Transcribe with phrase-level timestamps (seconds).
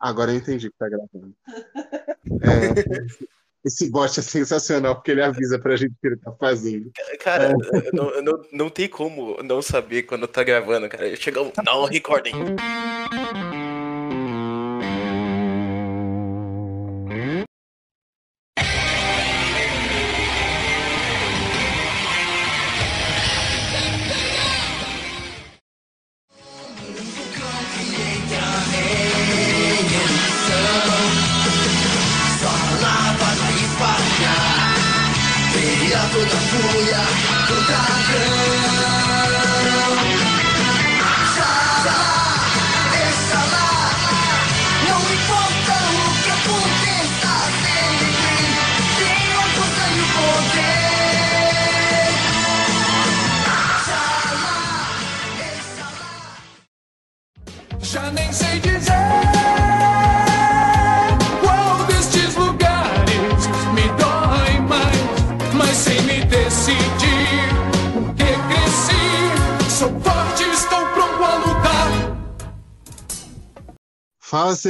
[0.00, 1.34] Agora eu entendi que tá gravando.
[2.42, 3.28] É,
[3.64, 6.90] esse bot é sensacional porque ele avisa pra gente o que ele tá fazendo.
[7.20, 7.92] Cara, é.
[7.92, 11.14] não, não, não tem como não saber quando tá gravando, cara.
[11.16, 11.52] Chega um.
[11.64, 12.32] Não, recording.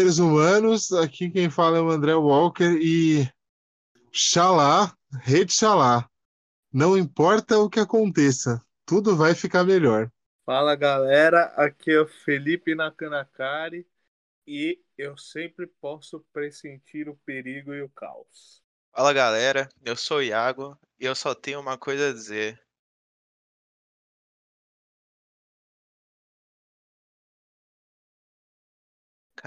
[0.09, 0.93] Seres humanos.
[0.93, 3.29] Aqui quem fala é o André Walker e
[4.11, 6.09] Xalá, rede Xalá.
[6.73, 10.11] Não importa o que aconteça, tudo vai ficar melhor.
[10.47, 11.45] Fala, galera.
[11.57, 13.87] Aqui é o Felipe Nakanakari
[14.47, 18.63] e eu sempre posso pressentir o perigo e o caos.
[18.95, 19.69] Fala, galera.
[19.85, 22.59] Eu sou o Iago e eu só tenho uma coisa a dizer.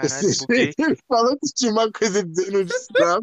[0.01, 0.73] Caralho, buguei.
[1.07, 3.21] Falando que tinha uma coisa dizendo de Scrap.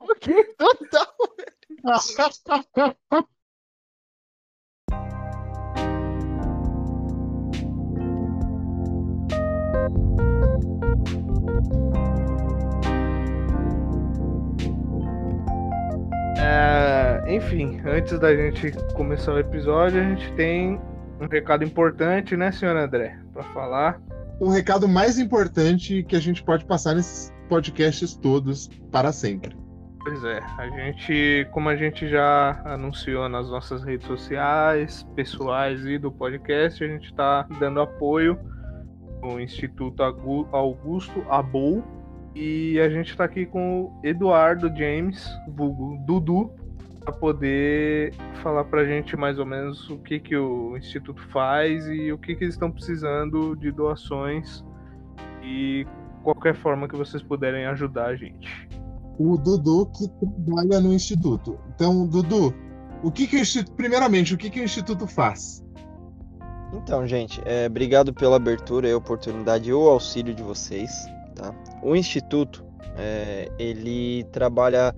[0.00, 1.14] buguei total,
[16.38, 20.78] É, enfim, antes da gente começar o episódio, a gente tem
[21.24, 24.00] um recado importante, né, senhor André, para falar.
[24.40, 29.56] Um recado mais importante que a gente pode passar nesses podcasts todos para sempre.
[30.02, 35.96] Pois é, a gente, como a gente já anunciou nas nossas redes sociais, pessoais e
[35.96, 38.38] do podcast, a gente está dando apoio
[39.22, 41.82] no Instituto Augusto Abou
[42.34, 46.52] e a gente está aqui com o Eduardo James, vulgo Dudu,
[47.04, 51.86] para poder falar para a gente mais ou menos o que, que o Instituto faz
[51.86, 54.64] e o que, que eles estão precisando de doações
[55.42, 55.86] e
[56.22, 58.68] qualquer forma que vocês puderem ajudar a gente.
[59.18, 61.58] O Dudu que trabalha no Instituto.
[61.74, 62.54] Então, Dudu,
[63.02, 63.76] o que, que o Instituto.
[63.76, 65.62] Primeiramente, o que, que o Instituto faz?
[66.72, 70.90] Então, gente, é, obrigado pela abertura e oportunidade e o auxílio de vocês.
[71.36, 71.54] Tá?
[71.82, 72.64] O Instituto
[72.96, 74.94] é, ele trabalha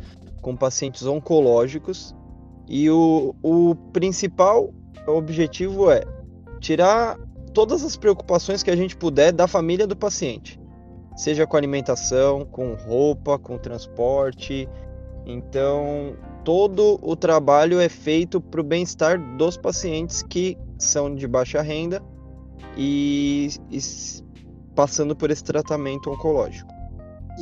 [0.47, 2.15] com pacientes oncológicos
[2.69, 4.73] e o, o principal
[5.05, 6.05] objetivo é
[6.61, 7.19] tirar
[7.53, 10.61] todas as preocupações que a gente puder da família do paciente,
[11.17, 14.69] seja com alimentação, com roupa, com transporte.
[15.27, 21.61] Então, todo o trabalho é feito para o bem-estar dos pacientes que são de baixa
[21.61, 22.01] renda
[22.77, 23.81] e, e
[24.77, 26.71] passando por esse tratamento oncológico.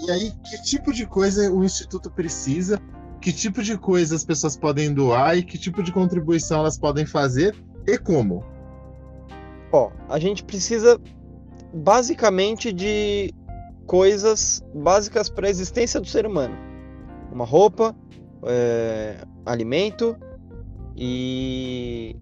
[0.07, 2.81] E aí, que tipo de coisa o Instituto precisa
[3.25, 7.07] que tipo de coisa as pessoas podem doar e que tipo de contribuição elas podem
[7.07, 8.45] fazer e como?
[9.73, 11.01] Ó, a gente precisa
[11.73, 13.33] basicamente de
[13.87, 16.55] coisas básicas para a existência do ser humano:
[17.33, 17.97] uma roupa,
[18.43, 20.15] é, alimento
[20.95, 22.17] e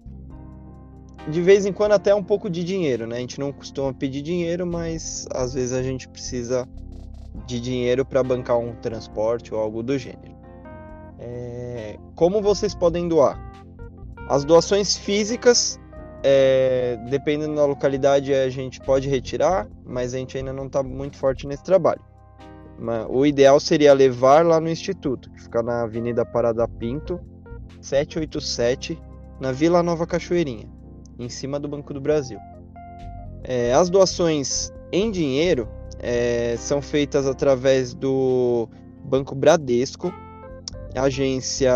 [1.28, 3.16] de vez em quando até um pouco de dinheiro, né?
[3.16, 6.68] A gente não costuma pedir dinheiro, mas às vezes a gente precisa
[7.44, 10.31] de dinheiro para bancar um transporte ou algo do gênero.
[11.24, 13.38] É, como vocês podem doar?
[14.28, 15.78] As doações físicas,
[16.24, 21.16] é, dependendo da localidade, a gente pode retirar, mas a gente ainda não está muito
[21.16, 22.00] forte nesse trabalho.
[23.08, 27.20] O ideal seria levar lá no Instituto, que fica na Avenida Parada Pinto,
[27.80, 29.00] 787,
[29.38, 30.68] na Vila Nova Cachoeirinha,
[31.16, 32.40] em cima do Banco do Brasil.
[33.44, 35.68] É, as doações em dinheiro
[36.00, 38.68] é, são feitas através do
[39.04, 40.12] Banco Bradesco,
[40.96, 41.72] agência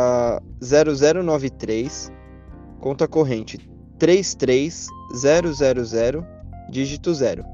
[0.60, 2.12] 0093,
[2.80, 3.58] conta corrente
[3.98, 6.24] 33000,
[6.70, 7.44] dígito 0.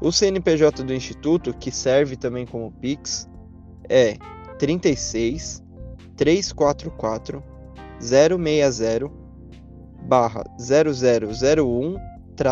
[0.00, 3.28] O CNPJ do Instituto, que serve também como Pix,
[3.88, 4.16] é
[4.58, 5.62] 36
[6.16, 7.42] 344
[8.00, 9.10] 060
[10.02, 11.96] barra 0001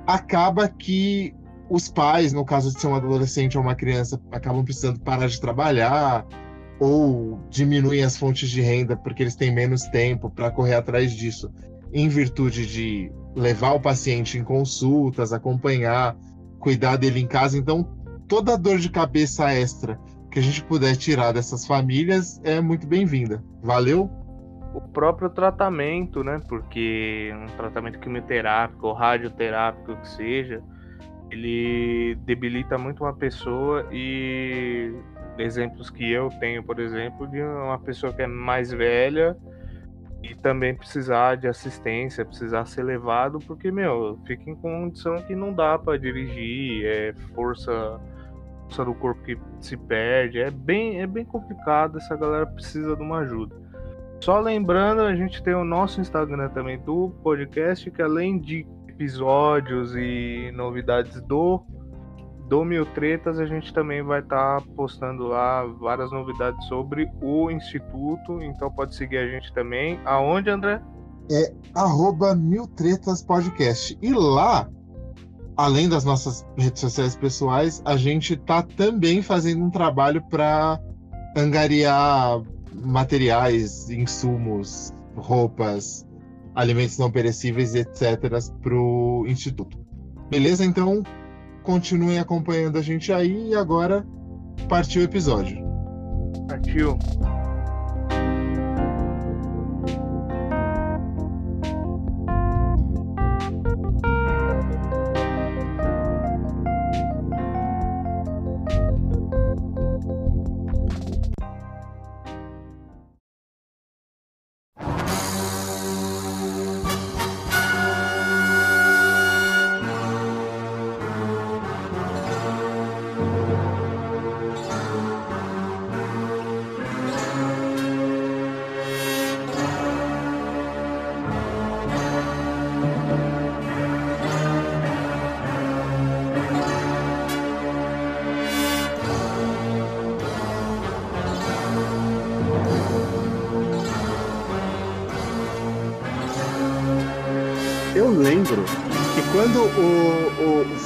[0.06, 1.34] acaba que
[1.70, 5.40] os pais, no caso de ser um adolescente ou uma criança, acabam precisando parar de
[5.40, 6.26] trabalhar
[6.80, 11.48] ou diminuem as fontes de renda porque eles têm menos tempo para correr atrás disso,
[11.92, 16.16] em virtude de levar o paciente em consultas, acompanhar,
[16.58, 17.56] cuidar dele em casa.
[17.56, 17.84] Então,
[18.26, 19.96] toda dor de cabeça extra
[20.30, 23.44] que a gente puder tirar dessas famílias é muito bem-vinda.
[23.62, 24.10] Valeu?
[24.74, 26.40] O próprio tratamento, né?
[26.48, 30.62] Porque um tratamento quimioterápico ou radioterápico que seja,
[31.30, 34.92] ele debilita muito uma pessoa e
[35.38, 39.36] exemplos que eu tenho, por exemplo, de uma pessoa que é mais velha
[40.22, 45.52] e também precisar de assistência, precisar ser levado, porque, meu, fica em condição que não
[45.52, 47.98] dá para dirigir, é força,
[48.64, 53.02] força do corpo que se perde, é bem, é bem complicado, essa galera precisa de
[53.02, 53.56] uma ajuda.
[54.20, 58.66] Só lembrando, a gente tem o nosso Instagram também do podcast, que além de
[59.00, 61.64] episódios e novidades do
[62.48, 67.48] do Mil Tretas, a gente também vai estar tá postando lá várias novidades sobre o
[67.48, 70.00] Instituto, então pode seguir a gente também.
[70.04, 70.82] Aonde, André?
[71.30, 73.96] É arroba Mil Tretas Podcast.
[74.02, 74.68] E lá,
[75.56, 80.80] além das nossas redes sociais pessoais, a gente tá também fazendo um trabalho para
[81.36, 82.42] angariar
[82.74, 86.04] materiais, insumos, roupas,
[86.60, 88.18] alimentos não perecíveis, etc.,
[88.62, 89.78] para o Instituto.
[90.30, 90.64] Beleza?
[90.64, 91.02] Então,
[91.62, 94.06] continuem acompanhando a gente aí e agora
[94.68, 95.58] partiu o episódio.
[96.46, 96.98] Partiu.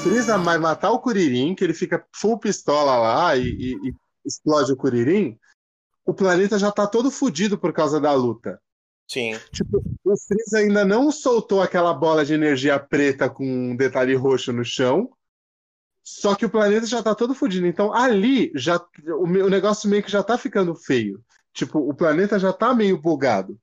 [0.04, 4.70] Freeza vai matar o Kuririn, que ele fica full pistola lá e, e, e explode
[4.70, 5.38] o Kuririn,
[6.04, 8.60] o planeta já tá todo fodido por causa da luta.
[9.08, 9.32] Sim.
[9.50, 14.52] Tipo, o Freeza ainda não soltou aquela bola de energia preta com um detalhe roxo
[14.52, 15.10] no chão.
[16.02, 17.66] Só que o planeta já tá todo fodido.
[17.66, 21.24] Então ali já o, o negócio meio que já tá ficando feio.
[21.50, 23.58] Tipo, o planeta já tá meio bugado.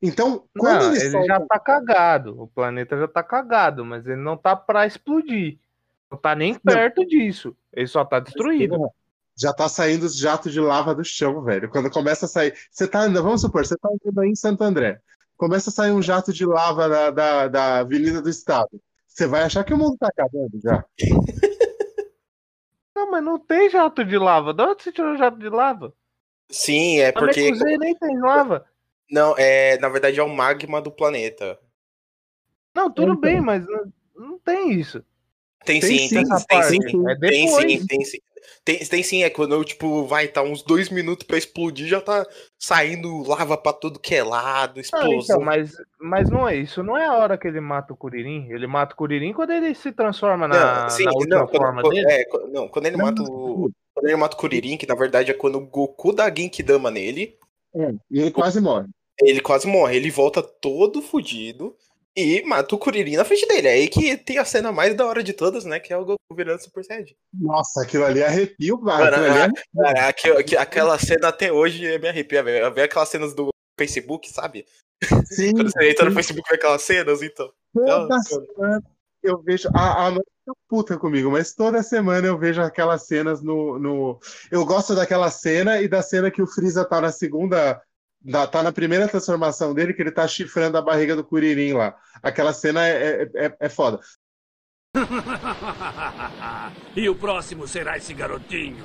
[0.00, 4.20] Então, quando não, ele, ele já tá cagado, o planeta já tá cagado, mas ele
[4.20, 5.58] não tá para explodir.
[6.10, 7.08] Não tá nem perto não.
[7.08, 7.56] disso.
[7.72, 8.90] Ele só tá destruído.
[9.38, 11.70] Já tá saindo os jatos de lava do chão, velho.
[11.70, 12.54] Quando começa a sair.
[12.70, 15.00] Você tá andando, vamos supor, você tá andando aí em Santo André.
[15.36, 18.80] Começa a sair um jato de lava da, da, da Avenida do Estado.
[19.06, 20.84] Você vai achar que o mundo tá acabando já.
[22.94, 24.52] Não, mas não tem jato de lava.
[24.52, 25.94] De onde você tirou jato de lava?
[26.50, 27.50] Sim, é porque.
[27.52, 28.66] nem tem lava.
[29.10, 31.58] Não, é, na verdade é o magma do planeta.
[32.74, 33.20] Não, tudo então.
[33.20, 35.04] bem, mas não, não, tem isso.
[35.64, 37.08] Tem, tem sim, tem, tem, tem, sim.
[37.08, 38.18] É tem sim, tem sim.
[38.64, 42.00] Tem, tem sim, é quando tipo, vai estar tá uns dois minutos pra explodir, já
[42.00, 42.26] tá
[42.58, 45.10] saindo lava pra tudo que é lado, explosão.
[45.10, 47.96] Não, então, mas, mas não é isso, não é a hora que ele mata o
[47.96, 48.46] Kuririn.
[48.50, 51.82] Ele mata o Kuririn quando ele se transforma na, não, sim, na última não, forma
[51.82, 52.10] quando, dele.
[52.10, 53.70] É, não, quando ele mata o.
[53.92, 57.36] Quando ele mata o Kuririn, que na verdade é quando o Goku dá Genkidama nele.
[57.74, 58.86] É, e ele quase morre.
[59.22, 61.76] Ele quase morre, ele volta todo fudido.
[62.16, 63.68] e mata o Kuririn na frente dele.
[63.68, 65.78] É aí que tem a cena mais da hora de todas, né?
[65.78, 67.14] Que é o Goku virando Super Saiyajin.
[67.32, 69.04] Nossa, aquilo ali arrepio, mano.
[69.04, 69.52] Aquilo ali
[69.98, 70.00] é...
[70.00, 72.72] aquilo, aquela cena até hoje me arrepia, velho.
[72.72, 74.66] Ver aquelas cenas do Facebook, sabe?
[75.24, 75.52] Sim.
[75.54, 77.50] Quando você entra no Facebook vê aquelas cenas, então.
[77.72, 78.82] Toda semana
[79.22, 79.68] eu vejo.
[79.74, 84.20] A, a mãe tá puta comigo, mas toda semana eu vejo aquelas cenas no, no.
[84.50, 87.80] Eu gosto daquela cena e da cena que o Freeza tá na segunda
[88.50, 91.96] tá na primeira transformação dele que ele tá chifrando a barriga do Kuririn lá.
[92.22, 94.00] Aquela cena é, é, é, é foda.
[96.96, 98.84] e o próximo será esse garotinho.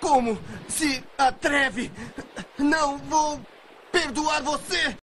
[0.00, 1.90] Como se atreve?
[2.58, 3.40] Não vou
[3.90, 4.96] perdoar você!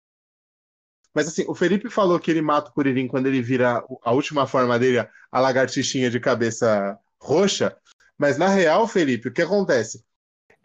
[1.14, 4.46] Mas assim, o Felipe falou que ele mata o Kuririn quando ele vira a última
[4.46, 7.74] forma dele, a lagartixinha de cabeça roxa.
[8.18, 10.04] Mas na real, Felipe, o que acontece?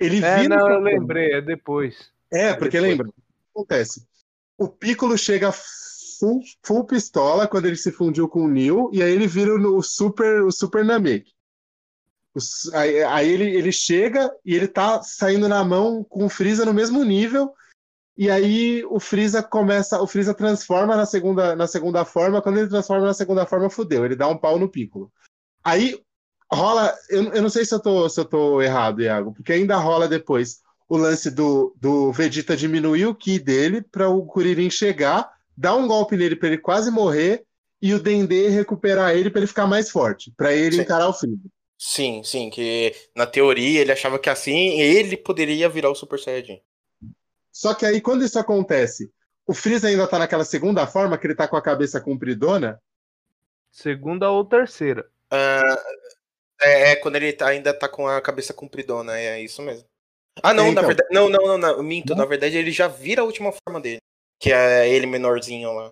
[0.01, 0.58] Ele é, vira.
[0.58, 2.12] Não, eu lembrei, é depois.
[2.34, 2.91] É, é porque depois.
[2.91, 3.08] lembra.
[3.08, 3.22] O que
[3.53, 4.08] acontece?
[4.58, 9.12] O Piccolo chega full, full pistola quando ele se fundiu com o Neil, e aí
[9.12, 11.31] ele vira o Super, o super Namek.
[12.74, 16.74] Aí, aí ele, ele chega e ele tá saindo na mão com o Freeza no
[16.74, 17.53] mesmo nível.
[18.17, 22.41] E aí o Freeza começa, o Freeza transforma na segunda, na segunda forma.
[22.41, 25.12] Quando ele transforma na segunda forma, fudeu, ele dá um pau no Piccolo.
[25.63, 26.00] Aí
[26.51, 26.96] rola.
[27.10, 30.08] Eu, eu não sei se eu, tô, se eu tô errado, Iago, porque ainda rola
[30.08, 35.75] depois o lance do, do Vegeta diminuir o Ki dele para o Kuririn chegar, dar
[35.75, 37.46] um golpe nele para ele quase morrer
[37.81, 40.81] e o Dendê recuperar ele para ele ficar mais forte, para ele sim.
[40.81, 41.39] encarar o Freeza.
[41.77, 46.62] Sim, sim, que na teoria ele achava que assim ele poderia virar o Super Saiyajin.
[47.51, 49.10] Só que aí quando isso acontece,
[49.48, 52.79] o Freeza ainda tá naquela segunda forma que ele tá com a cabeça compridona?
[53.72, 55.10] Segunda ou terceira.
[55.31, 56.10] Uh,
[56.61, 59.85] é, é, quando ele tá, ainda tá com a cabeça compridona, é, é isso mesmo.
[60.41, 60.81] Ah, não, é, então.
[60.81, 61.09] na verdade.
[61.11, 62.11] Não, não, não, não minto.
[62.11, 62.17] Não?
[62.17, 63.99] Na verdade, ele já vira a última forma dele.
[64.39, 65.91] Que é ele menorzinho lá.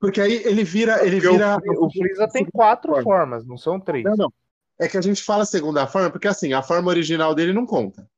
[0.00, 1.04] Porque aí ele vira.
[1.06, 1.58] Ele vira...
[1.76, 3.04] O, o Freeza tem quatro formas.
[3.04, 4.04] formas, não são três.
[4.04, 4.32] Não, não.
[4.78, 8.08] É que a gente fala segunda forma, porque assim, a forma original dele não conta.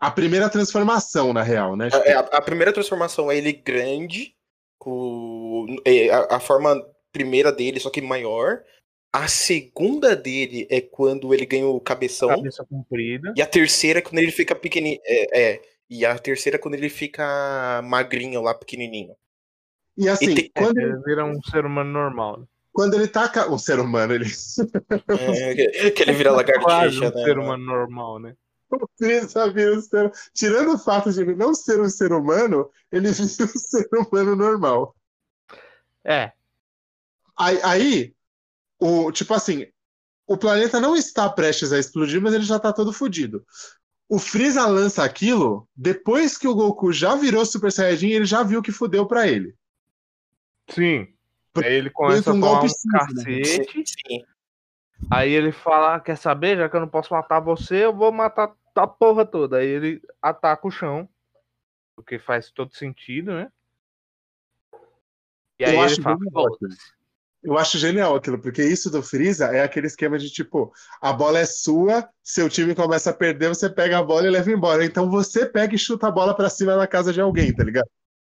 [0.00, 1.90] A primeira transformação, na real, né?
[2.04, 4.34] É, a, a primeira transformação é ele grande,
[4.78, 5.66] com
[6.10, 6.82] a, a forma
[7.12, 8.64] primeira dele, só que maior.
[9.12, 12.28] A segunda dele é quando ele ganha o cabeção.
[12.30, 13.34] Cabeça comprida.
[13.36, 15.00] E a terceira é quando ele fica pequenininho.
[15.04, 19.14] É, é, E a terceira é quando ele fica magrinho lá, pequenininho.
[19.98, 20.50] E assim, e tem...
[20.56, 22.40] quando é, ele vira um ser humano normal.
[22.40, 22.46] Né?
[22.72, 23.30] Quando ele tá.
[23.50, 24.24] Um ser humano, ele.
[24.24, 27.24] É, que ele vira lagartixa, um né?
[27.24, 28.34] ser humano normal, né?
[28.96, 30.10] Ser...
[30.32, 34.34] Tirando o fato de ele não ser um ser humano, ele vira um ser humano
[34.34, 34.96] normal.
[36.02, 36.32] É.
[37.36, 38.14] Aí, aí
[38.82, 39.68] o, tipo assim,
[40.26, 43.46] o planeta não está prestes a explodir, mas ele já está todo fodido.
[44.08, 48.60] O Freeza lança aquilo depois que o Goku já virou Super Saiyajin ele já viu
[48.60, 49.54] que fudeu para ele.
[50.68, 51.14] Sim.
[51.56, 53.84] Aí ele começa um a tomar um cacete.
[53.86, 54.24] Sim.
[55.08, 58.52] Aí ele fala, quer saber, já que eu não posso matar você, eu vou matar
[58.74, 59.58] a porra toda.
[59.58, 61.08] Aí ele ataca o chão.
[61.94, 63.52] Porque faz todo sentido, né?
[65.60, 66.18] E aí eu ele fala.
[67.42, 71.40] Eu acho genial aquilo, porque isso do Freeza é aquele esquema de tipo, a bola
[71.40, 74.84] é sua, seu time começa a perder, você pega a bola e leva embora.
[74.84, 77.88] Então você pega e chuta a bola para cima na casa de alguém, tá ligado?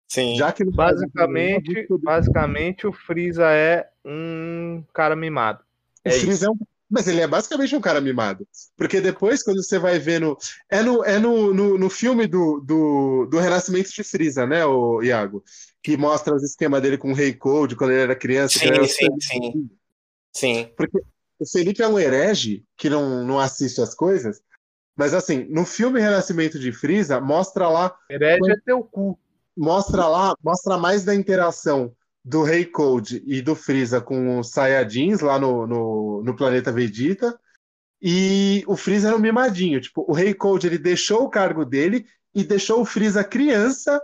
[0.08, 0.36] Sim.
[0.36, 5.60] Já que basicamente, basicamente o Freeza é um cara mimado.
[6.04, 6.46] O é Freeza isso.
[6.46, 6.58] é um
[6.92, 8.46] mas ele é basicamente um cara mimado.
[8.76, 10.36] Porque depois, quando você vai vendo.
[10.70, 15.02] É no, é no, no, no filme do, do, do Renascimento de Freeza, né, o
[15.02, 15.42] Iago?
[15.82, 18.58] Que mostra os esquemas dele com o Rei Code quando ele era criança.
[18.58, 19.70] Sim, era sim, sim.
[20.34, 20.70] Sim.
[20.76, 20.98] Porque
[21.38, 24.42] o Felipe é um herege que não, não assiste as coisas.
[24.94, 27.96] Mas assim, no filme Renascimento de Freeza, mostra lá.
[28.10, 28.52] Herege quando...
[28.52, 29.18] é teu cu.
[29.56, 35.20] Mostra lá, mostra mais da interação do Rei Code e do Freeza com os Saiyajins
[35.20, 37.38] lá no, no, no planeta Vegeta.
[38.00, 39.80] E o Freeza era um mimadinho.
[39.80, 44.00] Tipo, o Rei Code ele deixou o cargo dele e deixou o Freeza criança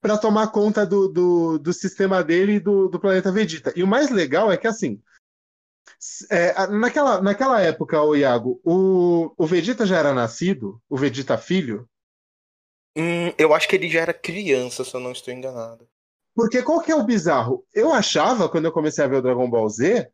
[0.00, 3.72] para tomar conta do, do, do, sistema dele e do, do planeta Vegeta.
[3.76, 5.00] E o mais legal é que, assim,
[6.30, 10.80] é, naquela, naquela época, o Iago, o, o Vegeta já era nascido?
[10.88, 11.86] O Vegeta filho?
[12.96, 15.86] Hum, eu acho que ele já era criança, se eu não estou enganado.
[16.40, 17.66] Porque qual que é o bizarro?
[17.74, 20.10] Eu achava, quando eu comecei a ver o Dragon Ball Z,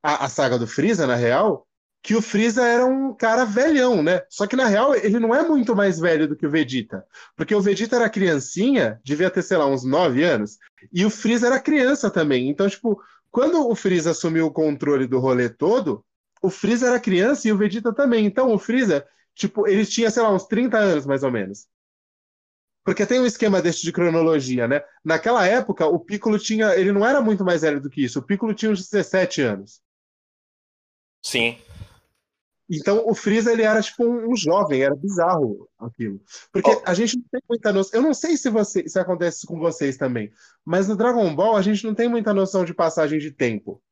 [0.00, 1.66] a, a saga do Freeza, na real,
[2.00, 4.22] que o Freeza era um cara velhão, né?
[4.30, 7.04] Só que na real ele não é muito mais velho do que o Vegeta.
[7.34, 10.56] Porque o Vegeta era criancinha, devia ter, sei lá, uns 9 anos,
[10.92, 12.48] e o Freeza era criança também.
[12.48, 16.04] Então, tipo, quando o Freeza assumiu o controle do rolê todo,
[16.40, 18.24] o Freeza era criança e o Vegeta também.
[18.24, 19.04] Então, o Freeza,
[19.34, 21.66] tipo, ele tinha, sei lá, uns 30 anos mais ou menos.
[22.86, 24.80] Porque tem um esquema desse de cronologia, né?
[25.04, 26.72] Naquela época, o Piccolo tinha.
[26.76, 28.20] Ele não era muito mais velho do que isso.
[28.20, 29.80] O Piccolo tinha uns 17 anos.
[31.20, 31.58] Sim.
[32.70, 36.20] Então o Freeza ele era tipo um, um jovem, era bizarro aquilo.
[36.52, 36.82] Porque oh.
[36.86, 37.98] a gente não tem muita noção.
[37.98, 40.30] Eu não sei se, você, se acontece com vocês também,
[40.64, 43.82] mas no Dragon Ball a gente não tem muita noção de passagem de tempo.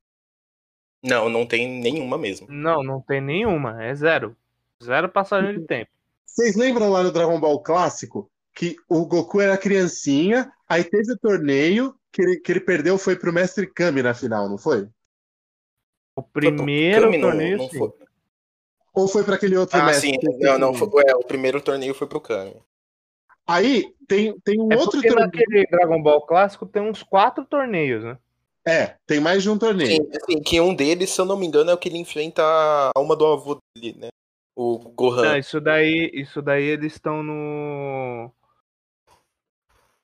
[1.03, 2.47] Não, não tem nenhuma mesmo.
[2.49, 3.83] Não, não tem nenhuma.
[3.83, 4.37] É zero.
[4.81, 5.91] Zero passagem de tempo.
[6.25, 11.19] Vocês lembram lá no Dragon Ball clássico que o Goku era criancinha, aí teve o
[11.19, 14.89] torneio que ele, que ele perdeu foi pro Mestre Kami na final, não foi?
[16.17, 17.93] O primeiro Kami torneio não, não foi.
[18.95, 20.11] Ou foi para aquele outro ah, mestre?
[20.11, 22.55] Sim, não, não, foi, é, o primeiro torneio foi pro Kami.
[23.47, 25.17] Aí tem, tem um é outro torneio.
[25.17, 28.17] Naquele Dragon Ball clássico tem uns quatro torneios, né?
[28.67, 29.91] É, tem mais de um torneio.
[29.91, 32.43] Sim, assim, que um deles, se eu não me engano, é o que ele enfrenta
[32.43, 34.09] a alma do avô dele, né?
[34.57, 35.23] O Gohan.
[35.23, 38.31] Não, isso daí, isso daí eles estão no.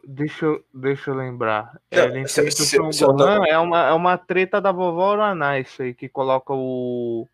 [0.03, 1.81] Deixa eu, deixa eu lembrar.
[1.91, 3.45] Não, ele enfrenta se, o Son Gohan, não...
[3.45, 7.27] é, uma, é uma treta da vovó Uranai, isso aí, que coloca o.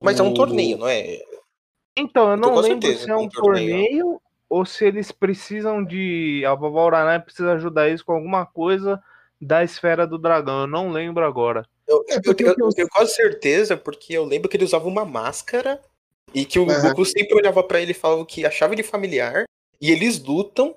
[0.00, 0.24] Mas o...
[0.24, 1.18] é um torneio, não é?
[1.96, 6.44] Então, eu não eu lembro se é um torneio, torneio ou se eles precisam de.
[6.46, 9.02] A vovó Uranai precisa ajudar eles com alguma coisa
[9.40, 10.62] da esfera do dragão.
[10.62, 11.66] Eu não lembro agora.
[11.86, 15.04] Eu, é eu, eu, eu tenho quase certeza, porque eu lembro que ele usava uma
[15.04, 15.80] máscara
[16.34, 16.82] e que o uhum.
[16.82, 19.44] Goku sempre olhava para ele e falava que achava ele familiar.
[19.80, 20.74] E eles lutam,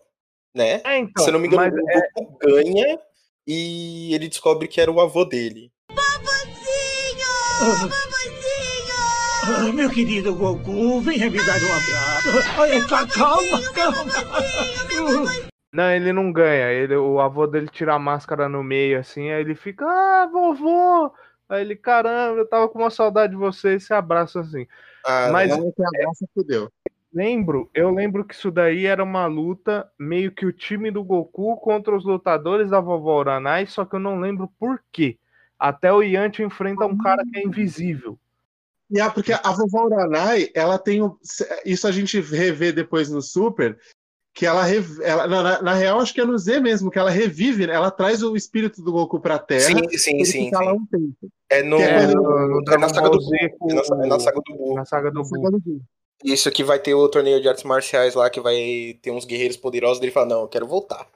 [0.54, 0.82] né?
[0.84, 2.46] É, então, Se eu não me engano, o é Goku é...
[2.64, 3.00] ganha
[3.48, 5.72] e ele descobre que era o avô dele.
[5.90, 7.80] Babazinho!
[7.82, 9.74] Babazinho!
[9.74, 12.30] meu querido Goku, venha me dar um abraço.
[12.60, 14.12] Olha, calma, calma.
[15.72, 16.72] Não, ele não ganha.
[16.72, 21.14] Ele, o avô dele tira a máscara no meio, assim, aí ele fica, ah, vovô!
[21.48, 24.66] Aí ele, caramba, eu tava com uma saudade de você, e se abraça assim.
[25.06, 26.72] Ah, Mas não se abraça, fudeu.
[27.12, 31.58] Lembro, eu lembro que isso daí era uma luta meio que o time do Goku
[31.58, 35.18] contra os lutadores da vovó Uranai, só que eu não lembro por quê.
[35.58, 38.18] Até o Yanti enfrenta um cara que é invisível.
[38.92, 41.02] E é porque a vovó Uranai, ela tem.
[41.66, 43.78] Isso a gente revê depois no Super,
[44.34, 44.66] que ela,
[45.02, 47.74] ela na, na, real acho que é no Z mesmo, que ela revive, né?
[47.74, 49.62] ela traz o espírito do Goku pra Terra.
[49.62, 50.50] Sim, sim, sim.
[50.50, 50.52] sim.
[50.56, 50.86] Um
[51.50, 53.36] é no, é, no, no, no, é na saga do Buu.
[53.36, 55.82] É na, saga do Buu.
[56.24, 59.58] Isso que vai ter o torneio de artes marciais lá, que vai ter uns guerreiros
[59.58, 61.08] poderosos, ele fala, não, eu quero voltar.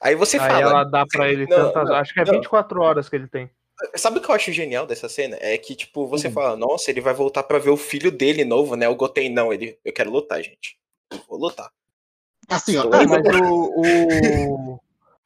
[0.00, 0.60] Aí você Aí fala.
[0.60, 1.88] ela dá pra ele não, tantas.
[1.88, 3.50] Não, acho que é 24 horas que ele tem.
[3.94, 5.36] Sabe o que eu acho genial dessa cena?
[5.40, 6.32] É que, tipo, você hum.
[6.32, 8.88] fala, nossa, ele vai voltar para ver o filho dele novo, né?
[8.88, 9.78] O Goten, não, ele.
[9.84, 10.78] Eu quero lutar, gente.
[11.10, 11.70] Eu vou lutar.
[12.48, 12.84] Assim, ó.
[12.84, 14.80] É, mas o, o,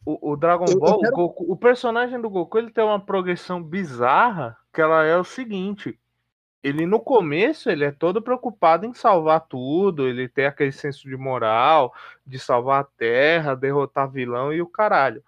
[0.05, 1.13] o, o Dragon Ball, quero...
[1.13, 5.25] o, Goku, o personagem do Goku, ele tem uma progressão bizarra, que ela é o
[5.25, 5.99] seguinte.
[6.63, 11.17] Ele no começo ele é todo preocupado em salvar tudo, ele tem aquele senso de
[11.17, 11.95] moral,
[12.27, 15.23] de salvar a terra, derrotar vilão e o caralho.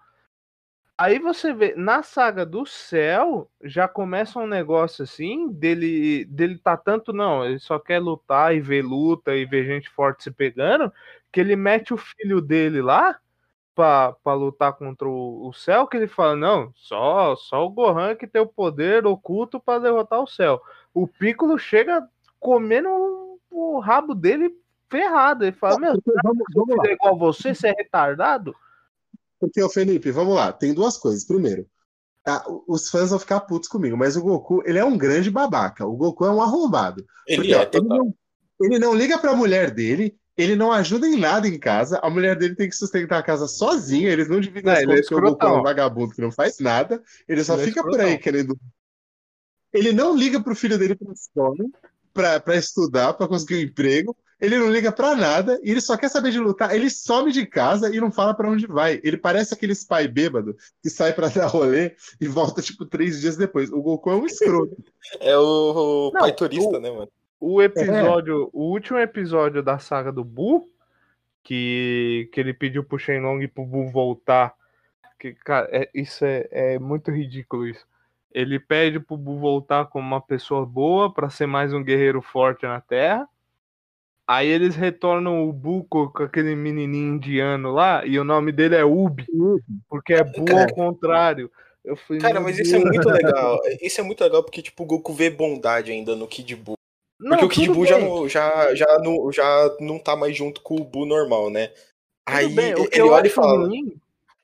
[0.97, 6.77] Aí você vê, na saga do céu, já começa um negócio assim, dele, dele tá
[6.77, 10.93] tanto, não, ele só quer lutar e ver luta e ver gente forte se pegando,
[11.31, 13.19] que ele mete o filho dele lá
[13.75, 18.27] pra lutar contra o, o céu, que ele fala, não, só, só o Gohan que
[18.27, 20.61] tem o poder oculto para derrotar o céu.
[20.93, 22.07] O Piccolo chega
[22.39, 22.89] comendo
[23.49, 24.55] o rabo dele
[24.89, 25.43] ferrado.
[25.43, 26.83] Ele fala, meu, vamos, vamos lá.
[26.89, 28.55] é igual você, você é retardado?
[29.39, 31.25] Porque, o Felipe, vamos lá, tem duas coisas.
[31.25, 31.67] Primeiro,
[32.67, 35.85] os fãs vão ficar putos comigo, mas o Goku, ele é um grande babaca.
[35.85, 37.05] O Goku é um arrombado.
[37.27, 38.15] Ele, porque, é, ó, ele, não,
[38.61, 42.37] ele não liga pra mulher dele, ele não ajuda em nada em casa, a mulher
[42.37, 45.45] dele tem que sustentar a casa sozinha, eles não dividem as coisas, porque o Goku
[45.45, 48.17] é um vagabundo que não faz nada, ele só ele é fica é por aí
[48.17, 48.57] querendo.
[49.73, 51.65] Ele não liga pro filho dele pra escola,
[52.13, 55.95] pra, pra estudar, pra conseguir um emprego, ele não liga pra nada, e ele só
[55.95, 58.99] quer saber de lutar, ele some de casa e não fala para onde vai.
[59.01, 63.37] Ele parece aquele pai bêbado que sai pra dar rolê e volta, tipo, três dias
[63.37, 63.71] depois.
[63.71, 64.75] O Goku é um escroto.
[65.21, 66.79] é o, o não, pai turista, o...
[66.79, 67.09] né, mano?
[67.39, 68.49] O episódio, é.
[68.53, 70.69] o último episódio da saga do Bu,
[71.41, 74.53] que, que ele pediu pro Shenlong e pro Bu voltar.
[75.19, 77.85] Que, cara, é, isso é, é muito ridículo isso.
[78.33, 82.65] Ele pede pro Bu voltar como uma pessoa boa para ser mais um guerreiro forte
[82.65, 83.29] na Terra.
[84.27, 88.83] Aí eles retornam o Bu com aquele menininho indiano lá e o nome dele é
[88.83, 89.25] Ubi,
[89.89, 91.51] porque é Bu ao contrário.
[91.83, 93.59] Eu fui, Cara, mas isso é muito legal.
[93.81, 96.77] Isso é muito legal porque tipo o Goku vê bondade ainda no Kid Buu.
[97.19, 100.61] Não, Porque o Kid Buu já, não, já, já, não, já não tá mais junto
[100.61, 101.71] com o Buu normal, né?
[102.25, 103.67] Aí ele olha e fala.
[103.67, 103.95] Ruim,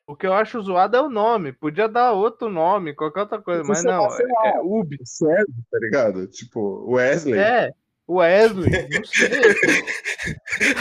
[0.10, 1.54] o que eu acho zoado é o nome.
[1.54, 4.08] Podia dar outro nome, qualquer outra coisa, mas não.
[4.08, 4.98] É, é Ubi.
[5.04, 6.26] Serve, tá ligado?
[6.26, 7.38] Tipo, Wesley.
[7.38, 7.72] É.
[8.10, 9.30] Wesley, não sei.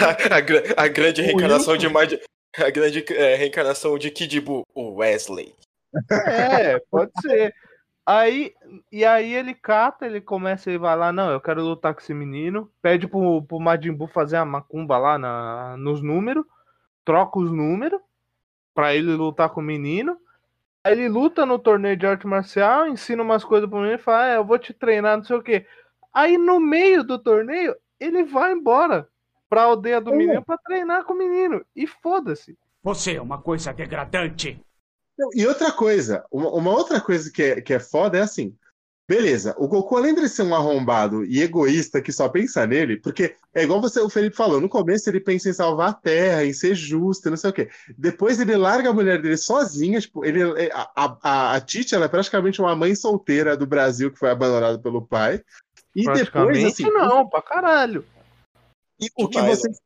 [0.01, 2.15] a, a, a grande reencarnação de Mad...
[2.57, 5.55] A grande é, reencarnação de Kid Buu, o Wesley.
[6.11, 7.55] É, pode ser.
[8.07, 8.55] Aí,
[8.91, 12.15] e aí ele cata, ele começa e vai lá, não, eu quero lutar com esse
[12.15, 16.47] menino, pede pro, pro Majin Buu fazer a macumba lá na, nos números,
[17.05, 18.01] troca os números
[18.79, 20.17] pra ele lutar com o menino.
[20.85, 24.29] Aí ele luta no torneio de arte marcial, ensina umas coisas pro menino e fala,
[24.29, 25.67] é, eu vou te treinar, não sei o quê.
[26.15, 29.09] Aí no meio do torneio, ele vai embora
[29.51, 31.67] pra aldeia do menino pra treinar com o menino.
[31.75, 32.57] E foda-se.
[32.81, 34.65] Você é uma coisa degradante.
[35.35, 38.57] E outra coisa, uma, uma, outra coisa que é, que é foda é assim.
[39.09, 43.37] Beleza, o Goku, além de ser um arrombado e egoísta que só pensa nele, porque
[43.55, 46.53] é igual você, o Felipe falou, no começo ele pensa em salvar a Terra, em
[46.53, 47.71] ser justo, não sei o quê.
[47.97, 52.05] Depois ele larga a mulher dele sozinha, tipo, ele, é, a, a, a Titi, ela
[52.05, 55.43] é praticamente uma mãe solteira do Brasil que foi abandonada pelo pai.
[55.97, 56.85] E depois, assim...
[56.91, 58.05] não, pra caralho.
[59.01, 59.81] E o que vocês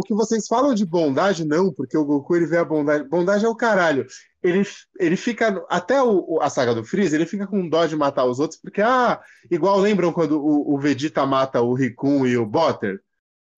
[0.00, 3.08] o que vocês falam de bondade, não, porque o Goku ele vê a bondade.
[3.08, 4.06] Bondade é o caralho.
[4.42, 4.62] Ele,
[4.98, 5.64] ele fica.
[5.68, 8.80] Até o, a saga do Freeza, ele fica com dó de matar os outros, porque,
[8.82, 13.00] ah, igual lembram quando o, o Vegeta mata o Rikun e o Botter?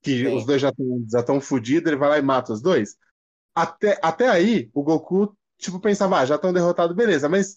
[0.02, 0.36] Que Sim.
[0.36, 2.96] os dois já estão já tão fodidos, ele vai lá e mata os dois.
[3.54, 7.54] Até, até aí, o Goku, tipo, pensava, ah, já estão derrotados, beleza, mas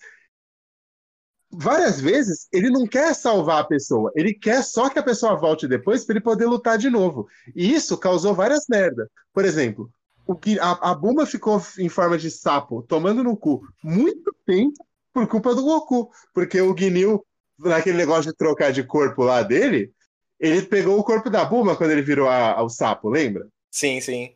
[1.51, 5.67] várias vezes ele não quer salvar a pessoa, ele quer só que a pessoa volte
[5.67, 7.27] depois para ele poder lutar de novo.
[7.55, 9.07] E isso causou várias merdas.
[9.33, 9.89] Por exemplo,
[10.25, 14.85] o que a, a Buma ficou em forma de sapo, tomando no cu muito tempo
[15.13, 17.25] por culpa do Goku, porque o Guinil,
[17.59, 19.93] naquele negócio de trocar de corpo lá dele,
[20.39, 23.47] ele pegou o corpo da Buma quando ele virou a, o sapo, lembra?
[23.71, 24.35] Sim, sim.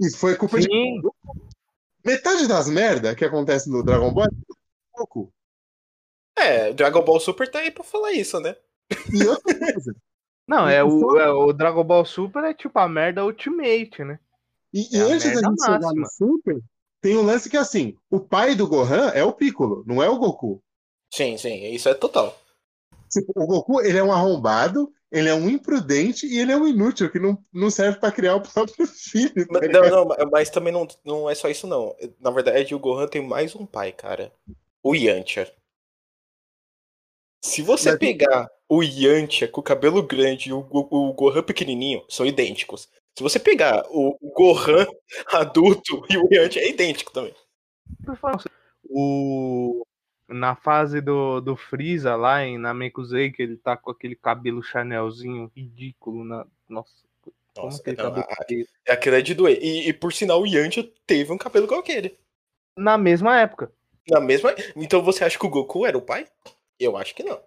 [0.00, 0.68] Isso foi culpa sim.
[0.68, 1.02] de
[2.04, 4.56] Metade das merdas que acontece no Dragon Ball é do
[4.92, 5.32] Goku.
[6.36, 8.56] É, Dragon Ball Super tá aí pra falar isso, né?
[9.12, 9.94] E outra coisa.
[10.46, 14.18] Não, é o, é o Dragon Ball Super é tipo a merda Ultimate, né?
[14.72, 16.60] E, é e antes da gente chegar no Super,
[17.00, 20.08] tem um lance que é assim: o pai do Gohan é o Piccolo, não é
[20.08, 20.62] o Goku.
[21.10, 22.36] Sim, sim, isso é total.
[23.10, 26.66] Tipo, o Goku, ele é um arrombado, ele é um imprudente e ele é um
[26.66, 29.46] inútil que não, não serve para criar o próprio filho.
[29.46, 31.94] Tá não, não, mas também não, não é só isso, não.
[32.20, 34.32] Na verdade, o Gohan tem mais um pai, cara.
[34.82, 35.50] O Yantia.
[37.44, 37.98] Se você Mas...
[37.98, 42.88] pegar o Yantia com o cabelo grande e o, o, o Gohan pequenininho, são idênticos.
[43.14, 44.86] Se você pegar o Gohan
[45.30, 47.34] adulto e o Yantia, é idêntico também.
[48.88, 49.86] O...
[50.26, 55.52] Na fase do, do Freeza lá em Namekusei, que ele tá com aquele cabelo Chanelzinho
[55.54, 56.24] ridículo.
[56.24, 56.46] Na...
[56.66, 56.94] Nossa,
[57.54, 58.26] Nossa, que não, a,
[58.86, 59.58] é aquele é de doer.
[59.60, 62.16] E, e, por sinal, o Yantia teve um cabelo igual aquele.
[62.74, 63.70] Na mesma época.
[64.08, 64.54] Na mesma.
[64.74, 66.26] Então você acha que o Goku era o pai?
[66.78, 67.40] Eu acho que não.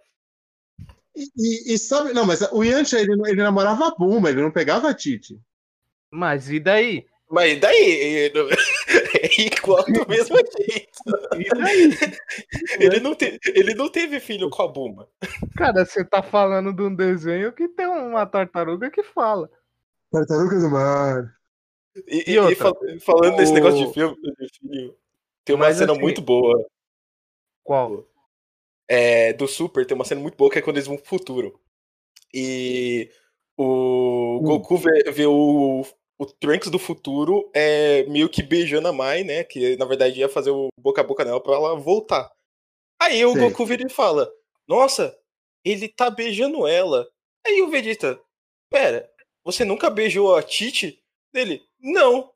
[1.15, 4.51] E, e, e sabe, não, mas o Yancha, ele, ele namorava a Buma, ele não
[4.51, 5.39] pegava a Titi.
[6.11, 7.05] Mas e daí?
[7.29, 8.31] Mas e daí?
[9.19, 10.99] É igual do mesmo jeito.
[11.37, 11.89] E daí?
[12.79, 15.07] Ele não, te, ele não teve filho com a Buma.
[15.55, 19.49] Cara, você tá falando de um desenho que tem uma tartaruga que fala.
[20.11, 21.35] Tartaruga do mar.
[22.07, 23.37] E, e, e falando o...
[23.37, 24.95] desse negócio de filme, de filho,
[25.43, 26.01] tem uma Mas cena assim...
[26.01, 26.63] muito boa.
[27.63, 28.05] Qual?
[28.89, 31.59] É, do Super tem uma cena muito boa que é quando eles vão pro futuro.
[32.33, 33.09] E
[33.57, 34.43] o hum.
[34.43, 35.85] Goku vê, vê o,
[36.19, 39.43] o Trunks do futuro é meio que beijando a Mai, né?
[39.43, 42.31] Que na verdade ia fazer o boca a boca nela pra ela voltar.
[42.99, 43.39] Aí o Sim.
[43.39, 44.31] Goku vira e fala:
[44.67, 45.17] Nossa,
[45.63, 47.07] ele tá beijando ela.
[47.45, 48.19] Aí o Vegeta,
[48.69, 49.09] pera,
[49.43, 51.01] você nunca beijou a Titi?
[51.33, 52.31] Dele, não.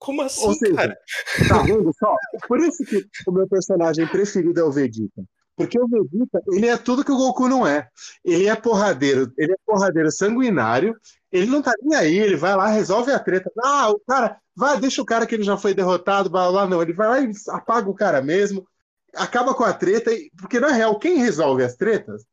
[0.00, 0.98] Como assim, seja, cara?
[1.46, 2.16] Tá vendo só?
[2.48, 5.22] Por isso que o meu personagem preferido é o Vegeta.
[5.54, 7.86] Porque o Vegeta, ele é tudo que o Goku não é.
[8.24, 10.96] Ele é porradeiro, ele é porradeiro sanguinário,
[11.30, 13.52] ele não tá nem aí, ele vai lá, resolve a treta.
[13.62, 16.80] Ah, o cara, vai, deixa o cara que ele já foi derrotado, blá, blá, não.
[16.80, 18.66] Ele vai lá e apaga o cara mesmo,
[19.14, 22.24] acaba com a treta, porque na real, quem resolve as tretas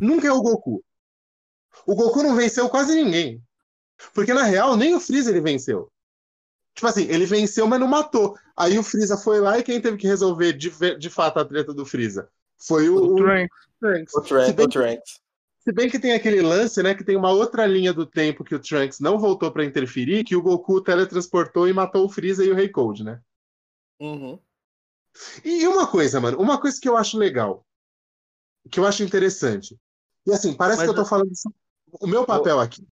[0.00, 0.82] nunca é o Goku.
[1.86, 3.42] O Goku não venceu quase ninguém.
[4.14, 5.92] Porque na real, nem o Freeza ele venceu.
[6.74, 8.36] Tipo assim, ele venceu, mas não matou.
[8.56, 11.72] Aí o Freeza foi lá e quem teve que resolver de, de fato a treta
[11.72, 12.28] do Freeza?
[12.58, 14.14] Foi o, o Trunks.
[14.14, 14.46] O Trunks.
[14.46, 15.02] Se, bem que,
[15.60, 18.54] se bem que tem aquele lance, né, que tem uma outra linha do tempo que
[18.54, 22.50] o Trunks não voltou para interferir, que o Goku teletransportou e matou o Freeza e
[22.50, 23.20] o Rei Cold, né?
[24.00, 24.38] Uhum.
[25.44, 27.64] E uma coisa, mano, uma coisa que eu acho legal,
[28.68, 29.78] que eu acho interessante.
[30.26, 31.30] E assim, parece mas, que eu tô falando.
[32.00, 32.84] O meu papel aqui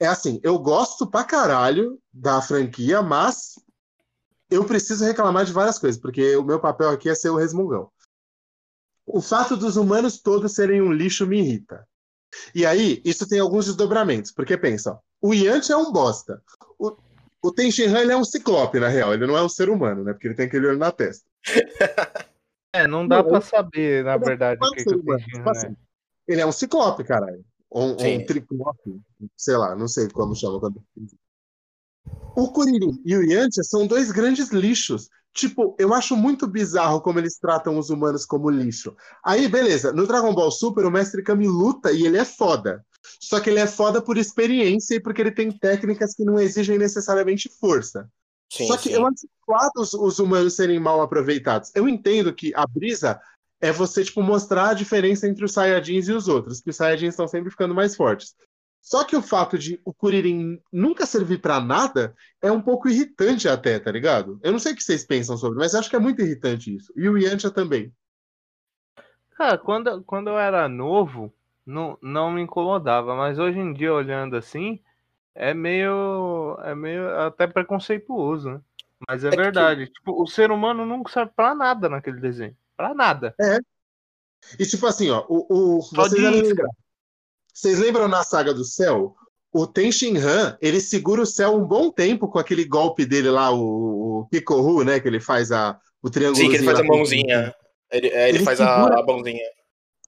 [0.00, 3.54] é assim, eu gosto pra caralho da franquia, mas
[4.50, 7.90] eu preciso reclamar de várias coisas, porque o meu papel aqui é ser o resmungão.
[9.06, 11.86] O fato dos humanos todos serem um lixo me irrita.
[12.54, 16.42] E aí, isso tem alguns desdobramentos, porque pensa, o Yanti é um bosta.
[16.78, 16.96] O,
[17.42, 20.12] o Tenshinhan ele é um ciclope, na real, ele não é um ser humano, né?
[20.12, 21.28] Porque ele tem aquele olho na testa.
[22.72, 25.50] É, não dá para saber, na verdade, o que, que o Tenshinhan tipo é.
[25.50, 25.76] Assim,
[26.28, 27.44] ele é um ciclope, caralho.
[27.70, 29.00] Ou, ou um triclope,
[29.36, 30.60] sei lá, não sei como chama.
[32.36, 35.08] O Kuririn e o Yantia são dois grandes lixos.
[35.32, 38.96] Tipo, eu acho muito bizarro como eles tratam os humanos como lixo.
[39.24, 42.84] Aí, beleza, no Dragon Ball Super, o Mestre Kami luta e ele é foda.
[43.20, 46.76] Só que ele é foda por experiência e porque ele tem técnicas que não exigem
[46.78, 48.10] necessariamente força.
[48.52, 48.94] Sim, Só que sim.
[48.94, 51.70] eu acho claro os, os humanos serem mal aproveitados.
[51.74, 53.20] Eu entendo que a brisa
[53.60, 57.10] é você, tipo, mostrar a diferença entre os Saiyajins e os outros, que os Saiyajins
[57.10, 58.34] estão sempre ficando mais fortes.
[58.80, 63.48] Só que o fato de o Kuririn nunca servir para nada é um pouco irritante
[63.48, 64.40] até, tá ligado?
[64.42, 66.92] Eu não sei o que vocês pensam sobre, mas acho que é muito irritante isso.
[66.96, 67.92] E o Yantia também.
[69.36, 71.32] Cara, quando, quando eu era novo,
[71.64, 74.80] não, não me incomodava, mas hoje em dia, olhando assim,
[75.34, 76.58] é meio.
[76.62, 78.60] é meio até preconceituoso, né?
[79.08, 79.86] Mas é, é verdade.
[79.86, 79.92] Que...
[79.92, 82.56] Tipo, o ser humano nunca serve pra nada naquele desenho.
[82.80, 83.34] Pra nada.
[83.38, 83.58] É.
[84.58, 86.68] E tipo assim, ó, o, o, vocês, lembram,
[87.52, 89.14] vocês lembram na saga do céu?
[89.52, 93.50] O Ten Han, ele segura o céu um bom tempo com aquele golpe dele lá,
[93.50, 94.98] o, o Pikohu, né?
[94.98, 96.42] Que ele faz a, o triângulo.
[96.42, 97.54] Sim, que ele faz a mãozinha.
[97.90, 98.96] Ele, é, ele, ele faz segura...
[98.96, 99.44] a, a mãozinha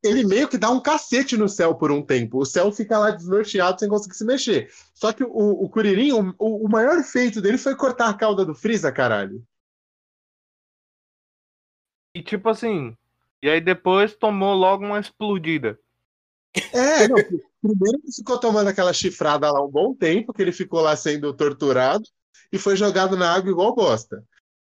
[0.03, 2.39] ele meio que dá um cacete no céu por um tempo.
[2.39, 4.69] O céu fica lá desnorteado sem conseguir se mexer.
[4.95, 8.55] Só que o, o Kuririn, o, o maior feito dele foi cortar a cauda do
[8.55, 9.41] Freeza, caralho.
[12.15, 12.97] E tipo assim,
[13.43, 15.79] e aí depois tomou logo uma explodida.
[16.73, 17.17] É, não,
[17.63, 21.33] primeiro ele ficou tomando aquela chifrada lá um bom tempo, que ele ficou lá sendo
[21.33, 22.05] torturado
[22.53, 24.25] e foi jogado na água igual bosta.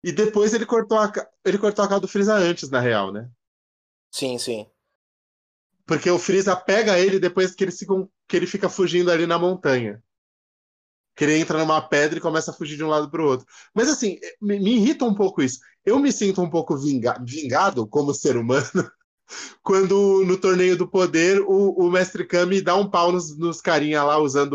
[0.04, 1.12] E depois ele cortou a,
[1.46, 3.30] ele cortou a cauda do Freeza antes, na real, né?
[4.12, 4.68] Sim, sim.
[5.86, 7.94] Porque o Freeza pega ele depois que ele, fica,
[8.28, 10.02] que ele fica fugindo ali na montanha.
[11.16, 13.46] Que ele entra numa pedra e começa a fugir de um lado para o outro.
[13.74, 15.60] Mas assim, me, me, irrita um pouco isso.
[15.86, 18.65] Eu me sinto um pouco vinga, vingado como ser humano
[19.63, 24.04] quando no torneio do poder o, o mestre Kami dá um pau nos, nos carinha
[24.04, 24.54] lá usando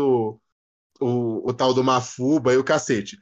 [0.99, 3.17] o, o, o tal do Mafuba e o cacete.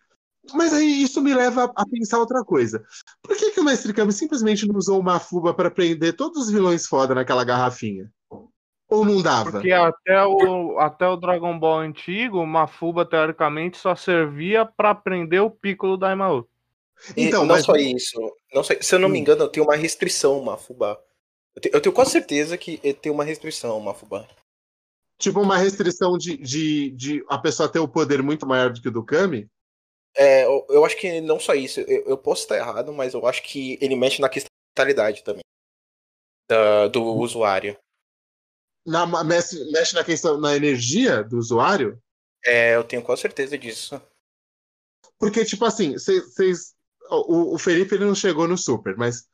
[0.54, 2.84] Mas aí isso me leva a pensar outra coisa.
[3.24, 6.52] Por que, que o Mestre Kami simplesmente não usou uma fuba para prender todos os
[6.52, 8.12] vilões foda naquela garrafinha?
[8.88, 9.54] Ou não dava?
[9.54, 15.42] Porque até o, até o Dragon Ball antigo, uma fuba teoricamente só servia para prender
[15.42, 16.48] o Piccolo da Daimao.
[17.16, 17.66] Então, não mas...
[17.66, 18.20] só isso.
[18.54, 19.22] Não só, se eu não me hum.
[19.22, 21.02] engano, eu tenho uma restrição, uma fuba.
[21.56, 24.28] Eu tenho, eu tenho quase certeza que tem uma restrição, uma fuba.
[25.18, 28.90] Tipo uma restrição de, de, de a pessoa ter o poder muito maior do que
[28.90, 29.48] o do Kami?
[30.18, 33.26] É, eu, eu, acho que não só isso, eu, eu, posso estar errado, mas eu
[33.26, 35.44] acho que ele mexe na cristalidade também
[36.48, 37.20] da, do hum.
[37.20, 37.78] usuário.
[38.86, 42.02] Na, mexe, mexe na questão na energia do usuário?
[42.46, 44.00] É, eu tenho quase certeza disso.
[45.18, 46.75] Porque, tipo assim, vocês.
[47.10, 49.28] O, o Felipe ele não chegou no Super, mas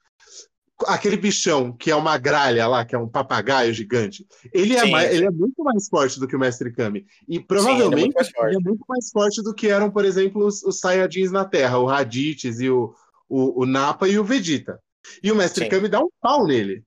[0.88, 5.13] aquele bichão que é uma gralha lá, que é um papagaio gigante, ele é, mais,
[5.13, 7.05] ele é muito mais forte do que o Mestre Kami.
[7.27, 10.45] E provavelmente Sim, ele, é ele, é muito mais forte do que eram, por exemplo,
[10.45, 12.93] os, os Saiyajins na Terra, o Raditz e o,
[13.29, 14.79] o, o Nappa e o Vegeta.
[15.23, 15.69] E o Mestre Sim.
[15.69, 16.84] Kami dá um pau nele.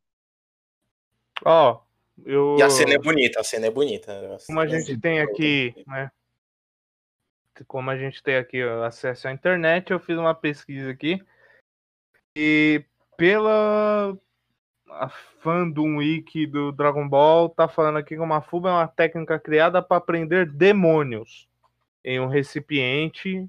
[1.44, 1.84] Ó, oh,
[2.24, 2.56] eu...
[2.58, 4.38] E a cena é bonita, a cena é bonita.
[4.46, 6.10] Como a gente tem aqui, né?
[7.66, 11.22] Como a gente tem aqui acesso à internet, eu fiz uma pesquisa aqui.
[12.36, 12.84] E
[13.16, 14.16] pela
[14.90, 15.08] a
[15.40, 19.82] fandom wiki do Dragon Ball tá falando aqui que uma fuba é uma técnica criada
[19.82, 21.48] para prender demônios
[22.04, 23.48] em um recipiente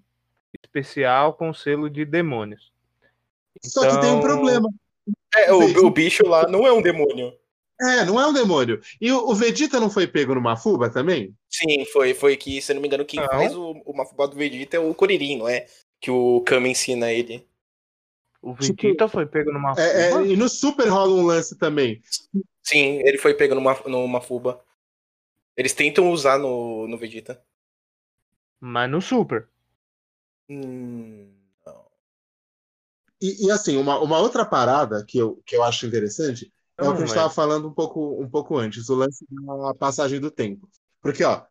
[0.63, 2.71] especial com selo de demônios.
[3.61, 3.95] Só então...
[3.95, 4.69] que tem um então, problema.
[5.35, 7.33] É, o, o, bicho lá não é um demônio.
[7.81, 8.81] É, não é um demônio.
[9.01, 11.35] E o, o Vegeta não foi pego no Mafuba também?
[11.49, 13.27] Sim, foi, foi que, se não me engano, quem não.
[13.27, 15.65] faz o, o Mafuba do Vegeta é o Kuririn, não é?
[15.99, 17.45] Que o Kama ensina ele.
[18.41, 19.81] O Vegeta tipo, foi pego numa fuba.
[19.81, 22.01] É, é, e no Super rola um lance também.
[22.63, 24.63] Sim, ele foi pego numa, numa fuba.
[25.57, 27.43] Eles tentam usar no, no Vegeta.
[28.59, 29.49] Mas no Super.
[30.49, 31.33] Hum,
[31.65, 31.85] não.
[33.21, 36.91] E, e, assim, uma, uma outra parada que eu, que eu acho interessante é o
[36.91, 40.29] que a gente estava falando um pouco, um pouco antes, o lance da passagem do
[40.29, 40.69] tempo.
[41.01, 41.43] Porque, ó,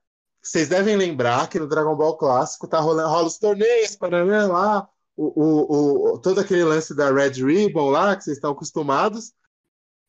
[0.42, 4.86] vocês devem lembrar que no Dragon Ball clássico tá rolando, rola os torneios, para lá,
[5.16, 9.32] o, o, o, todo aquele lance da Red Ribbon lá, que vocês estão acostumados.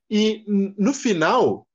[0.10, 0.43] E
[0.78, 1.65] no final,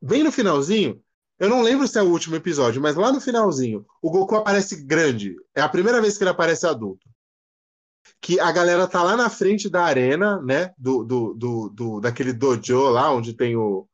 [0.00, 1.02] bem no finalzinho,
[1.38, 4.84] eu não lembro se é o último episódio, mas lá no finalzinho, o Goku aparece
[4.84, 5.34] grande.
[5.54, 7.07] É a primeira vez que ele aparece adulto.
[8.20, 10.72] Que a galera tá lá na frente da arena, né?
[10.76, 13.86] Do, do, do, do daquele dojo lá, onde tem o,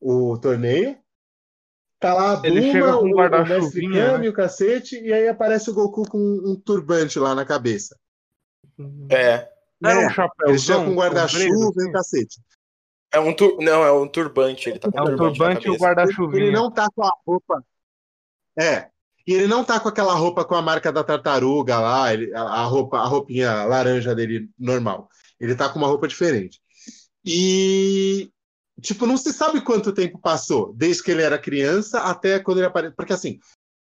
[0.00, 0.96] o torneio.
[1.98, 4.30] Tá lá a Ele chega com um o, o Mestre guarda-chuvinha, Kami, né?
[4.30, 7.98] o cacete, e aí aparece o Goku com um turbante lá na cabeça.
[9.10, 9.48] É.
[9.80, 10.48] Não um É, chapéu.
[10.48, 12.40] Ele chega com um guarda-chuva e o cacete.
[13.12, 13.56] É um tur...
[13.60, 14.68] Não, é um turbante.
[14.68, 16.36] Ele tá com É um o turbante, turbante e o cabeça.
[16.36, 17.64] Ele não tá com a roupa.
[18.58, 18.90] É.
[19.26, 22.62] E ele não tá com aquela roupa com a marca da tartaruga lá, ele- a,
[22.64, 25.08] roupa, a roupinha laranja dele normal.
[25.40, 26.60] Ele tá com uma roupa diferente.
[27.24, 28.30] E
[28.80, 32.66] tipo, não se sabe quanto tempo passou, desde que ele era criança até quando ele
[32.66, 32.94] apareceu.
[32.96, 33.40] Porque assim,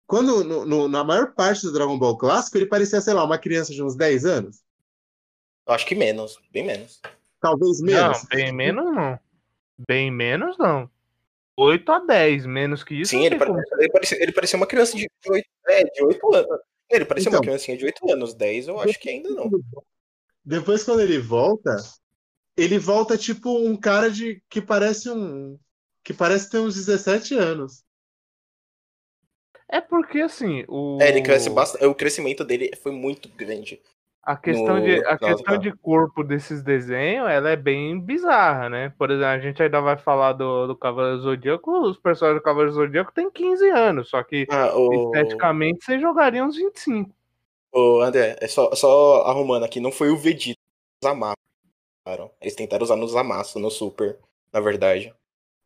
[0.07, 3.39] quando no- no- na maior parte do Dragon Ball clássico, ele parecia, sei lá, uma
[3.39, 4.63] criança de uns 10 anos,
[5.67, 7.01] Eu acho que menos, bem menos.
[7.41, 8.23] talvez menos.
[8.23, 9.21] Não, bem menos não.
[9.87, 10.91] Bem menos não.
[11.61, 13.11] 8 a 10, menos que isso.
[13.11, 16.59] Sim, ele, pare- ele, parecia, ele parecia uma criança de 8, é, de 8 anos.
[16.91, 17.41] Ele parecia Então.
[17.41, 19.51] uma criancinha de 8 anos, 10 eu acho que ainda não.
[20.45, 21.77] Depois, quando ele volta,
[22.57, 25.59] ele volta tipo um cara de que parece um
[26.05, 27.83] que parece ter uns 17 anos.
[29.69, 30.99] É porque assim, o.
[31.01, 31.85] É, ele cresce bastante.
[31.85, 33.83] O crescimento dele foi muito grande.
[34.29, 38.91] A questão, no- de, a questão de corpo desses desenhos, ela é bem bizarra, né?
[38.91, 42.75] Por exemplo, a gente ainda vai falar do, do Cavaleiro Zodíaco, os personagens do Cavaleiro
[42.75, 47.11] Zodíaco têm 15 anos, só que Ah, o, esteticamente você jogaria uns 25.
[47.73, 50.59] o André, é só, só arrumando aqui, não foi o Vegeta,
[51.03, 51.11] os
[52.07, 52.31] usaram.
[52.39, 54.19] Eles tentaram usar no Zamasu, no Super,
[54.53, 55.15] na verdade.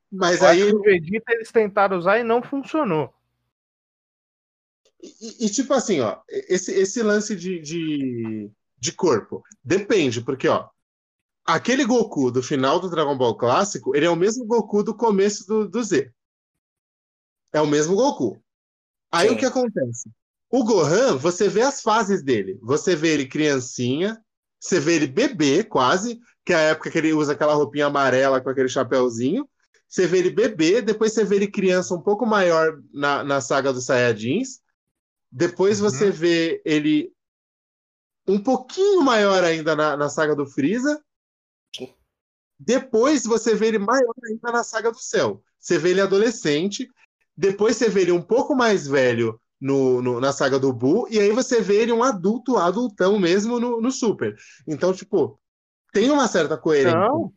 [0.08, 3.12] Mas aí o Vegeta eles tentaram usar e não funcionou.
[5.02, 10.68] E, e, tipo assim, ó, esse, esse lance de, de, de corpo depende, porque, ó,
[11.44, 15.46] aquele Goku do final do Dragon Ball clássico, ele é o mesmo Goku do começo
[15.46, 16.12] do, do Z.
[17.52, 18.40] É o mesmo Goku.
[19.10, 19.34] Aí Sim.
[19.34, 20.08] o que acontece?
[20.48, 22.58] O Gohan, você vê as fases dele.
[22.62, 24.22] Você vê ele criancinha,
[24.60, 28.40] você vê ele bebê, quase, que é a época que ele usa aquela roupinha amarela
[28.40, 29.48] com aquele chapéuzinho.
[29.88, 33.72] Você vê ele bebê, depois você vê ele criança um pouco maior na, na saga
[33.72, 34.61] dos Saiyajins.
[35.32, 35.88] Depois Uhum.
[35.90, 37.10] você vê ele
[38.28, 41.02] um pouquinho maior ainda na, na saga do Freeza.
[41.74, 41.94] Sim.
[42.58, 45.42] Depois você vê ele maior ainda na saga do Céu.
[45.58, 46.86] Você vê ele adolescente.
[47.36, 51.08] Depois você vê ele um pouco mais velho no, no- na saga do Buu.
[51.10, 54.36] E aí você vê ele um adulto, adultão mesmo no, no Super.
[54.68, 55.40] Então, tipo,
[55.92, 56.98] tem uma certa coerência.
[56.98, 57.32] Não.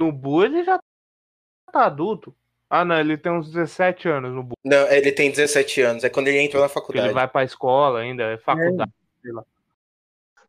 [0.00, 0.78] No Buu ele já
[1.72, 2.34] tá adulto.
[2.70, 4.56] Ah, não, ele tem uns 17 anos no Buu.
[4.64, 7.08] Não, ele tem 17 anos, é quando ele entrou na Porque faculdade.
[7.08, 8.92] Ele vai pra escola ainda, é faculdade.
[9.20, 9.44] sei lá.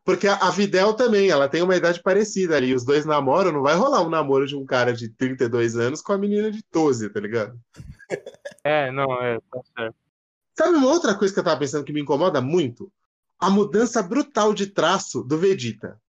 [0.04, 2.74] Porque a, a Videl também, ela tem uma idade parecida ali.
[2.74, 6.12] Os dois namoram, não vai rolar um namoro de um cara de 32 anos com
[6.12, 7.58] a menina de 12, tá ligado?
[8.64, 9.96] É, não, é, tá certo.
[10.56, 12.92] Sabe uma outra coisa que eu tava pensando que me incomoda muito?
[13.40, 16.00] A mudança brutal de traço do Vegeta.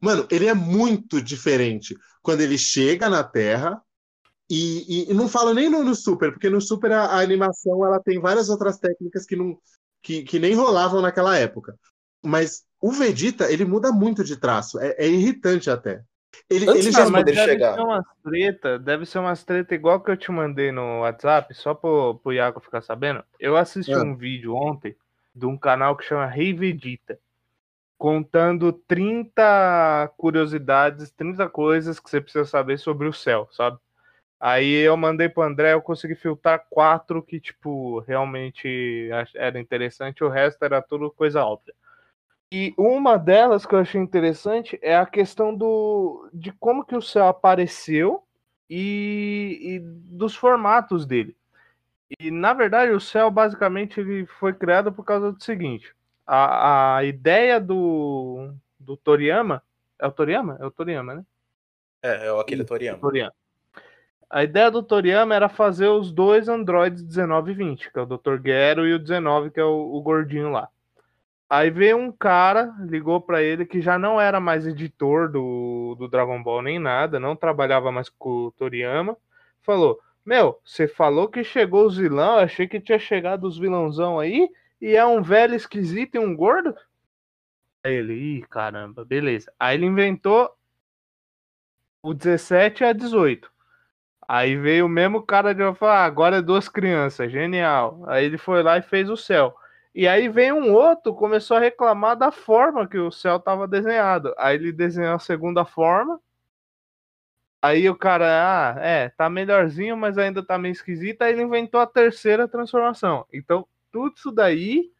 [0.00, 3.80] Mano, ele é muito diferente quando ele chega na Terra.
[4.54, 7.86] E, e- e não falo nem no, no Super, porque no Super a, a animação
[7.86, 9.56] ela tem várias outras técnicas que, não,
[10.02, 11.74] que, que nem rolavam naquela época.
[12.22, 14.78] Mas o Vegeta, ele muda muito de traço.
[14.78, 16.02] É, é irritante até.
[16.50, 17.74] Ele, Antes ele já mas deve chegar.
[17.74, 21.72] ser umas treta, deve ser umas treta igual que eu te mandei no WhatsApp, só
[21.74, 23.24] pro, pro Iago ficar sabendo.
[23.40, 24.02] Eu assisti Ah.
[24.02, 24.94] um vídeo ontem
[25.34, 27.18] de um canal que chama Rei Vegeta,
[27.96, 33.78] contando 30 curiosidades, 30 coisas que você precisa saber sobre o céu, sabe?
[34.44, 40.28] Aí eu mandei pro André, eu consegui filtrar quatro que, tipo, realmente era interessante, o
[40.28, 41.72] resto era tudo coisa óbvia.
[42.50, 47.00] E uma delas que eu achei interessante é a questão do de como que o
[47.00, 48.24] céu apareceu
[48.68, 51.36] e, e dos formatos dele.
[52.18, 55.94] E na verdade o céu basicamente ele foi criado por causa do seguinte:
[56.26, 59.62] a, a ideia do, do Toriyama
[60.00, 61.24] é o Toriyama, é o Toriyama, né?
[62.02, 62.98] É, é Akira Toriyama.
[62.98, 63.41] Toriyama.
[64.32, 68.06] A ideia do Toriyama era fazer os dois androides 19 e 20, que é o
[68.06, 68.40] Dr.
[68.42, 70.70] Gero e o 19, que é o, o gordinho lá.
[71.50, 76.08] Aí veio um cara, ligou pra ele que já não era mais editor do, do
[76.08, 79.18] Dragon Ball nem nada, não trabalhava mais com o Toriyama.
[79.60, 84.48] Falou: Meu, você falou que chegou os vilão, achei que tinha chegado os vilãozão aí,
[84.80, 86.74] e é um velho esquisito e um gordo?
[87.84, 89.52] Aí ele, ih, caramba, beleza.
[89.60, 90.50] Aí ele inventou
[92.02, 93.51] o 17 a 18.
[94.34, 98.02] Aí veio o mesmo cara de falar, ah, agora é duas crianças, genial.
[98.08, 99.54] Aí ele foi lá e fez o céu.
[99.94, 104.34] E aí veio um outro, começou a reclamar da forma que o céu estava desenhado.
[104.38, 106.18] Aí ele desenhou a segunda forma.
[107.60, 111.20] Aí o cara, ah, é, tá melhorzinho, mas ainda tá meio esquisito.
[111.20, 113.26] Aí ele inventou a terceira transformação.
[113.30, 114.90] Então, tudo isso daí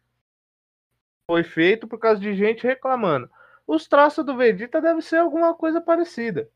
[1.25, 3.27] foi feito por causa de gente reclamando.
[3.65, 6.47] Os traços do Vegeta devem ser alguma coisa parecida.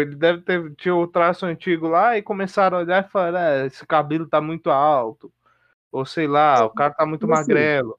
[0.00, 3.66] Ele deve ter tinha o traço antigo lá e começaram a olhar e falaram: ah,
[3.66, 5.32] esse cabelo tá muito alto.
[5.90, 7.98] Ou sei lá, o cara tá muito assim, magrelo.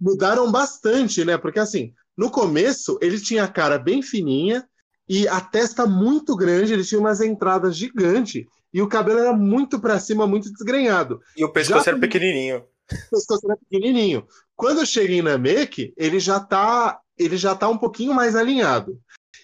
[0.00, 1.36] Mudaram bastante, né?
[1.36, 4.66] Porque assim, no começo ele tinha a cara bem fininha
[5.08, 9.78] e a testa muito grande, ele tinha umas entradas gigantes e o cabelo era muito
[9.80, 11.20] para cima, muito desgrenhado.
[11.36, 12.58] E o pescoço já era pequenininho.
[12.58, 14.26] O pescoço era pequenininho.
[14.56, 18.98] Quando eu cheguei em Namek, ele já tá, ele já tá um pouquinho mais alinhado.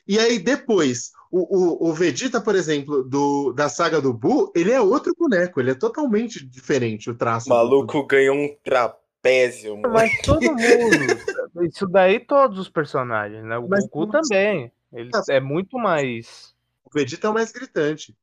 [0.07, 4.72] E aí depois, o, o, o Vegeta, por exemplo, do, da saga do Buu, ele
[4.72, 7.47] é outro boneco, ele é totalmente diferente o traço.
[7.47, 9.76] O maluco ganhou um trapézio.
[9.76, 9.93] Mano.
[9.93, 11.68] Mas todo mundo.
[11.68, 13.59] Isso daí todos os personagens, né?
[13.59, 14.72] O Mas, Goku também.
[14.93, 15.22] Ele tá.
[15.29, 16.55] é muito mais.
[16.85, 18.16] O Vegeta é o mais gritante.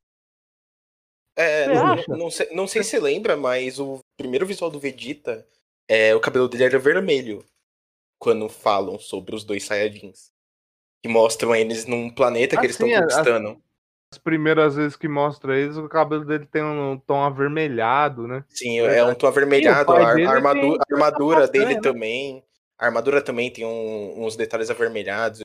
[1.37, 5.45] É, não, não, sei, não sei se lembra, mas o primeiro visual do Vegeta,
[5.85, 7.45] é, o cabelo dele era vermelho.
[8.17, 10.31] Quando falam sobre os dois Saiyajins
[11.05, 13.49] que mostram eles num planeta que eles estão conquistando.
[13.49, 13.57] As,
[14.13, 18.43] as, primeiras vezes que mostra eles, o cabelo dele tem um tom avermelhado, né?
[18.49, 19.91] Sim, é, um tom avermelhado.
[19.91, 21.79] a, armadura, a armadura dele né?
[21.79, 22.43] também.
[22.75, 25.41] A armadura também tem um, uns detalhes avermelhados.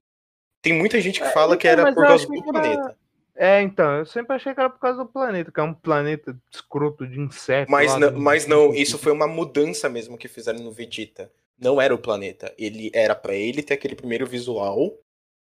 [0.63, 2.97] Tem muita gente que é, fala é, que então, era por causa do planeta.
[3.37, 6.35] É, então, eu sempre achei que era por causa do planeta, que é um planeta
[6.51, 7.71] escroto de insetos.
[7.71, 11.31] Mas, não, mas não, isso foi uma mudança mesmo que fizeram no Vegeta.
[11.59, 12.51] Não era o planeta.
[12.59, 14.99] Ele era para ele ter aquele primeiro visual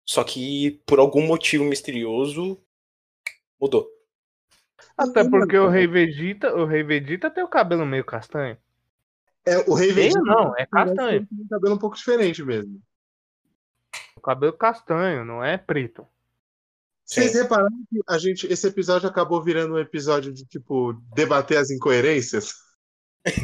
[0.08, 2.58] só que por algum motivo misterioso
[3.60, 3.86] mudou.
[4.96, 8.56] Até porque o Rei Vegeta, o Rei Vegeta tem o cabelo meio castanho.
[9.44, 11.26] É, o Rei Vegeta não, é castanho.
[11.26, 12.80] Tem um cabelo um pouco diferente mesmo.
[14.16, 16.06] O cabelo castanho, não é preto.
[17.04, 21.70] Vocês repararam que a gente, esse episódio acabou virando um episódio de tipo debater as
[21.70, 22.54] incoerências?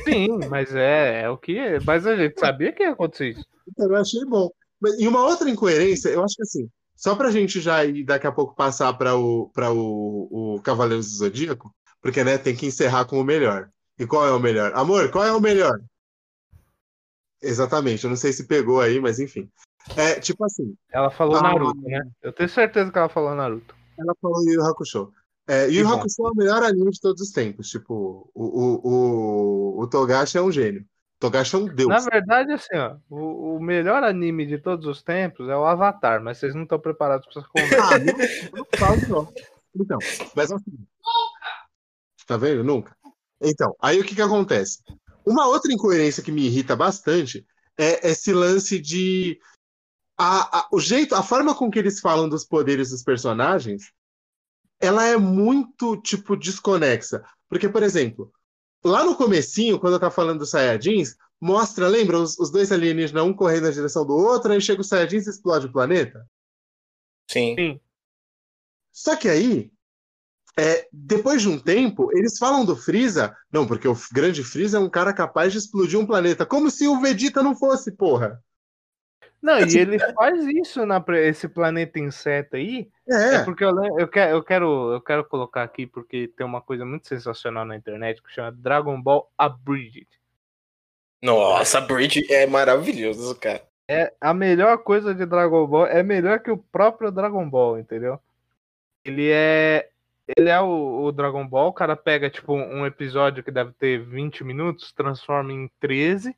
[0.05, 1.79] Sim, mas é, é o que.
[1.85, 3.45] Mas a gente sabia que ia acontecer isso.
[3.69, 4.51] Então, eu achei bom.
[4.99, 8.33] E uma outra incoerência, eu acho que assim, só pra gente já ir daqui a
[8.33, 13.05] pouco passar para o, pra o, o Cavaleiros do Zodíaco, porque né, tem que encerrar
[13.05, 13.69] com o melhor.
[13.99, 14.73] E qual é o melhor?
[14.75, 15.81] Amor, qual é o melhor?
[17.43, 19.51] Exatamente, eu não sei se pegou aí, mas enfim.
[19.97, 20.75] É, tipo assim.
[20.91, 22.01] Ela falou Naruto, né?
[22.23, 23.75] Eu tenho certeza que ela falou Naruto.
[23.99, 25.13] Ela falou Yu Hakusho.
[25.47, 27.69] É, Yu Hakusho é o melhor anime de todos os tempos.
[27.69, 30.85] Tipo, o, o, o, o Togashi é um gênio.
[31.25, 31.89] Togashi é um deus.
[31.89, 36.23] Na verdade, assim, ó, o, o, melhor anime de todos os tempos é o Avatar,
[36.23, 37.95] mas vocês não estão preparados para essa conversa.
[37.95, 39.33] ah, não, não falo, não.
[39.75, 39.99] Então,
[40.37, 40.71] mas assim.
[40.71, 41.67] Nunca!
[42.27, 42.63] Tá vendo?
[42.63, 42.95] Nunca.
[43.41, 44.83] Então, aí o que que acontece?
[45.25, 47.47] Uma outra incoerência que me irrita bastante
[47.79, 49.41] é esse lance de.
[50.19, 53.91] A, a, o jeito, a forma com que eles falam dos poderes dos personagens,
[54.79, 57.25] ela é muito, tipo, desconexa.
[57.49, 58.31] Porque, por exemplo,
[58.85, 63.25] lá no comecinho, quando eu tava falando dos Saiyajins, mostra, lembra, os, os, dois alienígenas,
[63.25, 66.29] um correndo na direção do outro, aí chega o Saiyajins e explode o planeta?
[67.31, 67.55] Sim.
[67.57, 67.81] Sim.
[68.93, 69.73] Só que aí,
[70.57, 74.81] é, depois de um tempo, eles falam do Freeza, não, porque o grande Freeza é
[74.81, 78.43] um cara capaz de explodir um planeta, como se o Vegeta não fosse, porra.
[79.45, 82.89] Não, e ele faz isso na esse planeta inseto aí.
[83.07, 86.63] É, é porque eu, eu, quero, eu, quero, eu quero colocar aqui, porque tem uma
[86.63, 90.09] coisa muito sensacional na internet que chama Dragon Ball Abridged.
[91.23, 93.63] Nossa, Bridge é maravilhoso, cara.
[93.87, 98.19] É a melhor coisa de Dragon Ball, é melhor que o próprio Dragon Ball, entendeu?
[99.05, 99.91] Ele é
[100.39, 104.03] ele é o, o, Dragon Ball, o cara pega tipo um episódio que deve ter
[104.03, 106.35] 20 minutos, transforma em 13,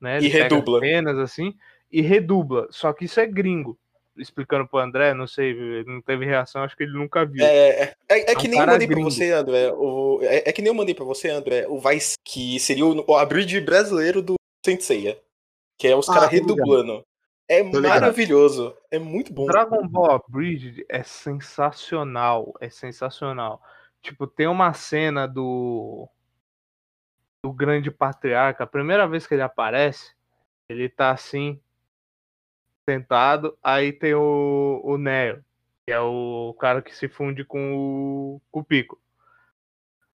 [0.00, 0.16] né?
[0.16, 0.78] Ele e redubla.
[0.78, 1.54] Apenas assim,
[1.90, 2.68] e redubla.
[2.70, 3.78] Só que isso é gringo.
[4.16, 7.44] Explicando pro André, não sei, ele não teve reação, acho que ele nunca viu.
[7.44, 9.02] É, é, é, é que é um nem eu mandei gringo.
[9.02, 9.72] pra você, André.
[9.72, 13.04] O, é, é, que nem eu mandei pra você, André, o Vice, que seria o,
[13.10, 14.34] o abridge brasileiro do
[14.64, 15.18] Senseiya.
[15.78, 17.02] Que é os ah, caras redublando.
[17.48, 18.76] É maravilhoso.
[18.92, 19.46] É muito bom.
[19.46, 22.54] Dragon Ball Bridge é sensacional.
[22.60, 23.60] É sensacional.
[24.02, 26.08] Tipo, tem uma cena do.
[27.42, 28.64] Do grande patriarca.
[28.64, 30.12] A primeira vez que ele aparece,
[30.68, 31.60] ele tá assim,
[32.88, 35.44] sentado, aí tem o, o Neo,
[35.86, 39.00] que é o cara que se funde com o, com o Pico.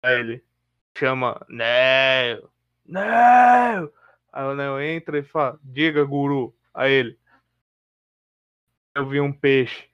[0.03, 0.45] Aí ele
[0.97, 2.51] chama Neo,
[2.87, 3.93] Neo!
[4.33, 6.55] Aí o Neo entra e fala, diga, guru.
[6.73, 7.19] Aí ele,
[8.95, 9.89] eu vi um peixe.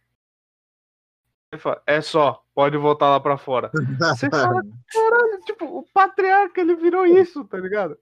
[1.52, 3.70] Ele fala, é só, pode voltar lá pra fora.
[3.98, 4.62] Você fala,
[4.92, 7.98] caralho, tipo, o patriarca, ele virou isso, tá ligado?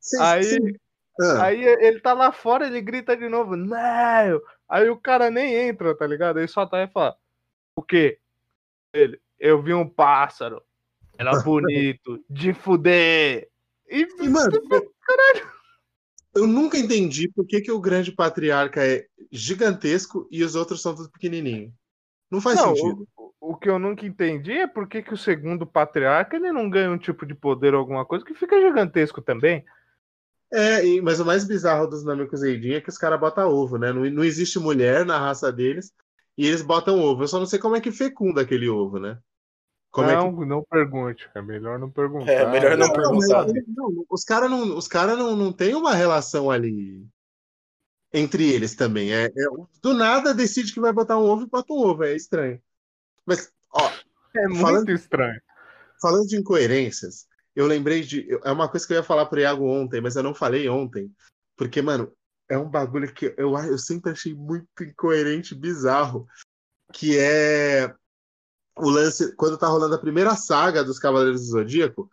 [0.00, 0.44] Sim, aí...
[0.44, 0.72] Sim
[1.20, 1.44] ah.
[1.44, 4.40] Aí ele tá lá fora, ele grita de novo, não!
[4.68, 6.38] Aí o cara nem entra, tá ligado?
[6.38, 7.16] Aí só tá e fala,
[7.74, 8.18] o quê?
[8.92, 10.62] Ele, eu vi um pássaro,
[11.18, 13.48] era bonito, de fuder.
[13.88, 15.50] E, e mano, caralho.
[16.32, 20.94] Eu nunca entendi por que, que o grande patriarca é gigantesco e os outros são
[20.94, 21.72] todos pequenininhos.
[22.30, 23.08] Não faz não, sentido.
[23.16, 26.70] O, o que eu nunca entendi é por que, que o segundo patriarca ele não
[26.70, 29.64] ganha um tipo de poder ou alguma coisa que fica gigantesco também.
[30.52, 33.92] É, e, mas o mais bizarro dos Namekuseidin é que os caras botam ovo, né?
[33.92, 35.92] Não, não existe mulher na raça deles
[36.36, 37.22] e eles botam ovo.
[37.22, 39.18] Eu só não sei como é que fecunda aquele ovo, né?
[39.90, 40.44] Como não, é que...
[40.46, 41.30] não pergunte.
[41.34, 42.32] É melhor não perguntar.
[42.32, 43.46] É melhor não, não perguntar.
[43.46, 47.06] Não, os caras não, os cara não, não tem uma relação ali
[48.12, 49.12] entre eles também.
[49.12, 49.30] É, é,
[49.82, 52.04] do nada decide que vai botar um ovo e bota um ovo.
[52.04, 52.60] É estranho.
[53.26, 53.90] Mas, ó.
[54.36, 55.40] É muito falando, estranho.
[56.00, 58.28] Falando de incoerências, eu lembrei de.
[58.44, 61.10] É uma coisa que eu ia falar pro Iago ontem, mas eu não falei ontem.
[61.56, 62.12] Porque, mano,
[62.48, 66.26] é um bagulho que eu, eu sempre achei muito incoerente, bizarro.
[66.92, 67.92] Que é
[68.76, 69.34] o lance.
[69.36, 72.10] Quando tá rolando a primeira saga dos Cavaleiros do Zodíaco,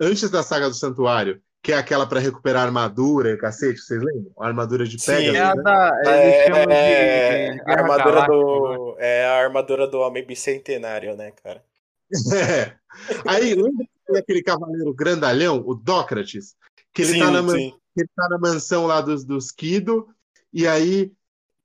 [0.00, 4.32] antes da saga do Santuário, que é aquela para recuperar armadura e cacete, vocês lembram?
[4.38, 5.62] A armadura de Pegasus, Sim, é a, né?
[5.62, 11.32] da, é, é, de, de a armadura do é a armadura do homem bicentenário, né,
[11.42, 11.62] cara?
[12.34, 12.74] É.
[13.26, 13.86] Aí lembra
[14.16, 16.54] aquele cavaleiro grandalhão, o Dócrates,
[16.92, 17.56] que ele, sim, tá, na man...
[17.56, 20.08] ele tá na mansão lá dos, dos Kido,
[20.52, 21.12] e aí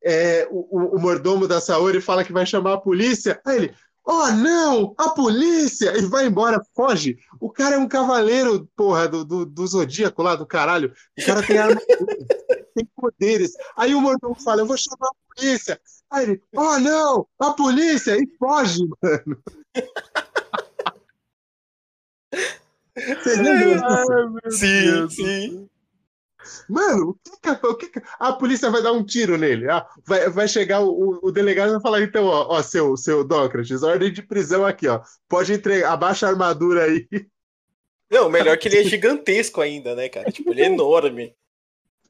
[0.04, 3.40] é, o, o, mordomo da Saori fala que vai chamar a polícia.
[3.46, 3.76] Aí ele,
[4.06, 4.94] Oh, não!
[4.98, 5.98] A polícia!
[5.98, 7.18] E vai embora, foge!
[7.40, 10.94] O cara é um cavaleiro, porra, do, do, do Zodíaco lá, do caralho.
[11.18, 11.80] O cara tem arma,
[12.76, 13.54] tem poderes.
[13.78, 15.80] Aí o mordomo fala: Eu vou chamar a polícia.
[16.12, 17.26] Aí ele: Oh, não!
[17.40, 18.18] A polícia!
[18.18, 19.42] E foge, mano.
[22.96, 24.52] Você lembra?
[24.52, 25.70] sim, sim.
[26.70, 29.70] Mano, o que, que, o que, que, a polícia vai dar um tiro nele?
[29.70, 33.24] Ah, vai, vai chegar o, o delegado e vai falar: então, ó, ó, seu, seu
[33.24, 35.02] Dócrates, ordem de prisão aqui, ó.
[35.28, 37.08] Pode entregar, abaixa a armadura aí.
[38.12, 40.32] Não, melhor que ele é gigantesco ainda, né, cara?
[40.32, 41.36] Tipo, ele é enorme.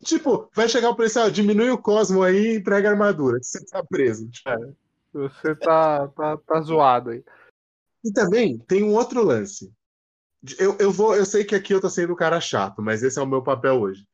[0.03, 3.39] Tipo, vai chegar o policial, diminui o Cosmo aí e entrega a armadura.
[3.41, 4.29] Você tá preso.
[4.45, 4.55] É,
[5.13, 7.23] você tá, tá, tá zoado aí.
[8.03, 9.71] E também tem um outro lance.
[10.57, 13.17] Eu, eu vou, eu sei que aqui eu tô sendo o cara chato, mas esse
[13.17, 14.05] é o meu papel hoje.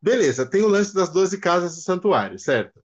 [0.00, 2.82] Beleza, tem o lance das 12 casas do santuário, certo?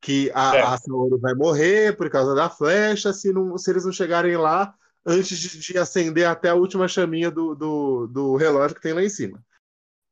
[0.00, 0.62] Que a, é.
[0.62, 4.74] a Saori vai morrer por causa da flecha se, não, se eles não chegarem lá
[5.04, 9.02] antes de, de acender até a última chaminha do, do, do relógio que tem lá
[9.02, 9.44] em cima.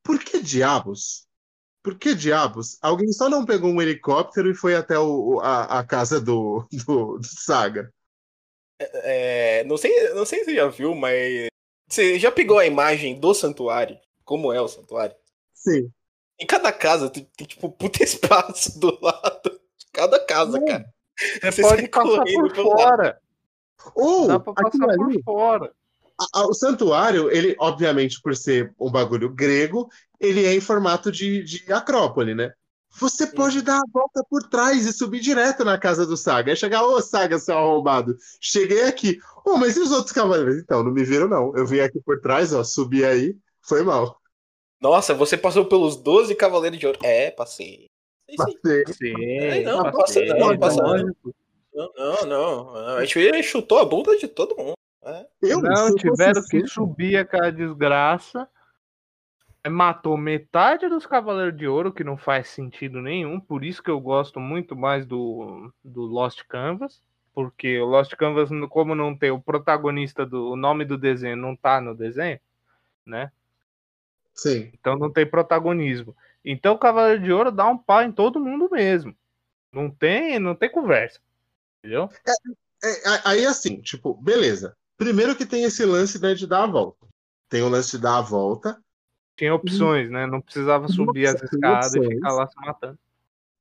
[0.02, 1.26] Por que diabos?
[1.82, 2.78] Por que diabos?
[2.80, 7.18] Alguém só não pegou um helicóptero e foi até o, a, a casa do, do,
[7.18, 7.92] do Saga?
[8.80, 11.48] É, não, sei, não sei se você já viu, mas
[11.88, 13.98] você já pegou a imagem do santuário?
[14.24, 15.16] Como é o santuário?
[15.54, 15.90] Sim.
[16.38, 20.84] Em cada casa tem, tem tipo puta espaço do lado de cada casa, cara.
[21.42, 23.20] Você, pode passar por fora.
[23.94, 25.72] Ou, Dá pra passar por fora.
[26.20, 29.88] A, a, o santuário, ele, obviamente, por ser um bagulho grego,
[30.20, 32.52] ele é em formato de, de acrópole, né?
[32.90, 36.52] Você pode dar a volta por trás e subir direto na casa do Saga.
[36.52, 39.18] Aí chegar, ô Saga, seu arrombado, cheguei aqui.
[39.44, 40.56] Ô, oh, mas e os outros cavaleiros?
[40.58, 41.54] Então, não me viram, não.
[41.56, 44.18] Eu vim aqui por trás, ó, subi aí, foi mal.
[44.80, 46.98] Nossa, você passou pelos 12 Cavaleiros de Ouro.
[47.02, 47.86] É, passei.
[48.36, 48.84] Passei.
[48.92, 51.14] Sim, não, não passei, não, não,
[51.74, 52.76] não, não, não.
[52.96, 54.74] A gente chutou a bunda de todo mundo.
[55.04, 55.26] É.
[55.42, 58.48] Eu não, tiveram que subir aquela desgraça.
[59.68, 63.40] Matou metade dos Cavaleiros de Ouro, que não faz sentido nenhum.
[63.40, 67.02] Por isso que eu gosto muito mais do, do Lost Canvas.
[67.34, 71.54] Porque o Lost Canvas, como não tem o protagonista do o nome do desenho, não
[71.54, 72.40] tá no desenho,
[73.06, 73.30] né?
[74.34, 74.70] Sim.
[74.74, 76.16] Então não tem protagonismo.
[76.44, 79.16] Então o Cavaleiro de Ouro dá um pau em todo mundo mesmo.
[79.72, 81.20] Não tem, não tem conversa.
[81.78, 82.08] Entendeu?
[82.82, 84.76] É, é, aí assim, tipo, beleza.
[84.96, 87.06] Primeiro que tem esse lance né, de dar a volta.
[87.48, 88.82] Tem o lance de dar a volta.
[89.38, 90.26] Tinha opções, né?
[90.26, 92.98] Não precisava subir as escadas e ficar lá se matando.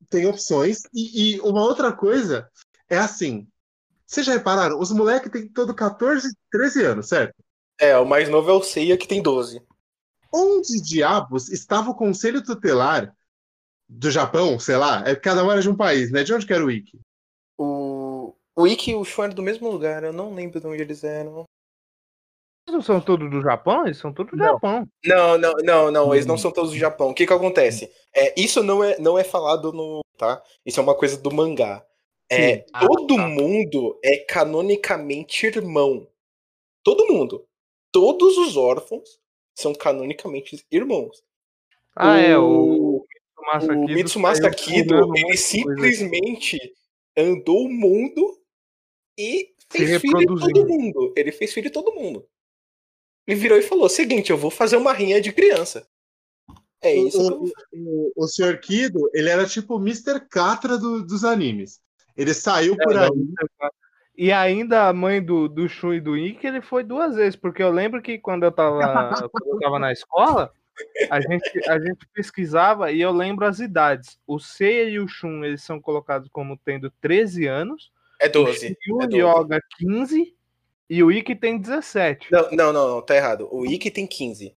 [0.09, 0.81] Tem opções.
[0.91, 2.49] E, e, uma outra coisa
[2.89, 3.47] é assim.
[4.03, 4.79] Vocês já repararam?
[4.79, 7.35] Os moleques têm todo 14, 13 anos, certo?
[7.79, 9.61] É, o mais novo é o Seiya, que tem 12.
[10.33, 13.15] Onde diabos estava o conselho tutelar
[13.87, 15.03] do Japão, sei lá?
[15.05, 16.23] É cada um era de um país, né?
[16.23, 16.99] De onde que era o Ikki?
[17.55, 20.81] O, o Ikki e o Shun eram do mesmo lugar, eu não lembro de onde
[20.81, 21.45] eles eram.
[22.67, 23.85] Eles não são todos do Japão?
[23.85, 24.45] Eles são todos do não.
[24.45, 24.87] Japão.
[25.05, 26.37] Não, não, não, não, eles não hum.
[26.37, 27.09] são todos do Japão.
[27.09, 27.89] O que que acontece?
[28.13, 30.43] É, isso não é, não é falado no, tá?
[30.65, 31.85] Isso é uma coisa do mangá.
[32.29, 33.25] É, ah, todo tá.
[33.25, 36.05] mundo é canonicamente irmão.
[36.83, 37.47] Todo mundo.
[37.89, 39.17] Todos os órfãos
[39.55, 41.23] são canonicamente irmãos.
[41.95, 43.05] Ah, o, é, o,
[43.69, 46.59] o Mitsumasa Kido, ele simplesmente
[47.15, 48.37] andou o mundo
[49.17, 51.13] e fez filho de todo mundo.
[51.15, 52.27] Ele fez filho de todo mundo.
[53.27, 55.85] Ele virou e falou: seguinte, eu vou fazer uma rinha de criança.
[56.81, 57.19] É isso.
[57.21, 58.59] O, o, o, Sr.
[58.59, 60.21] Kido, ele era tipo o Mr.
[60.29, 61.81] Catra do, dos animes.
[62.15, 63.71] Ele saiu por é, aí.
[64.17, 67.61] E ainda a mãe do, do Shun e do Ikki, ele foi duas vezes, porque
[67.61, 68.79] eu lembro que quando eu tava,
[69.31, 70.51] quando eu tava na escola,
[71.09, 74.19] a gente, a gente pesquisava e eu lembro as idades.
[74.25, 77.91] O Seiya e o Shun, eles são colocados como tendo 13 anos.
[78.19, 78.77] É 12.
[78.89, 79.17] O é 12.
[79.17, 80.36] Yoga 15
[80.89, 82.31] e o Ikki tem 17.
[82.31, 83.47] Não, não, não, não, tá errado.
[83.51, 84.55] O Ikki tem 15.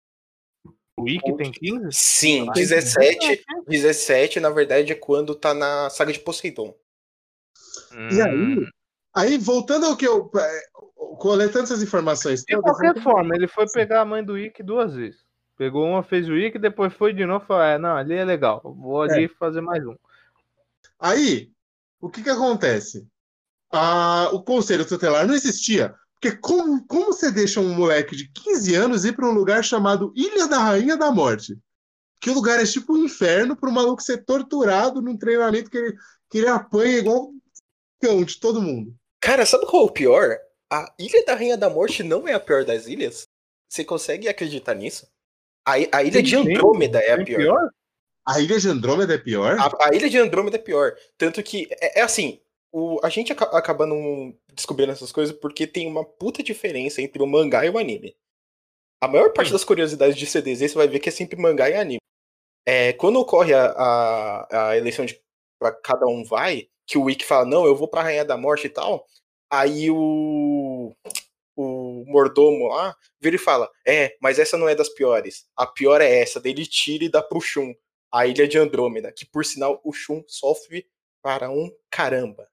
[0.97, 1.87] O Ikki tem 15?
[1.91, 6.75] Sim, 17, 17, na verdade, é quando tá na saga de Poseidon.
[8.11, 8.67] E aí,
[9.15, 10.29] aí, voltando ao que eu.
[10.35, 10.61] é,
[11.17, 12.43] Coletando essas informações.
[12.43, 15.25] De todas, qualquer forma, ele foi pegar a mãe do Ikki duas vezes.
[15.57, 18.23] Pegou uma, fez o Ikki, depois foi de novo e falou: é, não, ali é
[18.23, 19.95] legal, vou ali fazer mais um.
[20.97, 21.51] Aí,
[21.99, 23.05] o que que acontece?
[23.71, 25.93] Ah, o conselho tutelar não existia.
[26.19, 30.11] Porque como, como você deixa um moleque de 15 anos ir para um lugar chamado
[30.15, 31.57] Ilha da Rainha da Morte?
[32.19, 35.77] Que o lugar é tipo um inferno para o maluco ser torturado num treinamento que
[35.77, 35.97] ele,
[36.29, 37.39] que ele apanha igual um
[38.01, 38.93] cão de todo mundo.
[39.21, 40.37] Cara, sabe qual é o pior?
[40.69, 43.25] A Ilha da Rainha da Morte não é a pior das ilhas?
[43.69, 45.07] Você consegue acreditar nisso?
[45.65, 46.35] A, a Ilha de.
[46.35, 47.69] Andrômeda é a Tem pior.
[48.27, 49.57] A Ilha de Andrômeda é pior?
[49.57, 50.95] A, a Ilha de Andrômeda é pior.
[51.17, 52.41] Tanto que, é, é assim,
[52.71, 57.21] o, a gente aca- acaba não descobrindo essas coisas porque tem uma puta diferença entre
[57.21, 58.15] o mangá e o anime.
[59.01, 61.75] A maior parte das curiosidades de CDZ você vai ver que é sempre mangá e
[61.75, 61.99] anime.
[62.65, 65.19] É, quando ocorre a, a, a eleição de
[65.59, 68.67] pra cada um vai, que o Wiki fala, não, eu vou pra Rainha da Morte
[68.67, 69.05] e tal,
[69.51, 70.93] aí o,
[71.55, 75.45] o mordomo lá vira e fala, é, mas essa não é das piores.
[75.55, 77.73] A pior é essa, daí ele tira e dá pro Shun,
[78.11, 80.87] a Ilha de Andrômeda, que por sinal o Shun sofre
[81.21, 82.47] para um caramba.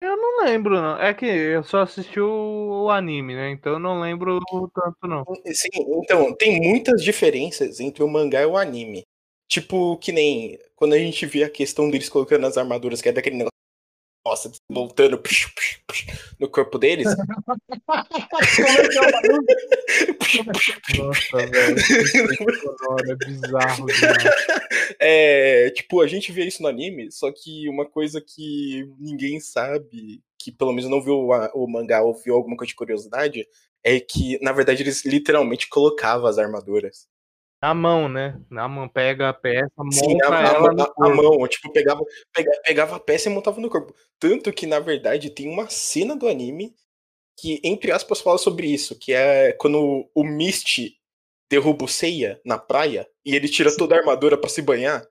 [0.00, 0.96] Eu não lembro, não.
[0.98, 3.50] É que eu só assisti o, o anime, né?
[3.50, 4.38] Então eu não lembro
[4.72, 5.24] tanto, não.
[5.46, 5.68] Sim,
[6.02, 9.02] então, tem muitas diferenças entre o mangá e o anime.
[9.48, 13.12] Tipo, que nem quando a gente vê a questão deles colocando as armaduras, que é
[13.12, 13.57] daquele negócio.
[14.28, 16.06] Nossa, voltando psh, psh, psh,
[16.38, 17.06] no corpo deles.
[20.98, 21.76] Nossa, velho.
[23.08, 23.86] É bizarro.
[25.00, 30.20] É, tipo, a gente vê isso no anime, só que uma coisa que ninguém sabe,
[30.38, 33.46] que pelo menos não viu a- o mangá ou viu alguma coisa de curiosidade,
[33.82, 37.06] é que, na verdade, eles literalmente colocavam as armaduras.
[37.60, 38.40] Na mão, né?
[38.48, 41.22] Na mão, pega a peça, monta Sim, a, a- ela a- no a corpo.
[41.22, 42.00] mão, tipo, pegava,
[42.32, 43.92] pega- pegava a peça e montava no corpo.
[44.18, 46.72] Tanto que, na verdade, tem uma cena do anime
[47.36, 50.94] que, entre aspas, fala sobre isso, que é quando o Misty
[51.50, 55.04] derruba o Seiya na praia e ele tira toda a armadura pra se banhar.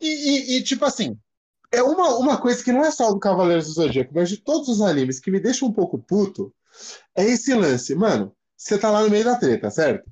[0.00, 1.18] E, e- e, tipo assim,
[1.72, 4.68] é uma, uma coisa que não é só do Cavaleiros do Zodíaco, mas de todos
[4.68, 6.54] os animes que me deixa um pouco puto,
[7.16, 7.94] é esse lance.
[7.94, 10.10] Mano, você tá lá no meio da treta, certo?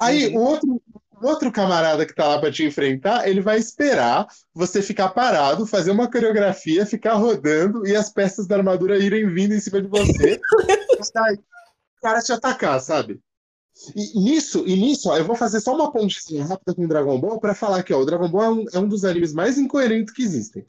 [0.00, 0.82] Aí o outro,
[1.20, 5.66] o outro camarada que tá lá pra te enfrentar, ele vai esperar você ficar parado,
[5.66, 9.88] fazer uma coreografia, ficar rodando e as peças da armadura irem vindo em cima de
[9.88, 10.40] você.
[11.16, 13.20] Aí, o cara te atacar, sabe?
[13.94, 17.18] E nisso, e nisso, ó, eu vou fazer só uma pontezinha rápida com o Dragon
[17.18, 19.58] Ball para falar que ó, o Dragon Ball é um, é um dos animes mais
[19.58, 20.66] incoerentes que existem.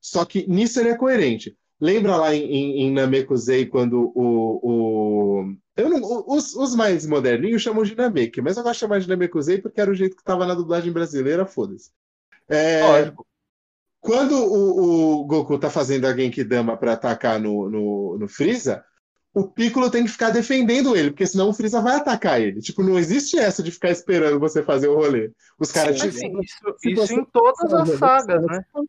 [0.00, 1.56] Só que nisso ele é coerente.
[1.80, 4.60] Lembra lá em, em, em Namekusei quando o.
[4.62, 5.54] o...
[5.76, 9.08] Eu não, os, os mais moderninhos chamam de Namek, mas eu gosto de chamar de
[9.08, 11.90] Namekusei porque era o jeito que estava na dublagem brasileira, foda-se.
[12.48, 13.26] É, Lógico.
[14.00, 18.84] quando o, o Goku tá fazendo a Genkidama para atacar no, no, no Freeza,
[19.34, 22.60] o Piccolo tem que ficar defendendo ele, porque senão o Freeza vai atacar ele.
[22.60, 25.32] Tipo, não existe essa de ficar esperando você fazer o rolê.
[25.58, 26.20] Os caras te isso
[26.84, 28.64] isso em todas as sagas, né?
[28.76, 28.84] né?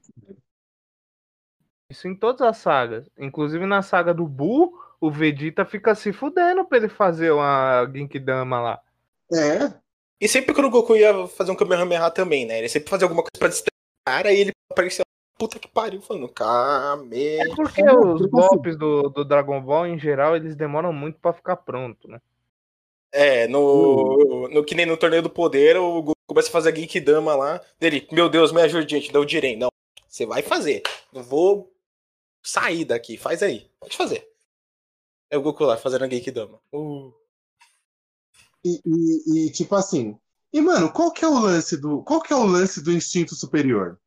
[1.90, 3.10] Isso em todas as sagas.
[3.18, 8.62] Inclusive na saga do Buu, o Vegeta fica se fudendo pra ele fazer uma Genkidama
[8.62, 8.82] lá.
[9.34, 9.74] É,
[10.20, 12.60] E sempre quando o Goku ia fazer um Kamehameha também, né?
[12.60, 15.04] Ele sempre fazia alguma coisa pra distrair o cara e ele aparecia
[15.38, 17.38] puta que pariu, falando Kame.
[17.38, 21.34] É porque É, os golpes do, do Dragon Ball, em geral, eles demoram muito pra
[21.34, 22.20] ficar pronto, né?
[23.12, 26.76] É, no, no que nem no Torneio do Poder, o Goku começa a fazer a
[26.76, 27.62] Genkidama lá.
[27.80, 29.58] Dele, meu Deus, me ajude, gente, dá o Jiren.
[29.58, 29.70] Não,
[30.08, 30.84] você vai fazer.
[31.14, 31.72] Não vou
[32.44, 33.70] sair daqui, faz aí.
[33.80, 34.28] Pode fazer.
[35.30, 36.60] É o Goku lá fazendo a Genkidama.
[36.74, 37.12] Uh.
[38.64, 40.18] e, e- e, tipo assim.
[40.54, 42.02] E, mano, qual que é o lance do.
[42.04, 44.00] Qual que é o lance do instinto superior?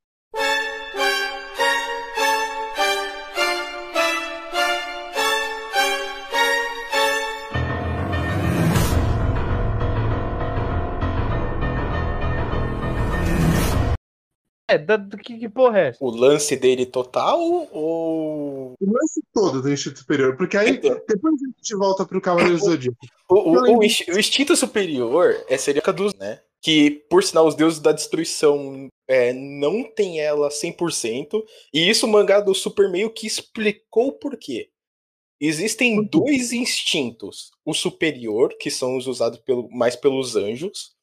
[14.68, 16.04] É, da, do que, que porra é essa?
[16.04, 17.40] O lance dele total
[17.72, 18.74] ou.
[18.78, 20.36] O lance todo do instinto superior.
[20.36, 21.00] Porque aí, Então.
[21.08, 22.98] depois a gente volta pro Cavaleiro do Zodíaco.
[23.30, 26.40] O, o- lembro- o o instinto superior é seria dos, né?
[26.60, 31.42] Que, por sinal, os deuses da destruição é, não tem ela 100%.
[31.72, 34.68] E isso o mangá do Super meio que explicou o porquê.
[35.40, 37.52] Existem dois instintos.
[37.64, 40.96] O superior, que são os usados pelo, mais pelos anjos,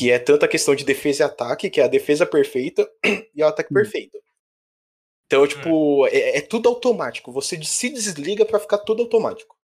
[0.00, 2.90] que é tanto a questão de defesa e ataque, que é a defesa perfeita
[3.36, 4.18] e o ataque perfeito.
[5.26, 7.30] Então, tipo, é, é tudo automático.
[7.30, 9.58] Você se desliga para ficar tudo automático.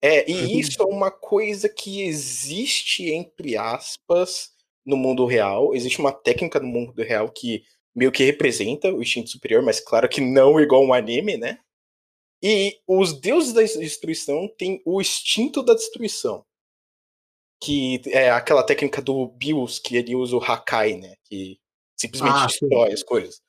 [0.00, 4.52] É, e isso é uma coisa que existe, entre aspas,
[4.82, 5.74] no mundo real.
[5.74, 10.08] Existe uma técnica no mundo real que meio que representa o instinto superior, mas claro
[10.08, 11.58] que não igual um anime, né?
[12.42, 16.46] E os deuses da destruição têm o instinto da destruição.
[17.62, 21.14] Que é aquela técnica do Bios, que ele usa o Hakai, né?
[21.24, 21.58] Que
[21.96, 23.40] simplesmente ah, destrói as coisas.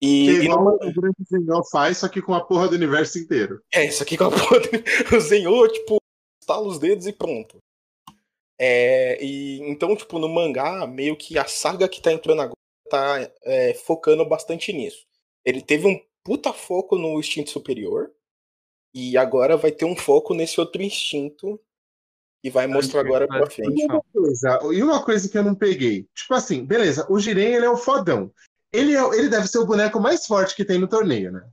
[0.00, 3.60] E, que e o Grande Zenhou faz, só que com a porra do universo inteiro.
[3.72, 5.50] É, isso aqui com a porra do...
[5.50, 5.98] O tipo,
[6.40, 7.58] estala os dedos e pronto.
[8.58, 12.56] É, e então, tipo, no mangá, meio que a saga que tá entrando agora
[12.88, 15.04] tá é, focando bastante nisso.
[15.44, 18.12] Ele teve um puta foco no instinto superior,
[18.96, 21.60] e agora vai ter um foco nesse outro instinto
[22.46, 23.82] e vai mostrar agora pra frente.
[23.82, 26.06] E uma, coisa, e uma coisa que eu não peguei.
[26.14, 28.32] Tipo assim, beleza, o Jiren ele é o fodão.
[28.72, 31.44] Ele, é, ele deve ser o boneco mais forte que tem no torneio, né?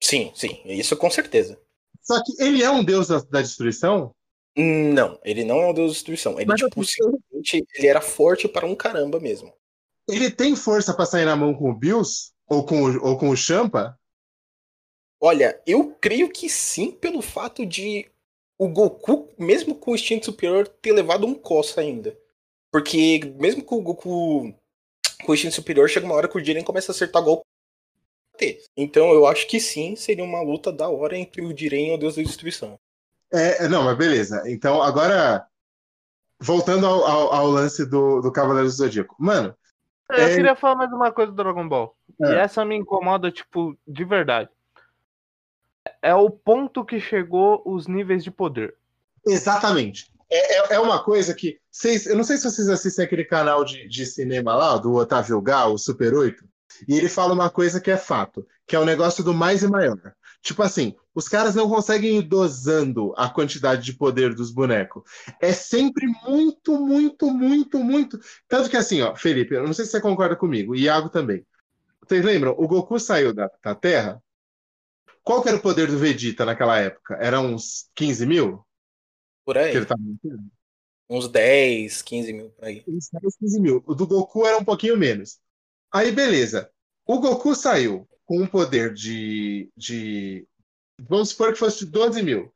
[0.00, 1.58] Sim, sim, isso com certeza.
[2.00, 4.14] Só que ele é um deus da, da destruição?
[4.56, 6.38] Não, ele não é um deus da destruição.
[6.38, 9.52] Ele, Mas tipo, simplesmente ele era forte para um caramba mesmo.
[10.08, 12.30] Ele tem força para sair na mão com o Bills?
[12.48, 13.98] Ou com, ou com o Champa?
[15.20, 18.08] Olha, eu creio que sim, pelo fato de
[18.58, 22.18] o Goku, mesmo com o instinto superior, ter levado um coça ainda.
[22.70, 24.54] Porque mesmo com o Goku
[25.24, 27.44] com o instinto superior, chega uma hora que o Jiren começa a acertar golpe.
[28.76, 31.98] Então eu acho que sim, seria uma luta da hora entre o Jiren e o
[31.98, 32.78] Deus da Destruição.
[33.32, 34.42] É, é, não, mas beleza.
[34.46, 35.46] Então, agora,
[36.40, 39.16] voltando ao, ao, ao lance do, do Cavaleiro do Zodíaco.
[39.18, 39.54] Mano.
[40.10, 40.34] Eu é...
[40.36, 41.94] queria falar mais uma coisa do Dragon Ball.
[42.22, 42.32] É.
[42.32, 44.48] E essa me incomoda, tipo, de verdade.
[46.02, 48.74] É o ponto que chegou os níveis de poder.
[49.26, 50.12] Exatamente.
[50.30, 51.58] É, é, é uma coisa que.
[51.70, 55.40] Vocês, eu não sei se vocês assistem aquele canal de, de cinema lá, do Otávio
[55.40, 56.44] Gal, o Super 8.
[56.86, 59.68] E ele fala uma coisa que é fato, que é o negócio do mais e
[59.68, 59.98] maior.
[60.42, 65.02] Tipo assim, os caras não conseguem ir dosando a quantidade de poder dos bonecos.
[65.40, 68.20] É sempre muito, muito, muito, muito.
[68.46, 71.44] Tanto que assim, ó, Felipe, eu não sei se você concorda comigo, Iago também.
[72.06, 72.54] Vocês lembram?
[72.56, 74.22] O Goku saiu da, da Terra.
[75.28, 77.18] Qual que era o poder do Vegeta naquela época?
[77.20, 78.64] Era uns 15 mil?
[79.44, 79.74] Por aí.
[81.06, 82.82] Uns 10, 15 mil por aí.
[82.88, 83.84] Uns 10, 15 mil.
[83.86, 85.38] O do Goku era um pouquinho menos.
[85.92, 86.70] Aí, beleza.
[87.04, 90.48] O Goku saiu com um poder de, de.
[90.98, 92.50] Vamos supor que fosse de 12 mil.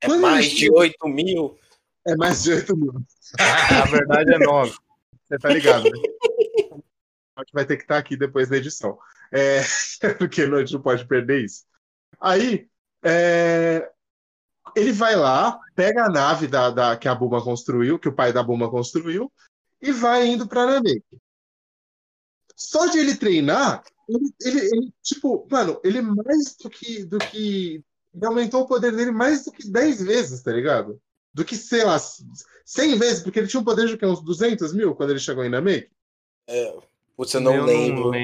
[0.00, 1.56] É Quando mais de 8 mil.
[2.04, 2.94] É mais de 8 mil.
[3.38, 4.76] A verdade é 9.
[5.22, 5.90] Você tá ligado, né?
[7.38, 8.98] A gente vai ter que estar tá aqui depois da edição.
[9.30, 9.60] É...
[10.18, 11.68] Porque a gente não pode perder isso.
[12.20, 12.68] Aí,
[13.02, 13.90] é...
[14.74, 18.32] ele vai lá, pega a nave da, da, que a Buma construiu, que o pai
[18.32, 19.32] da Buma construiu,
[19.80, 21.04] e vai indo para Namek.
[22.56, 27.84] Só de ele treinar, ele, ele, ele, tipo, mano, ele mais do que, do que.
[28.12, 31.00] Ele aumentou o poder dele mais do que 10 vezes, tá ligado?
[31.32, 31.96] Do que, sei lá,
[32.64, 35.48] 100 vezes, porque ele tinha um poder de uns 200 mil quando ele chegou em
[35.48, 35.88] Namek.
[36.48, 36.74] É,
[37.16, 38.18] você não lembra.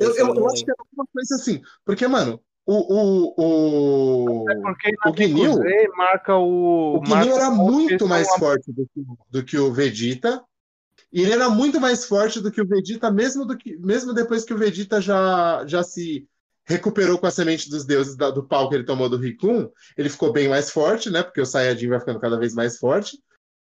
[0.00, 1.62] Eu, eu, eu acho que é alguma coisa assim.
[1.84, 5.58] Porque, mano, o, o, o, é porque o Guinil
[5.96, 6.96] marca o.
[6.96, 10.42] O Guinil era muito mais forte do que, do que o Vegeta.
[11.12, 14.44] E ele era muito mais forte do que o Vegeta, mesmo, do que, mesmo depois
[14.44, 16.26] que o Vegeta já, já se
[16.64, 19.70] recuperou com a semente dos deuses da, do pau que ele tomou do Rikun.
[19.96, 21.22] Ele ficou bem mais forte, né?
[21.22, 23.22] Porque o Saiyajin vai ficando cada vez mais forte.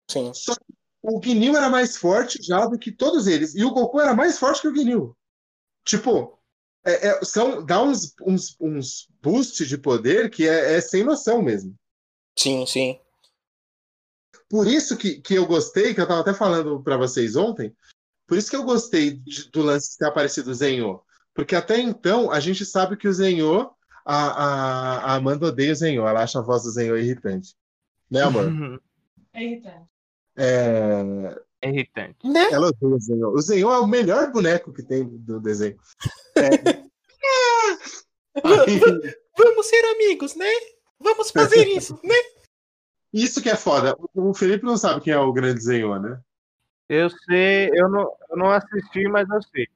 [0.09, 0.31] Sim.
[0.33, 3.55] Só que o Ginyu era mais forte já do que todos eles.
[3.55, 5.15] E o Goku era mais forte que o Ginyu.
[5.85, 6.37] Tipo,
[6.83, 11.41] é, é, são, dá uns, uns, uns boosts de poder que é, é sem noção
[11.41, 11.75] mesmo.
[12.37, 12.99] Sim, sim.
[14.49, 17.75] Por isso que, que eu gostei, que eu estava até falando para vocês ontem,
[18.27, 21.01] por isso que eu gostei de, do lance de ter aparecido o Zenho.
[21.33, 23.71] Porque até então a gente sabe que o Zenho,
[24.05, 27.55] a, a, a Amanda odeia o Zenho, ela acha a voz do Zenho irritante.
[28.09, 28.81] Né, amor?
[29.33, 29.87] É irritante.
[30.35, 31.41] É...
[31.61, 32.27] é irritante.
[32.27, 32.49] Né?
[32.51, 33.29] Ela odeia o Zenho.
[33.29, 35.77] O Zenho é o melhor boneco que tem do desenho.
[36.35, 36.49] É...
[38.43, 38.79] Aí...
[39.37, 40.49] Vamos ser amigos, né?
[40.99, 42.15] Vamos fazer isso, né?
[43.13, 43.95] Isso que é foda.
[44.13, 46.19] O Felipe não sabe quem é o grande Zenhô, né?
[46.87, 49.67] Eu sei, eu não, eu não assisti, mas eu sei.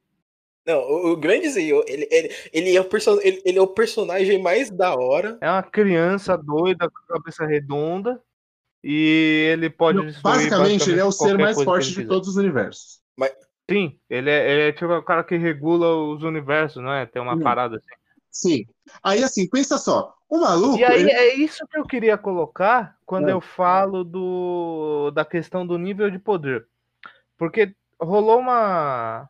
[0.66, 3.68] Não, o, o grande Zenhô, ele, ele, ele, é o person, ele, ele é o
[3.68, 5.38] personagem mais da hora.
[5.40, 8.22] É uma criança doida com a cabeça redonda.
[8.88, 9.98] E ele pode.
[9.98, 13.00] Não, basicamente, ele é o ser mais forte de todos os universos.
[13.16, 13.32] Mas...
[13.68, 17.04] Sim, ele é, ele é, tipo o cara que regula os universos, não é?
[17.04, 17.88] Tem uma parada assim.
[18.30, 18.66] Sim.
[19.02, 20.14] Aí, assim, pensa só.
[20.28, 20.78] O maluco.
[20.78, 21.10] E aí, ele...
[21.10, 23.32] é isso que eu queria colocar quando é.
[23.32, 26.68] eu falo do, da questão do nível de poder.
[27.36, 29.28] Porque rolou uma.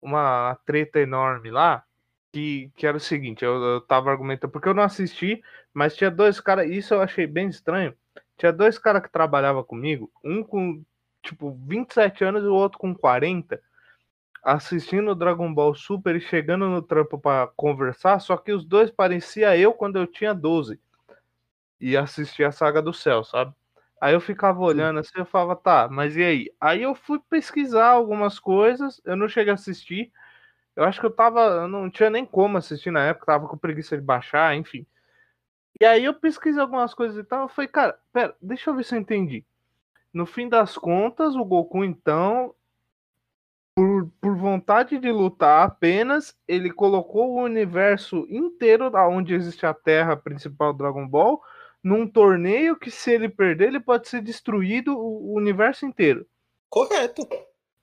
[0.00, 1.84] Uma treta enorme lá.
[2.32, 4.50] Que, que era o seguinte: eu, eu tava argumentando.
[4.50, 5.42] Porque eu não assisti,
[5.74, 6.70] mas tinha dois caras.
[6.70, 7.94] Isso eu achei bem estranho.
[8.38, 10.10] Tinha dois caras que trabalhavam comigo.
[10.24, 10.82] Um com,
[11.22, 13.60] tipo, 27 anos e o outro com 40
[14.44, 18.90] assistindo o Dragon Ball Super e chegando no trampo para conversar, só que os dois
[18.90, 20.80] parecia eu quando eu tinha 12
[21.80, 23.52] e assistia a Saga do Céu, sabe?
[24.00, 26.52] Aí eu ficava olhando assim, eu falava, tá, mas e aí?
[26.60, 30.12] Aí eu fui pesquisar algumas coisas, eu não cheguei a assistir.
[30.76, 33.58] Eu acho que eu tava, eu não tinha nem como assistir na época, tava com
[33.58, 34.86] preguiça de baixar, enfim.
[35.80, 38.84] E aí eu pesquisei algumas coisas e tal, eu falei, cara, pera, deixa eu ver
[38.84, 39.44] se eu entendi.
[40.12, 42.54] No fim das contas, o Goku então
[43.76, 50.16] por, por vontade de lutar apenas, ele colocou o universo inteiro, onde existe a Terra
[50.16, 51.42] principal do Dragon Ball,
[51.84, 56.26] num torneio que, se ele perder, ele pode ser destruído o universo inteiro.
[56.70, 57.28] Correto.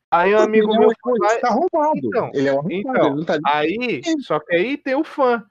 [0.10, 1.40] Aí o amigo meu vai...
[1.40, 2.00] tá roubado.
[2.04, 3.40] Então, ele é um então ele tá...
[3.46, 5.46] aí, só que aí tem o fã.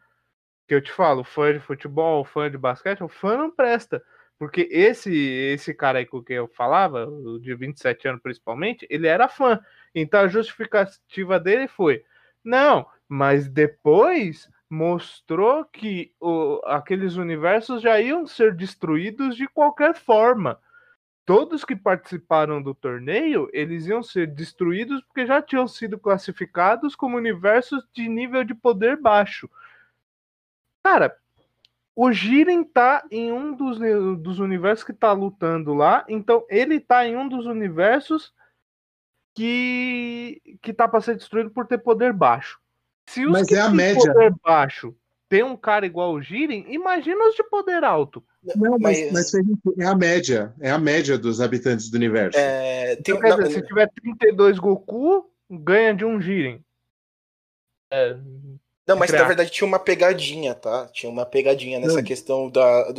[0.73, 4.03] Que eu te falo, fã de futebol, fã de basquete, o fã não presta.
[4.39, 7.07] Porque esse esse cara aí com que eu falava,
[7.43, 9.61] de 27 anos principalmente, ele era fã.
[9.95, 12.03] Então a justificativa dele foi:
[12.43, 20.59] não, mas depois mostrou que o, aqueles universos já iam ser destruídos de qualquer forma.
[21.27, 27.19] Todos que participaram do torneio, eles iam ser destruídos porque já tinham sido classificados como
[27.19, 29.51] universos de nível de poder baixo.
[30.83, 31.17] Cara,
[31.95, 33.79] o Jiren tá em um dos,
[34.19, 38.33] dos universos que tá lutando lá, então ele tá em um dos universos
[39.35, 42.61] que que tá para ser destruído por ter poder baixo.
[43.09, 44.13] Se os Mas que é a média.
[44.13, 44.95] poder baixo
[45.33, 48.23] tem um cara igual o Jiren, imagina os de poder alto.
[48.55, 49.33] Não, mas, mas...
[49.79, 50.53] é a média.
[50.61, 52.39] É a média dos habitantes do universo.
[52.39, 53.17] É, tem...
[53.17, 56.63] então, dizer, se tiver 32 Goku, ganha de um Jiren.
[57.91, 58.15] É,
[58.87, 60.89] não, mas na verdade tinha uma pegadinha, tá?
[60.89, 62.05] Tinha uma pegadinha nessa não.
[62.05, 62.93] questão da,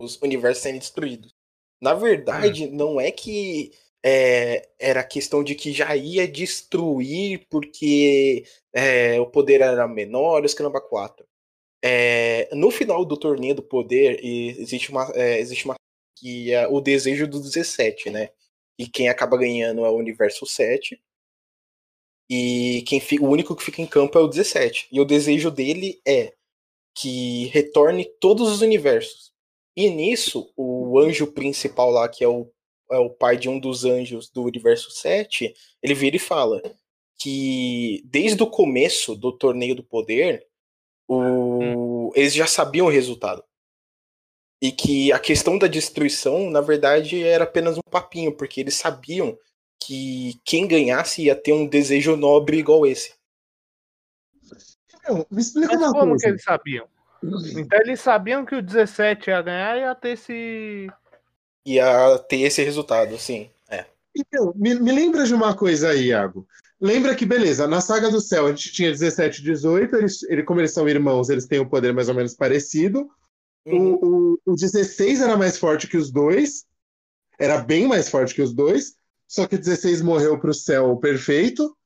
[0.00, 1.34] dos universos sendo destruídos.
[1.80, 2.70] Na verdade, hum.
[2.72, 3.72] não é que
[4.04, 10.54] é, era questão de que já ia destruir porque é, o poder era menor, os
[10.54, 11.26] caramba 4.
[11.84, 15.76] É, no final do torneio do poder, existe uma, é, existe uma
[16.16, 18.30] que é o desejo do 17, né?
[18.76, 21.00] E quem acaba ganhando é o universo 7.
[22.28, 24.88] E quem fica, o único que fica em campo é o 17.
[24.92, 26.34] E o desejo dele é
[26.94, 29.32] que retorne todos os universos.
[29.76, 32.50] E nisso, o anjo principal lá, que é o
[32.90, 36.62] é o pai de um dos anjos do universo 7, ele vira e fala
[37.18, 40.46] que desde o começo do torneio do poder,
[41.06, 42.08] o...
[42.08, 42.10] Hum.
[42.14, 43.42] eles já sabiam o resultado.
[44.60, 49.38] E que a questão da destruição, na verdade, era apenas um papinho, porque eles sabiam
[49.80, 53.14] que quem ganhasse ia ter um desejo nobre igual esse.
[55.06, 56.24] Meu, me explica Mas uma como coisa.
[56.24, 56.86] que eles sabiam?
[57.56, 60.88] Então eles sabiam que o 17 ia ganhar e ia ter esse
[61.64, 63.50] ia ter esse resultado, sim.
[63.68, 63.84] É.
[64.16, 66.46] Então, me, me lembra de uma coisa aí, Iago.
[66.80, 70.42] Lembra que, beleza, na Saga do Céu a gente tinha 17 e 18, eles, ele,
[70.44, 73.10] como eles são irmãos, eles têm um poder mais ou menos parecido.
[73.66, 73.94] Uhum.
[73.94, 76.64] O, o, o 16 era mais forte que os dois,
[77.38, 78.94] era bem mais forte que os dois,
[79.28, 81.76] só que o 16 morreu pro céu perfeito.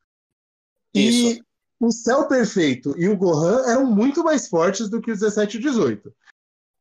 [0.94, 1.40] Isso.
[1.40, 1.42] E
[1.80, 5.60] o céu perfeito e o Gohan eram muito mais fortes do que o 17 e
[5.60, 6.14] 18.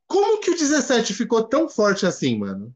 [0.08, 2.72] Como que o 17 ficou tão forte assim, mano?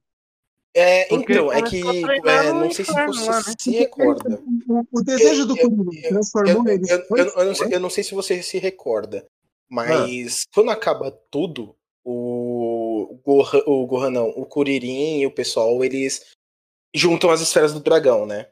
[0.74, 3.56] É, então, é que é, não sei se você né?
[3.58, 4.42] se recorda.
[4.68, 6.84] O, o desejo do Kuri transformou ele.
[6.90, 9.26] Eu, eu, eu, não sei, eu não sei se você se recorda,
[9.70, 10.52] mas ah.
[10.54, 16.35] quando acaba tudo, o Gohan, o Gohan não, o Kuririn e o pessoal, eles
[16.96, 18.48] juntam as esferas do dragão, né?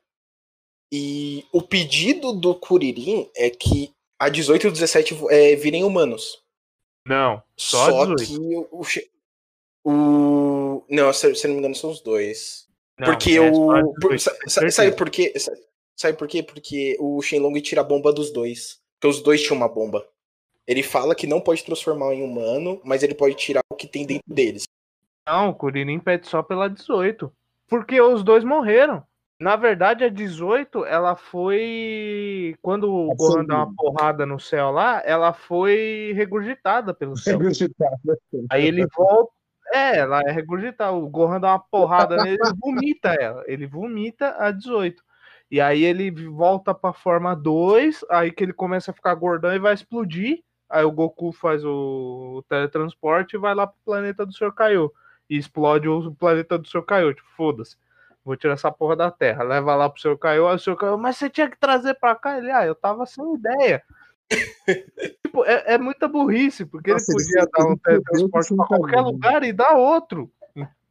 [0.92, 6.44] E o pedido do Kuririn é que a 18 e o 17 é, virem humanos.
[7.08, 8.38] Não, só, só que
[8.72, 8.86] o,
[9.84, 10.86] o.
[10.90, 12.68] Não, se, se não me engano, são os dois.
[13.00, 13.94] Não, porque é o.
[13.96, 15.34] Por, sabe, sabe por quê?
[15.96, 16.44] Sabe por quê?
[16.44, 18.80] Porque o Shenlong tira a bomba dos dois.
[19.00, 20.08] Porque os dois tinham uma bomba.
[20.66, 24.06] Ele fala que não pode transformar em humano, mas ele pode tirar o que tem
[24.06, 24.64] dentro deles.
[25.28, 27.32] Não, o Kuririn pede só pela 18.
[27.68, 29.04] Porque os dois morreram.
[29.40, 32.56] Na verdade, a 18, ela foi.
[32.62, 37.38] Quando o Gohan dá uma porrada no céu lá, ela foi regurgitada pelo céu.
[37.38, 37.98] Regurgitada.
[38.50, 39.34] Aí ele volta.
[39.74, 40.94] É, ela é regurgitada.
[40.94, 43.44] O Gohan dá uma porrada nele, ele vomita ela.
[43.48, 45.04] Ele vomita a 18.
[45.52, 49.60] E aí ele volta pra forma 2, aí que ele começa a ficar gordão e
[49.60, 50.42] vai explodir.
[50.70, 54.54] Aí o Goku faz o, o teletransporte e vai lá pro planeta do Sr.
[54.54, 54.92] Kaiô.
[55.34, 56.84] E explode o planeta do Sr.
[56.84, 57.12] Kaiô.
[57.12, 57.76] Tipo, foda-se.
[58.24, 59.44] Vou tirar essa porra da Terra.
[59.44, 60.16] Leva lá pro Sr.
[60.16, 60.48] Kaiô.
[60.48, 60.76] Aí o Sr.
[60.76, 62.38] Kaiô, mas você tinha que trazer pra cá.
[62.38, 63.82] Ele, ah, eu tava sem ideia.
[65.26, 69.44] tipo, é, é, muita burrice, porque Nossa, ele podia dar um teletransporte pra qualquer lugar
[69.44, 70.32] e dar outro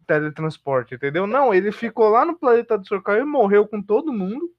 [0.07, 1.27] teletransporte, entendeu?
[1.27, 3.01] Não, ele ficou lá no planeta do Sr.
[3.01, 4.53] Kaiô e morreu com todo mundo.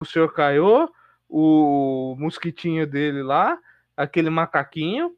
[0.00, 0.30] O Sr.
[0.32, 0.86] Kaiô,
[1.26, 3.58] o mosquitinho dele lá,
[3.96, 5.16] aquele macaquinho.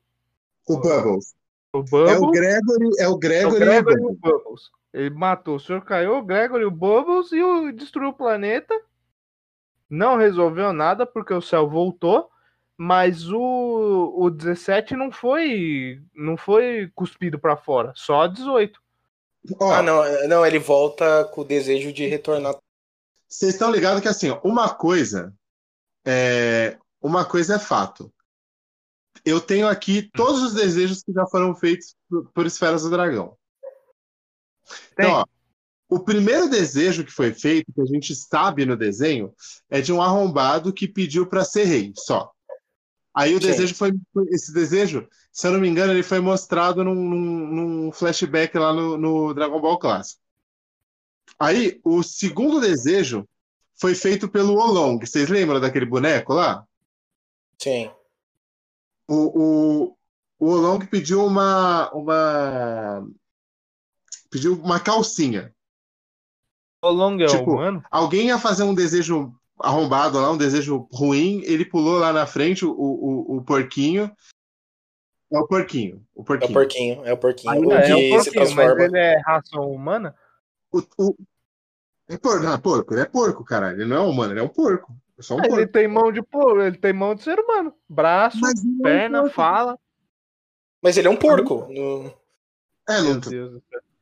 [0.69, 1.35] O Bubbles.
[1.75, 2.11] O Bubbles.
[2.11, 4.71] É o Gregory, é o Gregory, é o Gregory e o Bubbles.
[4.93, 5.83] Ele matou o Sr.
[5.83, 8.79] Kaiô, o Gregory, o Bubbles e o, destruiu o planeta.
[9.89, 12.31] Não resolveu nada porque o céu voltou,
[12.77, 18.81] mas o, o 17 não foi não foi cuspido para fora, só 18.
[19.61, 22.57] ah, não, não, ele volta com o desejo de retornar.
[23.29, 25.35] Vocês estão ligados que assim, uma coisa
[26.05, 28.13] é, uma coisa é fato.
[29.25, 33.37] Eu tenho aqui todos os desejos que já foram feitos por, por Esferas do Dragão.
[34.97, 35.07] Tem.
[35.07, 35.25] Então, ó,
[35.89, 39.35] o primeiro desejo que foi feito, que a gente sabe no desenho,
[39.69, 42.33] é de um arrombado que pediu para ser rei, só.
[43.15, 43.49] Aí o Sim.
[43.49, 43.93] desejo foi.
[44.31, 48.73] Esse desejo, se eu não me engano, ele foi mostrado num, num, num flashback lá
[48.73, 50.23] no, no Dragon Ball Clássico.
[51.39, 53.29] Aí, o segundo desejo
[53.79, 54.99] foi feito pelo Olong.
[54.99, 56.65] Vocês lembram daquele boneco lá?
[57.59, 57.91] Sim.
[59.13, 59.97] O, o,
[60.39, 63.07] o Olong pediu uma, uma.
[64.31, 65.55] Pediu uma calcinha.
[66.83, 67.85] O Olong é tipo, humano?
[67.91, 72.65] Alguém ia fazer um desejo arrombado lá, um desejo ruim, ele pulou lá na frente,
[72.65, 74.11] o, o, o porquinho.
[75.31, 76.07] É o porquinho.
[76.15, 76.49] O porquinho.
[76.49, 77.53] É o porquinho, é o porquinho.
[77.53, 80.17] É, é o porquinho, mas ele é raça humana?
[80.73, 81.17] O, o,
[82.09, 83.83] é porco, não, é porco, ele é porco, caralho.
[83.83, 84.97] Ele não é humano, ele é um porco.
[85.23, 85.45] É só um.
[85.45, 87.73] Ele tem mão de porco, ele tem mão de ser humano.
[87.89, 88.41] Braço,
[88.83, 89.79] perna, é um fala.
[90.83, 91.69] Mas ele é um porco.
[91.73, 92.13] No...
[92.89, 93.21] É, não.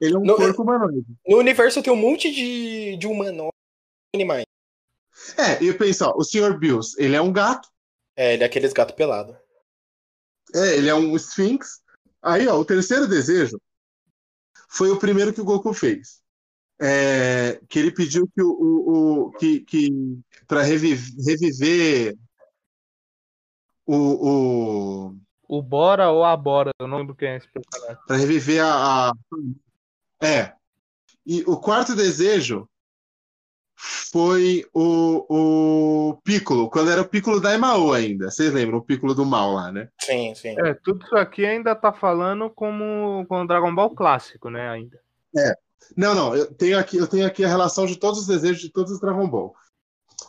[0.01, 1.05] Ele é um no, porco humanoide.
[1.27, 3.53] No universo tem um monte de, de humanoides
[4.15, 4.47] animais.
[5.37, 6.59] É, e eu penso, ó, o Sr.
[6.59, 7.69] Bills, ele é um gato.
[8.17, 9.37] É, ele é aqueles gato pelado.
[10.55, 11.83] É, ele é um Sphinx.
[12.23, 13.61] Aí, ó, o terceiro desejo
[14.71, 16.23] foi o primeiro que o Goku fez
[16.81, 19.91] é, que ele pediu que o, o, o que, que
[20.47, 22.17] para reviver, reviver
[23.87, 25.17] o, o
[25.49, 28.01] o Bora ou a Bora, eu não lembro quem é esse personagem.
[28.07, 29.13] Para reviver a, a,
[30.23, 30.53] é
[31.27, 32.69] e o quarto desejo
[34.13, 35.27] foi o,
[36.11, 38.31] o Piccolo, quando era o Piccolo da Emao ainda.
[38.31, 38.79] Vocês lembram?
[38.79, 39.89] O Piccolo do mal lá, né?
[40.01, 40.55] Sim, sim.
[40.59, 45.01] É, tudo isso aqui ainda tá falando como com o Dragon Ball clássico, né, ainda.
[45.37, 45.55] É.
[45.97, 48.71] Não, não, eu tenho aqui, eu tenho aqui a relação de todos os desejos de
[48.71, 49.55] todos os Dragon Ball.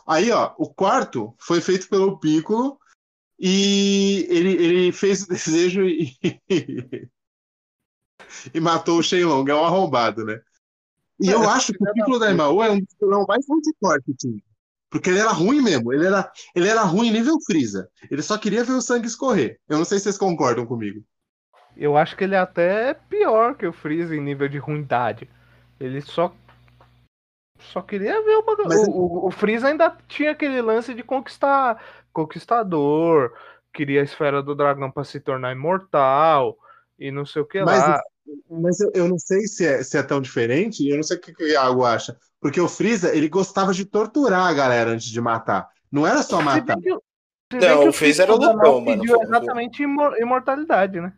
[0.06, 2.78] Aí, ó, o quarto foi feito pelo Piccolo
[3.38, 6.16] e ele, ele fez o desejo e,
[8.52, 9.48] e matou o Shenlong.
[9.48, 10.40] É um arrombado, né?
[11.20, 14.14] E eu acho que o Piccolo da Emao é um dos vilões mais hardcore que
[14.14, 14.42] tinha.
[14.90, 15.92] Porque ele era ruim mesmo.
[15.92, 17.88] Ele era, ele era ruim nível Freeza.
[18.10, 19.58] Ele só queria ver o sangue escorrer.
[19.68, 21.02] Eu não sei se vocês concordam comigo.
[21.76, 25.30] Eu acho que ele é até pior que o Freeza em nível de ruindade.
[25.82, 26.32] Ele só
[27.58, 28.56] só queria ver uma...
[28.66, 28.88] Mas...
[28.88, 33.32] o, o, o Freeza ainda tinha aquele lance de conquistar conquistador,
[33.72, 36.58] queria a esfera do dragão para se tornar imortal
[36.98, 38.02] e não sei o que mas, lá.
[38.50, 41.16] Mas eu, eu não sei se é, se é tão diferente, e eu não sei
[41.16, 42.16] o que, que o Iago acha.
[42.40, 45.68] Porque o Freeza, ele gostava de torturar a galera antes de matar.
[45.90, 46.76] Não era só matar.
[47.52, 49.00] não, o Freeza era o Lupão, mano.
[49.00, 51.12] Pediu exatamente imortalidade, né?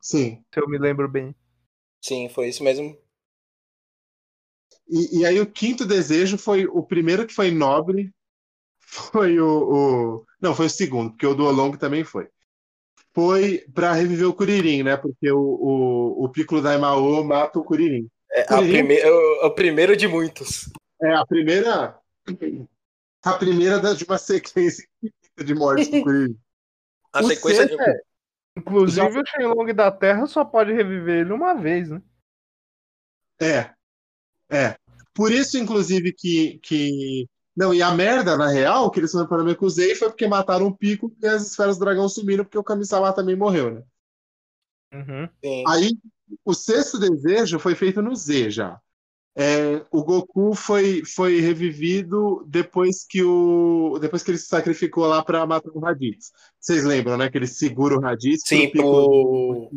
[0.00, 0.42] Sim.
[0.52, 1.34] Se eu me lembro bem.
[2.02, 2.96] Sim, foi isso mesmo.
[4.90, 8.12] E, e, aí o quinto desejo foi o primeiro que foi nobre,
[8.80, 10.26] foi o, o...
[10.40, 12.28] não foi o segundo, porque o do Olong também foi.
[13.14, 14.96] Foi para reviver o Kuririn, né?
[14.96, 18.08] Porque o, o, o Piccolo da Emao mata o Kuririn.
[18.32, 18.86] É, Kuririn...
[18.86, 18.96] Prime...
[18.96, 20.68] é, o, é o primeiro de muitos.
[21.00, 21.96] É a primeira,
[23.24, 24.86] a primeira de uma sequência
[25.44, 26.36] de mortes do Kuririn.
[27.12, 27.80] A o sequência de...
[27.80, 28.00] é...
[28.56, 29.20] Inclusive Já...
[29.20, 32.00] o Shenlong da Terra só pode reviver ele uma vez, né?
[33.40, 33.74] É,
[34.50, 34.76] é.
[35.14, 36.58] Por isso, inclusive, que.
[36.62, 37.28] que...
[37.56, 40.76] Não, e a merda, na real, que eles foram para Mekuzei foi porque mataram o
[40.76, 43.82] Pico e as esferas do dragão sumiram porque o Kami-sama também morreu, né?
[44.92, 45.28] Uhum.
[45.68, 45.90] Aí,
[46.44, 48.80] o sexto desejo foi feito no Z já.
[49.36, 55.22] É, o Goku foi, foi revivido depois que o depois que ele se sacrificou lá
[55.24, 56.32] para matar o Raditz.
[56.58, 57.30] Vocês lembram, né?
[57.30, 58.42] Que ele segura o Raditz.
[58.44, 59.70] Sim, o Piccolo...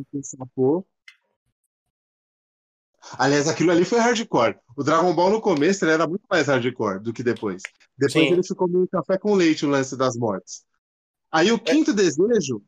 [3.18, 4.58] Aliás, aquilo ali foi hardcore.
[4.76, 7.62] O Dragon Ball no começo ele era muito mais hardcore do que depois.
[7.98, 8.34] Depois Sim.
[8.34, 10.64] ele ficou meio café com leite o lance das mortes.
[11.32, 11.60] Aí o é.
[11.60, 11.94] quinto é.
[11.94, 12.62] desejo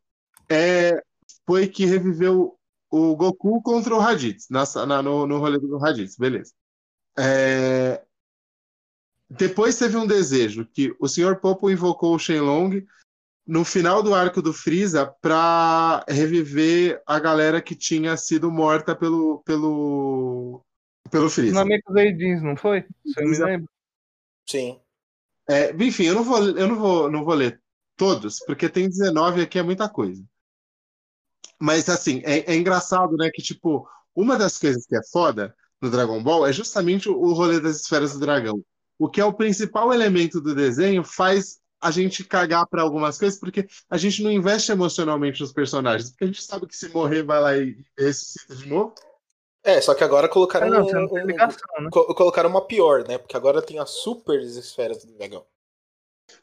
[0.48, 1.02] é,
[1.46, 2.56] foi que reviveu
[2.90, 6.52] o Goku contra o Raditz, na, na, no, no rolê do Raditz, beleza.
[7.18, 8.02] É,
[9.28, 11.36] depois teve um desejo que o Sr.
[11.40, 12.86] Popo invocou o Shenlong
[13.46, 19.42] no final do arco do Freeza para reviver a galera que tinha sido morta pelo
[19.44, 20.64] pelo
[21.10, 21.54] pelo Freeza.
[21.54, 22.84] Nameku Zeidins, não foi?
[23.04, 23.68] Você me lembra?
[24.48, 24.80] Sim.
[25.48, 27.60] É, enfim, eu não vou eu não vou não vou ler
[27.96, 30.22] todos, porque tem 19 aqui é muita coisa.
[31.58, 35.90] Mas assim, é, é engraçado, né, que tipo, uma das coisas que é foda no
[35.90, 38.62] Dragon Ball é justamente o rolê das esferas do dragão.
[38.98, 43.38] O que é o principal elemento do desenho faz a gente cagar para algumas coisas,
[43.38, 46.10] porque a gente não investe emocionalmente nos personagens.
[46.10, 48.94] Porque a gente sabe que se morrer, vai lá e ressuscita de novo.
[49.62, 51.90] É, só que agora colocaram, não, não um, ligação, né?
[51.90, 53.18] colocaram uma pior, né?
[53.18, 55.44] Porque agora tem as super esferas do dragão.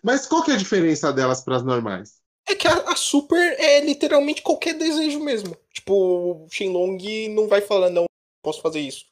[0.02, 2.22] Mas qual que é a diferença delas para as normais?
[2.48, 5.56] É que a, a, super é literalmente qualquer desejo mesmo.
[5.74, 8.06] Tipo, o Shenlong não vai falar, não,
[8.42, 9.06] posso fazer isso.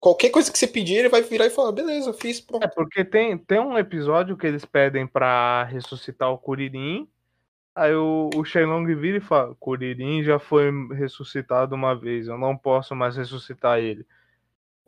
[0.00, 2.64] Qualquer coisa que você pedir, ele vai virar e falar, beleza, fiz, pronto.
[2.64, 7.06] É, porque tem, tem um episódio que eles pedem pra ressuscitar o Kuririn.
[7.74, 12.56] Aí o, o Shenlong vira e fala, Kuririn já foi ressuscitado uma vez, eu não
[12.56, 14.06] posso mais ressuscitar ele.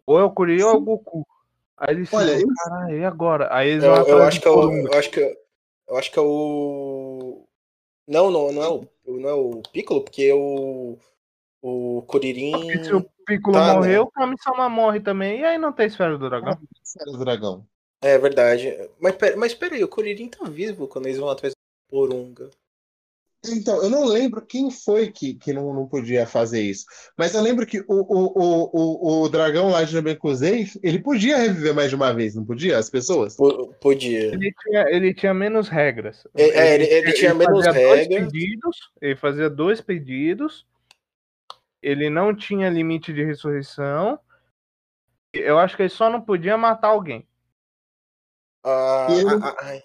[0.07, 1.27] Ou é o Kuririn ou é o Goku.
[1.77, 3.49] Aí eles Olha, ficam, caralho, e agora?
[3.55, 5.39] Aí eles eu, eu acho que é o, eu acho que
[5.89, 7.47] eu acho que é o
[8.07, 10.97] não, não, não é o, não é o Piccolo, porque o
[11.63, 12.83] o Kuririn.
[12.83, 14.01] se o Piccolo tá, morreu, né?
[14.01, 15.41] o Kami-sama morre também.
[15.41, 16.59] E aí não tem Esfera do Dragão.
[16.85, 17.65] Esfera do Dragão.
[18.03, 18.77] É verdade.
[19.01, 21.57] Mas, mas peraí, o Kuririn tá vivo quando eles vão atrás do
[21.89, 22.51] Porunga.
[23.45, 26.85] Então, eu não lembro quem foi que, que não, não podia fazer isso.
[27.19, 31.39] Mas eu lembro que o, o, o, o, o dragão lá de Namekusei, ele podia
[31.39, 32.79] reviver mais de uma vez, não podia?
[32.79, 33.37] As pessoas?
[33.37, 33.43] P
[33.81, 34.27] podia.
[34.27, 36.25] Ele tinha, ele tinha menos regras.
[36.37, 38.07] É, é ele, ele, ele, tinha ele menos regras.
[38.07, 40.65] Pedidos, ele fazia dois pedidos
[41.83, 44.19] ele não tinha limite de ressurreição.
[45.33, 47.27] Eu acho que ele só não podia matar alguém.
[48.65, 49.83] Uh, ele,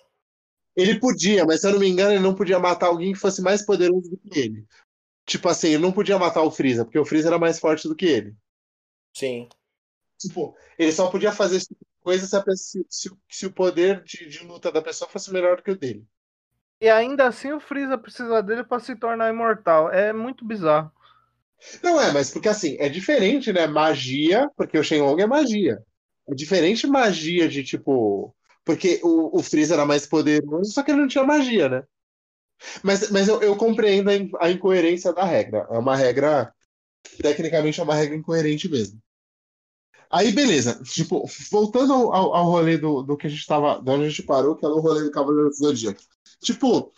[0.75, 3.41] ele, podia, mas se eu não me engano, ele não podia matar alguém que fosse
[3.41, 4.67] mais poderoso do que ele.
[5.25, 7.95] Tipo assim, ele não podia matar o Freeza, porque o Freeza era mais forte do
[7.95, 8.35] que ele.
[9.15, 9.49] Sim.
[10.19, 14.27] Tipo, ele só podia fazer esse tipo de coisa se, se, se, o poder de,
[14.27, 16.07] de luta da pessoa fosse melhor do que o dele.
[16.79, 19.91] E ainda assim o Freeza precisa dele para se tornar imortal.
[19.91, 20.91] É muito bizarro.
[21.83, 23.67] Não é, mas porque assim, é diferente, né?
[23.67, 25.83] Magia, porque o Shenlong é magia.
[26.27, 28.35] É diferente magia de tipo.
[28.63, 31.83] Porque o, o Freeza era mais poderoso, só que ele não tinha magia, né?
[32.83, 35.67] Mas, mas eu, eu compreendo a, incoerência da regra.
[35.69, 36.53] É uma regra.
[37.21, 38.99] Tecnicamente é uma regra incoerente mesmo.
[40.09, 40.81] Aí, beleza.
[40.83, 43.81] Tipo, voltando ao, ao rolê do, do que a gente tava.
[43.81, 46.01] De onde a gente parou, que era o rolê do Cavaleiro do Zodíaco.
[46.41, 46.91] Tipo,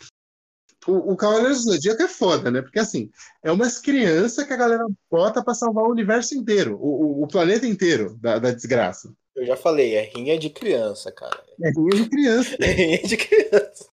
[0.86, 2.62] o, o Cavaleiro do Zodíaco é foda, né?
[2.62, 3.10] Porque assim,
[3.42, 7.28] é umas crianças que a galera bota pra salvar o universo inteiro, o, o, o
[7.28, 9.12] planeta inteiro da, da, desgraça.
[9.36, 11.42] Eu já falei, é rinha de criança, cara.
[11.62, 12.56] É rinha de criança.
[12.60, 13.88] É rinha de criança.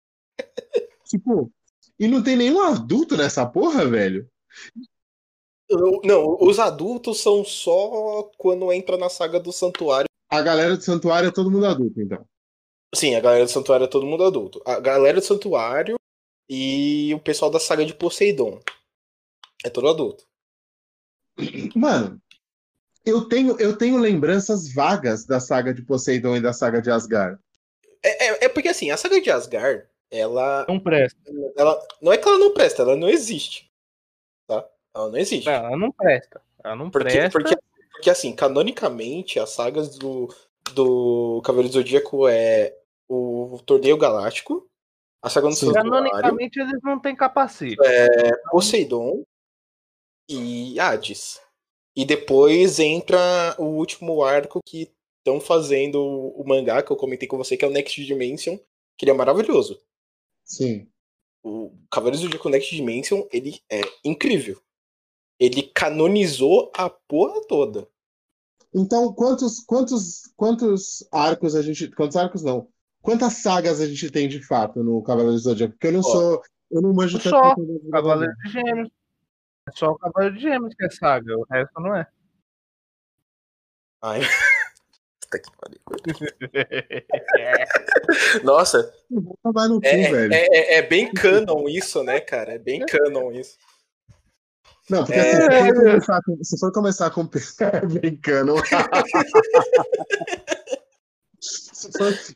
[1.07, 1.51] tipo,
[1.99, 4.29] e não tem nenhum adulto nessa porra, velho?
[6.05, 10.09] Não, os adultos são só quando entra na saga do santuário.
[10.31, 12.25] A galera do santuário é todo mundo adulto, então.
[12.95, 14.63] Sim, a galera do santuário é todo mundo adulto.
[14.65, 15.97] A galera do santuário
[16.49, 18.61] e o pessoal da saga de Poseidon.
[19.65, 20.25] É todo adulto.
[21.75, 22.21] Mano,
[23.05, 27.39] eu tenho, eu tenho lembranças vagas da saga de Poseidon e da saga de Asgard.
[28.03, 30.65] É, é, é porque assim, a saga de Asgard, ela.
[30.69, 31.19] Não presta.
[31.57, 33.71] Ela, não é que ela não presta, ela não existe.
[34.47, 34.67] Tá?
[34.95, 35.47] Ela não existe.
[35.47, 36.43] Não, ela não presta.
[36.63, 37.31] Ela não porque, presta.
[37.31, 37.57] Porque,
[37.93, 40.35] porque assim, canonicamente, as sagas do,
[40.73, 42.77] do Cavaleiro do Zodíaco é
[43.09, 44.69] o Torneio Galáctico,
[45.25, 47.77] a saga do Canonicamente eles não têm capacete.
[47.83, 49.25] É Poseidon
[50.29, 51.41] e Hades.
[51.97, 57.39] E depois entra o último arco que estão fazendo o mangá que eu comentei com
[57.39, 58.59] você, que é o Next Dimension,
[58.99, 59.81] que ele é maravilhoso.
[60.45, 60.87] Sim.
[61.43, 64.61] O Cavaleiros do Zodíaco Next Dimension, ele é incrível.
[65.41, 67.89] Ele canonizou a porra toda.
[68.75, 71.89] Então, quantos, quantos, quantos arcos a gente.
[71.93, 72.69] Quantos arcos não?
[73.05, 75.75] Quantas sagas a gente tem de fato no Cavaleiro do Zodíaco?
[75.75, 76.43] Porque eu não sou.
[76.71, 77.29] Eu não manjo tanto.
[77.29, 78.89] Só o Cavaleiro de Gêmeos.
[79.69, 82.07] É só o Cavaleiro de Gêmeos que é saga, o resto não é.
[84.03, 84.21] Ai.
[85.31, 85.79] que pariu.
[88.43, 88.91] Nossa.
[89.11, 89.39] No cu,
[89.83, 92.55] é, é, é, é, bem canon isso, né, cara?
[92.55, 93.59] É bem canon isso.
[94.89, 97.29] Não, porque assim, se, for começar com, se for começar com
[97.65, 98.57] é bem canon.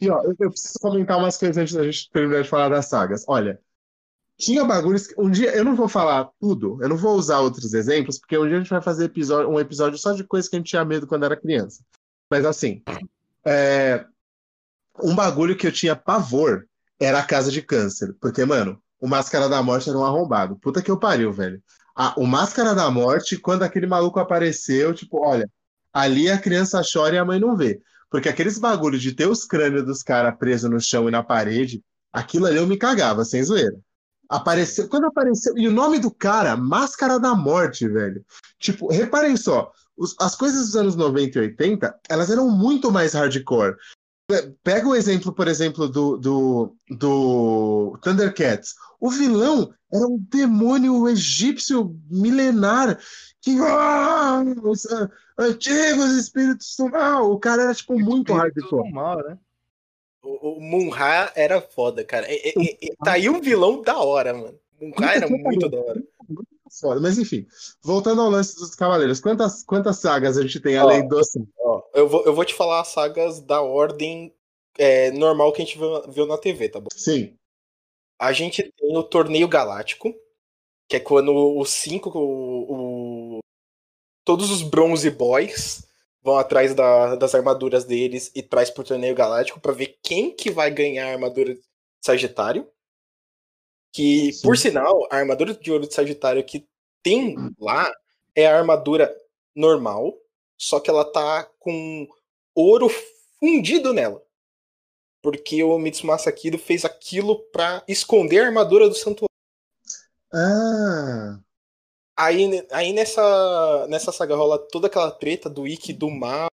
[0.00, 3.24] E ó, eu, preciso comentar umas coisas antes da gente terminar de falar das sagas.
[3.26, 3.60] Olha,
[4.36, 5.08] tinha bagulhos.
[5.18, 8.46] Um dia, eu não vou falar tudo, eu não vou usar outros exemplos, porque um
[8.46, 10.84] dia a gente vai fazer episódio, um episódio só de coisas que a gente tinha
[10.84, 11.82] medo quando era criança.
[12.30, 12.82] Mas assim,
[13.44, 14.04] é,
[15.02, 16.66] um bagulho que eu tinha pavor
[17.00, 18.14] era a casa de câncer.
[18.20, 20.56] Porque, mano, o Máscara da Morte era um arrombado.
[20.56, 21.62] Puta que eu pariu, velho.
[21.94, 25.48] A, o Máscara da Morte, quando aquele maluco apareceu, tipo, olha,
[25.92, 27.80] ali a criança chora e a mãe não vê.
[28.10, 31.82] Porque aqueles bagulhos de ter os crânios dos caras presos no chão e na parede,
[32.12, 33.76] aquilo ali eu me cagava, sem zoeira.
[34.28, 38.24] Apareceu, quando apareceu, e o nome do cara, Máscara da Morte, velho.
[38.58, 43.14] Tipo, reparem só, os, as coisas dos anos 90 e 80, elas eram muito mais
[43.14, 43.76] hardcore.
[44.62, 48.74] Pega o exemplo, por exemplo, do, do, do Thundercats.
[49.00, 52.98] O vilão era um demônio egípcio milenar
[53.40, 54.42] que ah,
[55.38, 57.30] antigos espíritos do mal.
[57.30, 58.90] O cara era tipo muito hardcore.
[58.90, 59.38] Mal, né?
[60.22, 62.26] O, o Munra era foda, cara.
[62.30, 64.58] E, e, e, tá aí um vilão da hora, mano.
[64.80, 66.02] Munra era muito da hora.
[66.70, 67.00] Foda.
[67.00, 67.46] Mas enfim,
[67.82, 71.18] voltando ao lance dos Cavaleiros, quantas, quantas sagas a gente tem além do.
[71.60, 74.34] Ó, eu, vou, eu vou te falar as sagas da ordem
[74.76, 76.88] é, normal que a gente viu, viu na TV, tá bom?
[76.94, 77.34] Sim.
[78.18, 80.14] A gente tem o Torneio Galáctico,
[80.88, 82.10] que é quando os cinco.
[82.10, 82.87] O, o,
[84.28, 85.86] todos os Bronze Boys
[86.22, 90.50] vão atrás da, das armaduras deles e traz pro torneio galáctico para ver quem que
[90.50, 91.62] vai ganhar a armadura de
[92.02, 92.68] Sagitário.
[93.90, 94.42] Que, Sim.
[94.42, 96.68] por sinal, a armadura de ouro de Sagitário que
[97.02, 97.90] tem lá
[98.34, 99.10] é a armadura
[99.56, 100.14] normal,
[100.58, 102.06] só que ela tá com
[102.54, 102.90] ouro
[103.40, 104.22] fundido nela.
[105.22, 109.26] Porque o Mitsumasa Kido fez aquilo para esconder a armadura do santuário.
[110.30, 111.40] Ah.
[112.18, 116.48] Aí, aí nessa, nessa saga rola toda aquela treta do Ikki do mal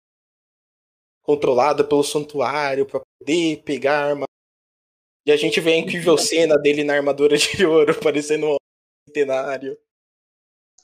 [1.23, 4.25] controlada pelo santuário para poder pegar a arma.
[5.25, 8.57] E a gente vê a incrível cena dele na armadura de ouro, parecendo um
[9.07, 9.75] centenário.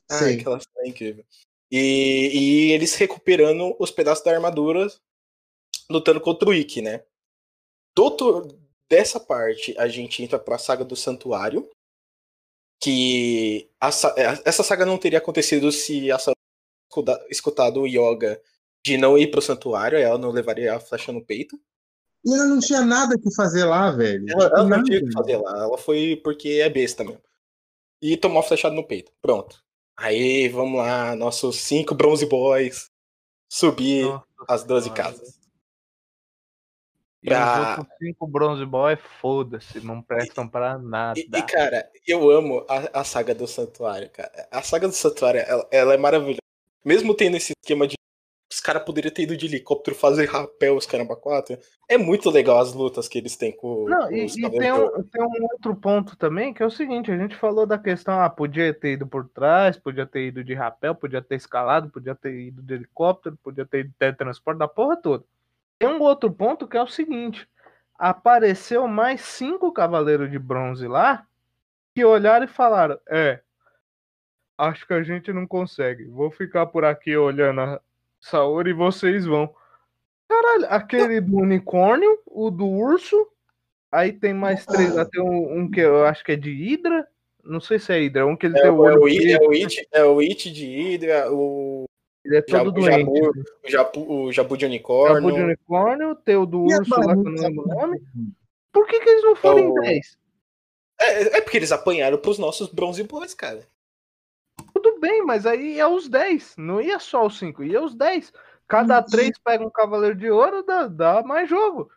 [0.10, 1.24] Ah, aquela cena é incrível.
[1.72, 4.88] E, e eles recuperando os pedaços da armadura
[5.92, 7.06] lutando contra o Ikki, né?
[7.96, 8.48] Do,
[8.90, 11.70] dessa parte, a gente entra pra saga do santuário,
[12.82, 16.18] que a, é, essa saga não teria acontecido se a
[17.30, 18.42] escutado o Yoga
[18.84, 21.58] de não ir pro santuário, ela não levaria a flecha no peito.
[22.26, 24.26] E ela não tinha nada que fazer lá, velho.
[24.30, 27.22] Ela, ela não tinha que fazer lá, ela foi porque é besta mesmo.
[28.02, 29.12] E tomou a flechada no peito.
[29.22, 29.64] Pronto.
[29.96, 32.90] Aí, vamos lá, nossos cinco Bronze Boys
[33.48, 35.41] subir Nossa, as 12 casas.
[37.24, 41.20] E os outros cinco Bronze Boy, foda-se, não prestam pra nada.
[41.20, 44.48] E, e, cara, eu amo a, a, saga do Santuário, cara.
[44.50, 46.40] A saga do Santuário, ela, ela é maravilhosa.
[46.84, 47.96] Mesmo tendo esse esquema de
[48.52, 51.58] os caras poderiam ter ido de helicóptero fazer rapel, os caramba quatro.
[51.88, 55.04] É muito legal as lutas que eles têm com, Não, com e, e tem, um,
[55.04, 58.30] tem um outro ponto também, que é o seguinte, a gente falou da questão, ah,
[58.30, 62.34] podia ter ido por trás, podia ter ido de rapel, podia ter escalado, podia ter
[62.34, 65.24] ido de helicóptero, podia ter ido de teletransporte, da porra toda.
[65.82, 67.50] Tem um outro ponto que é o seguinte:
[67.98, 71.26] apareceu mais cinco cavaleiros de bronze lá
[71.96, 73.40] que olharam e falaram: É,
[74.56, 76.06] acho que a gente não consegue.
[76.06, 77.82] Vou ficar por aqui olhando a
[78.20, 79.52] Saori e vocês vão.
[80.30, 83.28] Caralho, aquele do unicórnio, o do urso.
[83.92, 84.94] Aí tem mais três.
[84.94, 87.08] Lá tem um, um, que eu acho que é de Hidra.
[87.44, 88.28] Não sei se é Hidra.
[88.28, 88.94] Um que ele é, tem o olho.
[88.94, 91.34] É o, It, é, o It, é o It de Hidra.
[91.34, 91.86] O
[92.24, 93.00] ele é todo doente.
[93.00, 93.44] Jabu, né?
[93.64, 95.22] o, jabu, o jabu de unicórnio.
[95.22, 98.02] Jabu de unicórnio, tem o do urso lá, que eu não lembro o nome.
[98.72, 100.18] Por que, que eles não foram então, em 10?
[101.00, 103.68] É, é porque eles apanharam pros nossos bronze boys, cara.
[104.74, 106.56] Tudo bem, mas aí é os 10.
[106.58, 108.32] Não ia só os 5, ia os 10.
[108.68, 111.90] Cada 3 pega um cavaleiro de ouro, dá, dá mais jogo.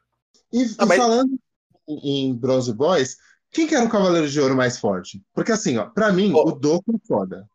[0.52, 0.98] E, ah, mas...
[0.98, 1.38] falando
[1.86, 3.18] em Bronze Boys,
[3.52, 5.22] quem que era o cavaleiro de ouro mais forte?
[5.32, 6.48] Porque assim, ó, pra mim, oh.
[6.48, 7.48] o Doku é foda.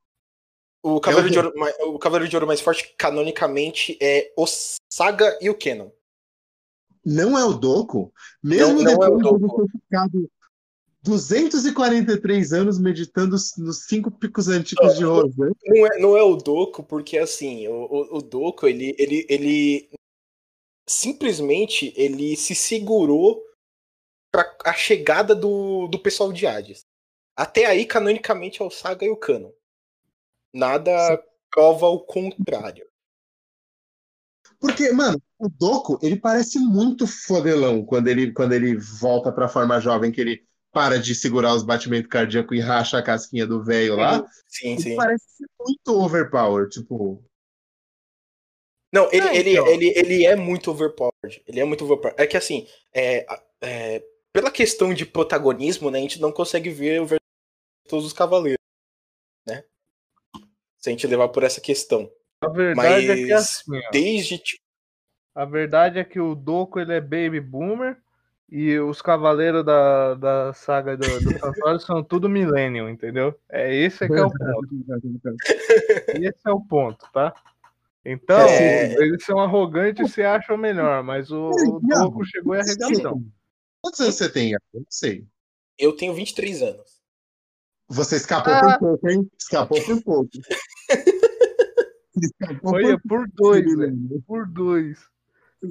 [0.81, 1.53] O Cavaleiro, de Ouro,
[1.93, 4.45] o Cavaleiro de Ouro mais forte, canonicamente, é o
[4.91, 5.91] Saga e o Kenon.
[7.06, 8.14] Não é o Doku?
[8.41, 10.31] Mesmo não, não é depois é de ter ficado
[11.03, 15.51] 243 anos meditando nos cinco picos antigos de Rosa.
[15.65, 19.89] Não é, não é o Doku, porque assim, o, o, o Doku, ele, ele, ele
[20.88, 23.43] simplesmente ele se segurou
[24.31, 26.85] para a chegada do, do pessoal de Hades.
[27.35, 29.51] Até aí, canonicamente, é o Saga e o Canon.
[30.53, 31.17] Nada Sim.
[31.51, 32.88] prova o contrário.
[34.59, 39.80] Porque, mano, o Doku, ele parece muito fodelão quando ele, quando ele volta pra forma
[39.80, 43.95] jovem, que ele para de segurar os batimentos cardíacos e racha a casquinha do velho
[43.95, 44.26] lá.
[44.47, 44.95] Sim, ele sim.
[44.95, 47.23] Parece muito overpower, tipo.
[48.91, 49.67] Não, ele, é, ele, então.
[49.67, 51.43] ele, ele é muito overpowered.
[51.47, 52.21] Ele é muito overpowered.
[52.21, 53.26] É que assim, é,
[53.61, 54.03] é,
[54.34, 57.07] pela questão de protagonismo, né, a gente não consegue ver o
[57.88, 58.59] todos os cavaleiros?
[60.80, 62.10] Se a gente levar por essa questão.
[62.41, 64.41] A verdade Mas, é que é assim, desde
[65.35, 67.97] a verdade é que o Doku ele é baby boomer
[68.51, 73.34] e os cavaleiros da, da saga do, do Santuário são tudo millennium, entendeu?
[73.47, 74.69] É esse é que é o ponto.
[76.22, 77.34] Esse é o ponto, tá?
[78.03, 78.93] Então, é...
[78.95, 83.22] eles são arrogantes e se acham melhor, mas o, o Doku chegou e arregaçou.
[83.81, 84.51] Quantos anos você tem?
[84.51, 85.26] Eu não sei.
[85.77, 86.98] Eu tenho 23 anos.
[87.90, 88.61] Você escapou ah.
[88.61, 89.30] por pouco, hein?
[89.38, 90.30] Escapou por pouco.
[92.22, 94.24] escapou Olha, por, por dois, velho.
[94.28, 94.99] Por dois.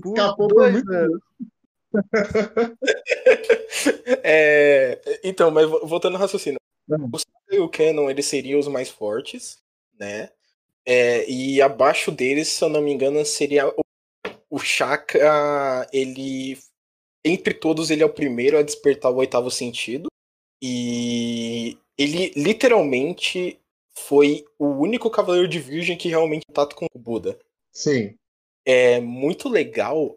[0.03, 1.23] Por escapou dois por muito anos.
[4.23, 6.59] é, então, mas voltando ao raciocínio.
[6.89, 7.09] Uhum.
[7.13, 9.59] O Saga e o Canon, eles seriam os mais fortes,
[9.99, 10.31] né?
[10.85, 13.85] É, e abaixo deles, se eu não me engano, seria o,
[14.51, 16.59] o Shaka, ele
[17.25, 20.09] entre todos, ele é o primeiro a despertar o oitavo sentido.
[20.61, 21.48] E
[21.99, 23.61] ele literalmente
[23.93, 27.39] foi o único cavaleiro de virgem que realmente contato com o Buda.
[27.73, 28.15] Sim.
[28.65, 30.17] É muito legal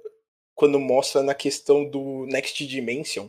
[0.54, 3.28] quando mostra na questão do Next Dimension,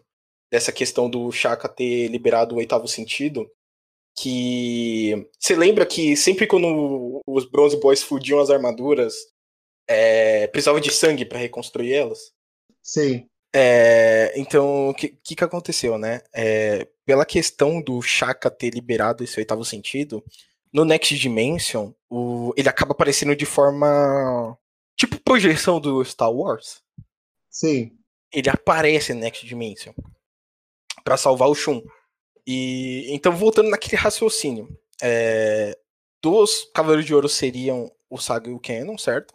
[0.50, 3.50] dessa questão do Shaka ter liberado o oitavo sentido,
[4.14, 9.14] que você lembra que sempre quando os Bronze Boys fudiam as armaduras,
[9.88, 12.32] é, precisava de sangue para reconstruir elas?
[12.82, 13.26] Sim.
[13.54, 16.20] É, então, o que, que, que aconteceu, né?
[16.34, 20.24] É, pela questão do Shaka ter liberado esse oitavo sentido,
[20.72, 24.56] no Next Dimension, o, ele acaba aparecendo de forma.
[24.96, 26.82] Tipo projeção do Star Wars.
[27.50, 27.92] Sim.
[28.32, 29.92] Ele aparece no Next Dimension
[31.04, 31.82] para salvar o Shun.
[32.46, 34.68] E então, voltando naquele raciocínio,
[35.02, 35.76] é,
[36.22, 39.34] dos Cavaleiros de Ouro seriam o Saga e o Canon, certo?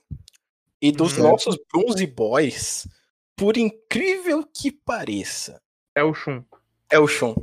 [0.82, 1.24] E dos uhum.
[1.24, 2.88] nossos Bronze Boys
[3.36, 5.62] por incrível que pareça.
[5.96, 6.44] É o Shun.
[6.90, 7.36] É o Shun.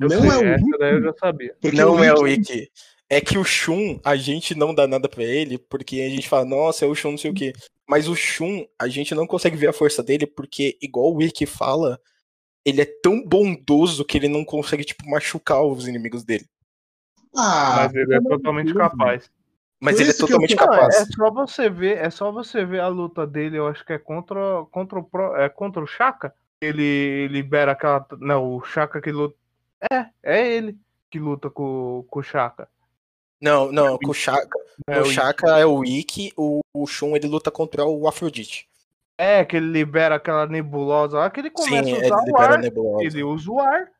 [0.00, 0.78] Eu não sei, é o Wiki.
[0.78, 1.56] Daí eu já sabia.
[1.60, 2.70] Porque não o é o Wiki.
[3.08, 6.44] É que o Shun, a gente não dá nada para ele, porque a gente fala,
[6.44, 7.52] nossa, é o Shun, não sei o quê.
[7.86, 11.44] Mas o Shun, a gente não consegue ver a força dele, porque, igual o Wiki
[11.44, 12.00] fala,
[12.64, 16.46] ele é tão bondoso que ele não consegue, tipo, machucar os inimigos dele.
[17.36, 19.30] Ah, Mas ele é totalmente capaz.
[19.80, 20.94] Mas ele é totalmente capaz.
[20.94, 23.98] É só você ver, é só você ver a luta dele, eu acho que é
[23.98, 26.32] contra, contra o Pro, é contra o Chaka.
[26.62, 29.36] Ele libera aquela, não, o Chaka que luta.
[29.90, 30.78] É, é ele
[31.10, 32.68] que luta com, com o Chaka.
[33.40, 34.58] Não, não, com o Chaka.
[34.86, 38.68] É, o Chaka é o Ikki, o, o Shun ele luta contra o Afrodite.
[39.18, 42.64] É, que ele libera aquela nebulosa lá, que ele começa Sim, a usar o ar.
[43.00, 43.90] Ele usa o ar.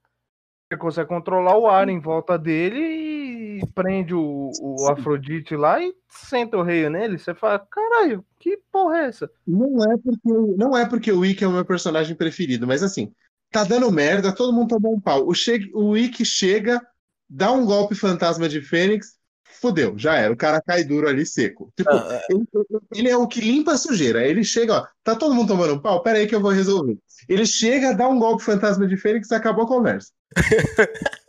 [0.73, 5.95] Ele consegue controlar o ar em volta dele e prende o, o Afrodite lá e
[6.09, 9.31] senta o rei nele, você fala, caralho, que porra é essa?
[9.47, 13.13] Não é porque, não é porque o Ikki é o meu personagem preferido, mas assim,
[13.51, 15.29] tá dando merda, todo mundo tomou um pau.
[15.29, 16.81] O, che o Ikki chega,
[17.29, 19.19] dá um golpe fantasma de Fênix,
[19.61, 20.33] fodeu, já era.
[20.33, 21.71] O cara cai duro ali seco.
[21.77, 22.33] Tipo, ah, é.
[22.33, 22.47] ele,
[22.95, 24.27] ele, é o que limpa a sujeira.
[24.27, 26.03] Ele chega, ó, tá todo mundo tomando um pau?
[26.03, 26.97] Pera aí que eu vou resolver.
[27.29, 30.11] Ele chega, dá um golpe fantasma de Fênix e acabou a conversa.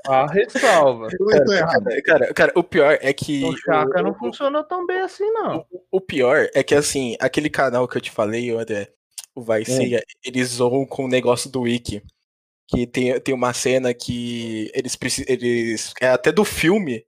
[0.05, 1.07] Ah, ressalva.
[1.07, 3.43] Cara, cara, cara, o pior é que.
[3.45, 5.65] O Chaka não funcionou tão bem assim, não.
[5.71, 8.91] O, o, pior é que, assim, aquele canal que eu te falei, André,
[9.34, 9.65] o Vai é.
[9.65, 12.03] Ser, eles zoam com o negócio do Wiki.
[12.67, 15.34] Que tem, tem uma cena que eles precisam.
[15.34, 17.05] Eles, é até do filme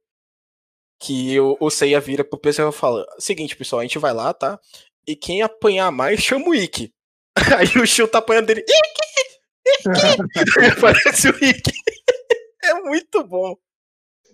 [0.99, 4.33] que o, o Seiya vira pro pessoal e fala: Seguinte, pessoal, a gente vai lá,
[4.33, 4.59] tá?
[5.07, 6.93] E quem apanhar mais chama o Ikki.
[7.57, 8.61] Aí o Shio tá apanhando dele.
[8.61, 9.34] Ikki!
[9.65, 10.71] Ikki!
[10.71, 11.71] Aparece o Ikki.
[12.63, 13.55] É muito bom.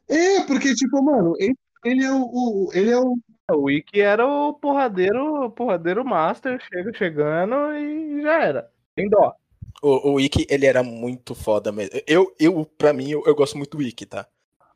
[0.07, 1.55] É, porque, tipo, mano, ele,
[1.85, 2.69] ele é o, o.
[2.73, 3.15] Ele é o.
[3.53, 8.71] O Ikki era o porradeiro, o porradeiro master, chega chegando e já era.
[8.95, 9.33] Tem dó.
[9.81, 11.99] O, o Ikki, ele era muito foda mesmo.
[12.07, 14.25] Eu, eu pra mim, eu, eu gosto muito do Ikki, tá?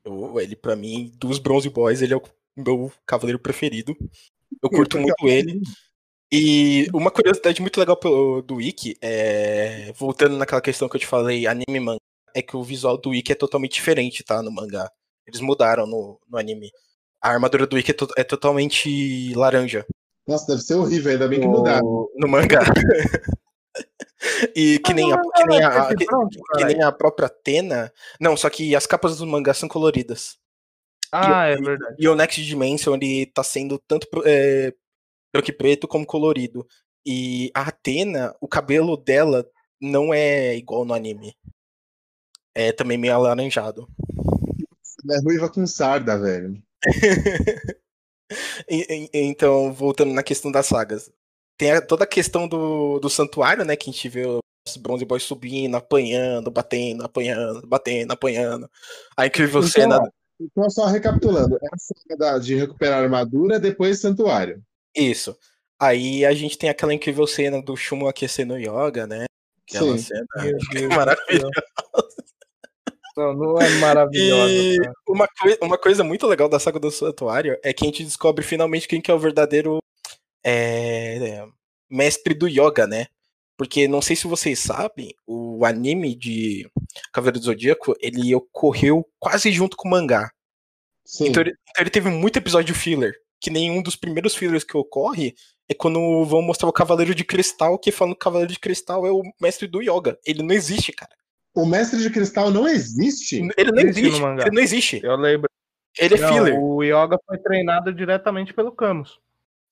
[0.04, 2.24] Eu, ele, para mim, dos Bronze Boys, ele é o
[2.58, 3.96] meu cavaleiro preferido.
[4.62, 5.62] Eu curto muito ele.
[6.38, 7.98] E uma curiosidade muito legal
[8.46, 9.94] do Wiki é.
[9.96, 12.02] Voltando naquela questão que eu te falei, anime manga,
[12.34, 14.44] é que o visual do Wiki é totalmente diferente, tá?
[14.44, 14.92] No mangá.
[15.26, 16.72] Eles mudaram no, no anime.
[17.22, 19.86] A armadura do Wiki é, to é totalmente laranja.
[20.28, 22.10] Nossa, deve ser horrível, ainda bem que mudaram.
[22.16, 22.60] No mangá.
[24.56, 26.06] E que nem, a, que, nem a, que,
[26.58, 27.94] que, nem a própria Tena.
[28.20, 30.38] Não, só que as capas do mangá são coloridas.
[31.12, 31.96] Ah, e, é verdade.
[32.00, 34.74] E o Next Dimension ele tá sendo tanto é,
[35.40, 36.68] e preto como colorido.
[37.06, 39.48] E a Atena, o cabelo dela
[39.80, 41.36] não é igual no anime.
[42.54, 43.88] É também meio alaranjado.
[45.12, 46.62] É ruiva com sarda, velho.
[48.70, 51.12] e, e, então, voltando na questão das sagas
[51.58, 53.76] tem toda a questão do, do santuário, né?
[53.76, 54.24] Que a gente vê
[54.80, 58.70] Bronze Boy subindo, apanhando, batendo, apanhando, batendo, apanhando.
[59.16, 60.12] A incrível então, cena.
[60.40, 64.62] Então, só recapitulando, é a cena de recuperar a armadura, depois santuário.
[64.96, 65.38] Isso.
[65.80, 69.26] Aí a gente tem aquela incrível cena do Shumo aquecendo yoga, né?
[69.68, 70.04] Aquela Sim.
[70.04, 71.64] cena é maravilhosa.
[73.18, 74.52] Não, não é maravilhosa.
[74.52, 74.78] E
[75.08, 78.44] uma, coi uma coisa muito legal da saga do Santuário é que a gente descobre
[78.44, 79.80] finalmente quem que é o verdadeiro
[80.46, 81.46] é,
[81.90, 83.08] mestre do yoga, né?
[83.58, 86.70] Porque não sei se vocês sabem, o anime de
[87.14, 90.30] Cavaleiro do Zodíaco, ele ocorreu quase junto com o mangá.
[91.06, 91.28] Sim.
[91.28, 93.14] Então, ele, então ele teve muito episódio filler.
[93.46, 95.36] Que nenhum dos primeiros fillers que ocorre
[95.70, 99.06] é quando vão mostrar o Cavaleiro de Cristal, que falando que o Cavaleiro de Cristal
[99.06, 100.18] é o mestre do yoga.
[100.26, 101.12] Ele não existe, cara.
[101.54, 103.48] O mestre de cristal não existe?
[103.56, 105.02] Ele não existe, existe ele não existe.
[105.04, 105.48] Eu lembro.
[106.00, 106.60] Ele é não, filler.
[106.60, 109.20] O yoga foi treinado diretamente pelo Camus.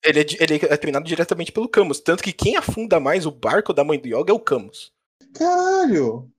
[0.04, 1.98] Ele é, ele é treinado diretamente pelo Camus.
[1.98, 4.92] Tanto que quem afunda mais o barco da mãe do Yoga é o Camus.
[5.34, 6.30] Caralho!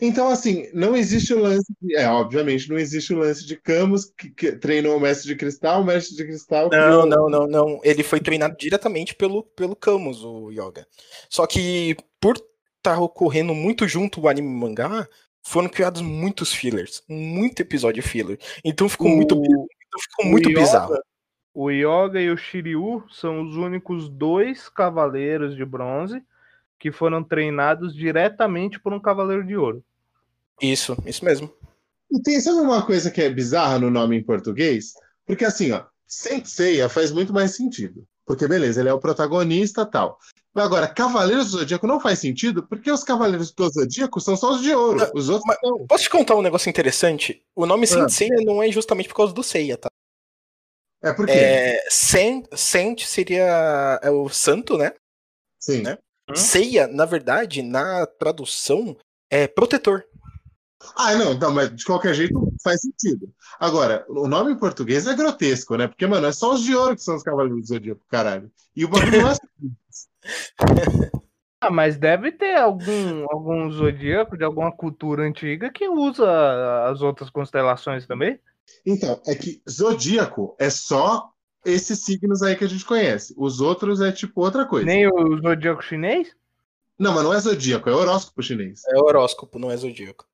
[0.00, 1.66] Então, assim, não existe o lance.
[1.80, 5.36] De, é, obviamente, não existe o lance de Camus que, que treinou o mestre de
[5.36, 6.68] cristal, o mestre de cristal.
[6.70, 7.80] Não, não, não, não.
[7.82, 10.86] Ele foi treinado diretamente pelo, pelo Camus, o Yoga.
[11.28, 15.08] Só que, por estar tá ocorrendo muito junto o anime e o mangá,
[15.42, 17.02] foram criados muitos fillers.
[17.08, 18.38] Muito episódio filler.
[18.64, 19.16] Então ficou o...
[19.16, 20.98] muito, então ficou muito yoga, bizarro.
[21.54, 26.22] O Yoga e o Shiryu são os únicos dois cavaleiros de bronze
[26.78, 29.84] que foram treinados diretamente por um cavaleiro de ouro.
[30.60, 31.52] Isso, isso mesmo.
[32.10, 34.92] E tem, sabe uma coisa que é bizarra no nome em português?
[35.26, 38.06] Porque assim, ó, Senseiya faz muito mais sentido.
[38.24, 40.18] Porque, beleza, ele é o protagonista tal.
[40.54, 44.62] Agora, Cavaleiros do Zodíaco não faz sentido, porque os Cavaleiros do Zodíaco são só os
[44.62, 45.02] de ouro.
[45.02, 45.86] Ah, os outros não.
[45.86, 47.44] Posso te contar um negócio interessante?
[47.54, 47.86] O nome ah.
[47.86, 49.88] Senseiya não é justamente por causa do Seiya, tá?
[51.02, 51.32] É porque.
[51.32, 51.84] É,
[53.06, 54.92] seria é o santo, né?
[55.60, 55.82] Sim.
[55.82, 55.98] Né?
[56.28, 56.34] Hum?
[56.34, 58.96] Ceia, na verdade, na tradução,
[59.30, 60.04] é protetor.
[60.94, 63.32] Ah, não, não, mas de qualquer jeito faz sentido.
[63.58, 65.88] Agora, o nome em português é grotesco, né?
[65.88, 68.50] Porque, mano, é só os de ouro que são os cavaleiros do zodíaco, caralho.
[68.74, 69.34] E o bagulho não é
[71.58, 77.30] Ah, mas deve ter algum, algum zodíaco de alguma cultura antiga que usa as outras
[77.30, 78.38] constelações também?
[78.84, 81.30] Então, é que zodíaco é só
[81.66, 83.34] esses signos aí que a gente conhece.
[83.36, 84.86] Os outros é tipo outra coisa.
[84.86, 86.34] Nem o zodíaco chinês?
[86.98, 88.82] Não, mas não é zodíaco, é horóscopo chinês.
[88.88, 90.24] É horóscopo, não é zodíaco.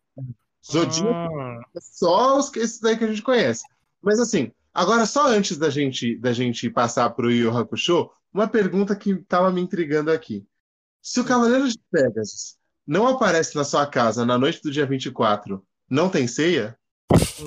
[0.65, 1.61] Zodíaco ah.
[1.75, 3.65] é só os, esses aí que a gente conhece.
[4.01, 8.95] Mas assim, agora só antes da gente, da gente passar pro Yu Hakusho, uma pergunta
[8.95, 10.47] que estava me intrigando aqui.
[11.01, 12.57] Se o Cavaleiro de Pegasus
[12.87, 16.79] não aparece na sua casa na noite do dia 24, não tem ceia?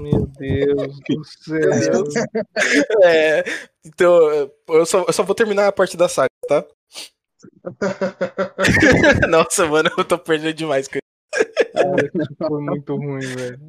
[0.02, 2.04] Meu Deus do céu.
[3.04, 3.44] É,
[3.86, 6.66] então, eu só, eu só vou terminar a parte da saga, tá?
[9.30, 11.00] Nossa, mano, eu tô perdendo demais com
[12.38, 13.60] foi muito ruim, velho.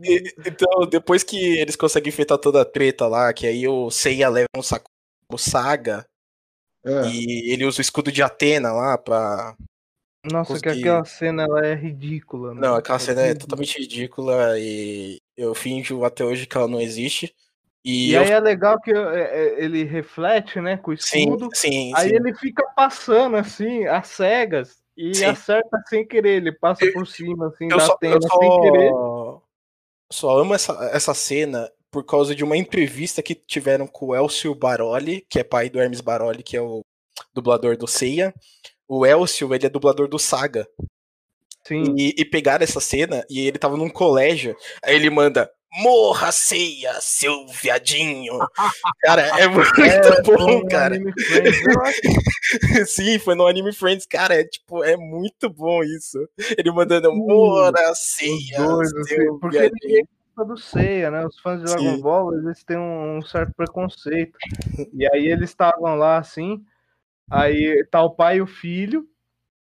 [0.47, 4.47] Então, depois que eles conseguem enfeitar toda a treta lá, que aí o Seiya leva
[4.57, 4.89] um saco
[5.29, 6.07] o Saga
[6.85, 7.09] é.
[7.09, 9.57] e ele usa o escudo de Atena lá pra
[10.33, 10.75] nossa, Consegui...
[10.75, 12.55] que aquela cena ela é ridícula.
[12.55, 16.81] Não, aquela é cena é totalmente ridícula e eu finjo até hoje que ela não
[16.81, 17.35] existe.
[17.85, 18.23] E, e eu...
[18.23, 21.49] aí é legal que é, é, ele reflete, né, com o escudo.
[21.55, 22.17] Sim, sim, aí sim.
[22.17, 25.25] ele fica passando assim, às cegas, e sim.
[25.25, 28.93] acerta sem querer, ele passa por cima, assim, eu da só, tenda só, sem querer.
[30.11, 34.55] Só amo essa, essa cena por causa de uma entrevista que tiveram com o Elcio
[34.55, 36.81] Baroli, que é pai do Hermes Baroli, que é o
[37.33, 38.35] dublador do Seiya
[38.89, 40.67] o Elcio, ele é dublador do Saga.
[41.67, 41.95] Sim.
[41.97, 44.57] E, e pegaram essa cena e ele tava num colégio.
[44.85, 45.51] Aí ele manda:
[45.83, 48.39] Morra, ceia, seu viadinho.
[49.03, 50.97] cara, é muito é, bom, cara.
[52.87, 54.07] Sim, foi no Anime Friends.
[54.07, 56.19] Cara, é tipo, é muito bom isso.
[56.57, 58.57] Ele mandando: Morra, ceia.
[58.57, 59.99] Seu assim, porque viadinho.
[59.99, 60.09] ele
[60.45, 61.27] do Ceia, né?
[61.27, 62.01] Os fãs de Dragon Sim.
[62.01, 64.37] Ball, eles têm um certo preconceito.
[64.93, 66.63] E aí eles estavam lá assim.
[67.31, 69.09] Aí tá o pai e o filho,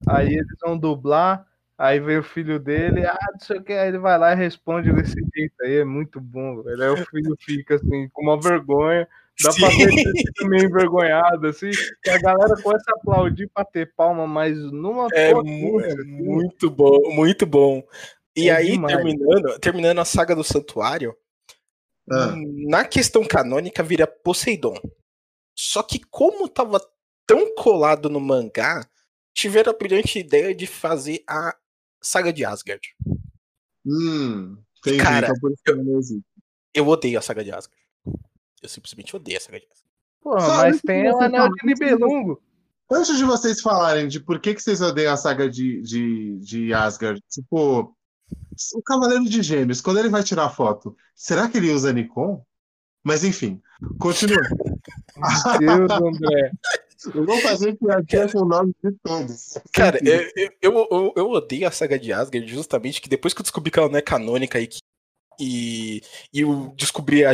[0.06, 1.47] aí eles vão dublar,
[1.78, 4.36] aí vem o filho dele, ah, não sei o que, aí ele vai lá e
[4.36, 6.82] responde desse jeito aí, é muito bom, velho.
[6.82, 9.09] Aí o filho fica assim, com uma vergonha,
[9.43, 9.60] dá Sim.
[9.60, 11.70] pra ele fica meio envergonhado, assim,
[12.02, 16.05] que a galera começa a aplaudir, bater palma, mas numa É, mu é assim.
[16.05, 17.82] muito bom, muito bom.
[18.36, 18.97] E é aí, demais.
[18.97, 21.16] terminando, terminando a saga do santuário,
[22.10, 22.35] ah.
[22.68, 24.74] na questão canônica vira Poseidon.
[25.56, 26.81] Só que como tava
[27.27, 28.89] tão colado no mangá,
[29.33, 31.57] tiveram a brilhante ideia de fazer a
[32.03, 32.95] saga de Asgard.
[33.85, 35.03] Hum, entendi.
[35.03, 36.01] Cara, então eu,
[36.73, 37.83] eu odeio a saga de Asgard.
[38.63, 39.85] Eu simplesmente odeio a saga de Asgard.
[40.21, 42.43] Pô, mas tem o anel de Nibelungo.
[42.91, 46.75] Antes de vocês falarem de por que, que vocês odeiam a saga de, de, de
[46.75, 47.95] Asgard, tipo,
[48.75, 52.45] o Cavaleiro de Gêmeos, quando ele vai tirar foto, será que ele usa Nikon?
[53.03, 53.61] Mas enfim,
[53.99, 54.41] continua.
[55.59, 56.53] Deus, André.
[57.12, 59.59] Eu vou fazer piadinha com o nome de todos.
[59.72, 63.44] Cara, eu, eu, eu, eu, odeio a saga de Asgard justamente que depois que eu
[63.44, 64.78] descobri que ela não é canônica e que
[65.39, 66.01] e,
[66.32, 67.32] e eu descobri a,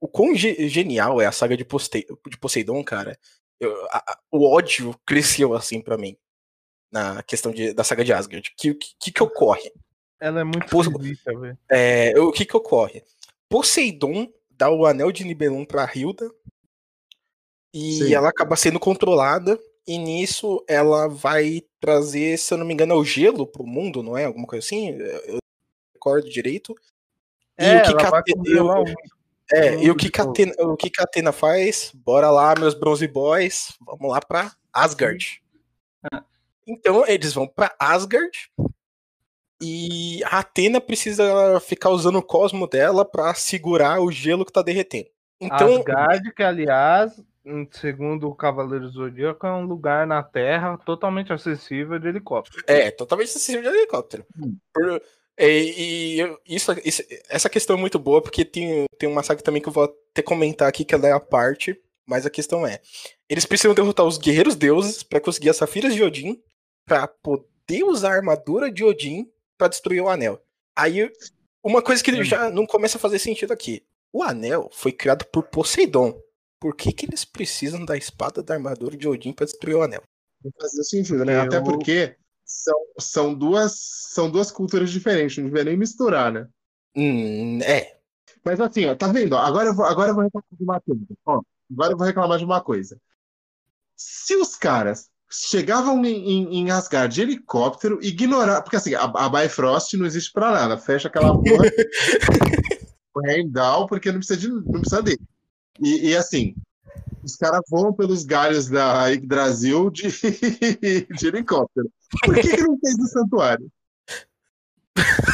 [0.00, 3.18] o quão genial é a saga de, Poste, de Poseidon, cara.
[3.60, 6.16] Eu, a, o ódio cresceu assim para mim
[6.90, 8.48] na questão de, da saga de Asgard.
[8.48, 9.72] O que, que, que ocorre?
[10.20, 11.58] Ela é muito Pos, velho.
[11.70, 13.02] É, o que que ocorre?
[13.48, 16.30] Poseidon dá o anel de Nibelung pra Hilda
[17.74, 18.14] e Sim.
[18.14, 22.96] ela acaba sendo controlada e nisso ela vai trazer, se eu não me engano, é
[22.96, 24.26] o gelo pro mundo, não é?
[24.26, 24.90] Alguma coisa assim?
[24.90, 25.38] Eu
[25.92, 26.72] recordo direito.
[27.58, 28.84] E é, o que Catena,
[29.52, 31.90] é, e o que, Catena, o que Catena faz?
[31.92, 35.42] Bora lá, meus Bronze Boys, vamos lá pra Asgard.
[36.12, 36.22] Ah.
[36.64, 38.50] Então eles vão para Asgard
[39.60, 44.62] e a Atena precisa ficar usando o cosmo dela para segurar o gelo que tá
[44.62, 45.08] derretendo.
[45.40, 47.20] Então, Asgard, que aliás,
[47.72, 52.64] segundo o Cavaleiro Zodíaco, é um lugar na Terra totalmente acessível de helicóptero.
[52.66, 54.24] É, totalmente acessível de helicóptero.
[54.38, 54.56] Hum.
[54.72, 55.02] Por,
[55.38, 59.60] e, e isso, isso, essa questão é muito boa, porque tem, tem uma saga também
[59.60, 62.80] que eu vou até comentar aqui, que ela é a parte, mas a questão é:
[63.28, 66.40] eles precisam derrotar os guerreiros deuses para conseguir as safiras de Odin,
[66.86, 69.26] para poder usar a armadura de Odin
[69.58, 70.40] para destruir o anel.
[70.76, 71.10] Aí,
[71.62, 72.22] uma coisa que hum.
[72.22, 76.20] já não começa a fazer sentido aqui: o anel foi criado por Poseidon.
[76.64, 80.02] Por que, que eles precisam da espada da armadura de Odin para destruir o anel?
[80.42, 81.36] Não faz sentido, né?
[81.36, 81.42] Eu...
[81.42, 83.74] Até porque são, são, duas,
[84.14, 86.48] são duas culturas diferentes, não devia nem misturar, né?
[86.96, 87.98] Hum, é.
[88.42, 89.36] Mas assim, ó, tá vendo?
[89.36, 91.06] Agora eu vou, agora eu vou reclamar de uma coisa.
[91.26, 92.98] Ó, agora eu vou reclamar de uma coisa.
[93.94, 98.62] Se os caras chegavam em, em, em Asgard de helicóptero, ignorar.
[98.62, 100.78] Porque assim, a, a Bifrost não existe pra nada.
[100.78, 101.66] Fecha aquela porra.
[103.14, 105.20] o Heimdall, porque não precisa, de, não precisa dele.
[105.80, 106.54] E, e assim,
[107.22, 110.08] os caras voam pelos galhos da Brasil de,
[111.16, 111.90] de helicóptero.
[112.24, 113.70] Por que, que não fez o santuário?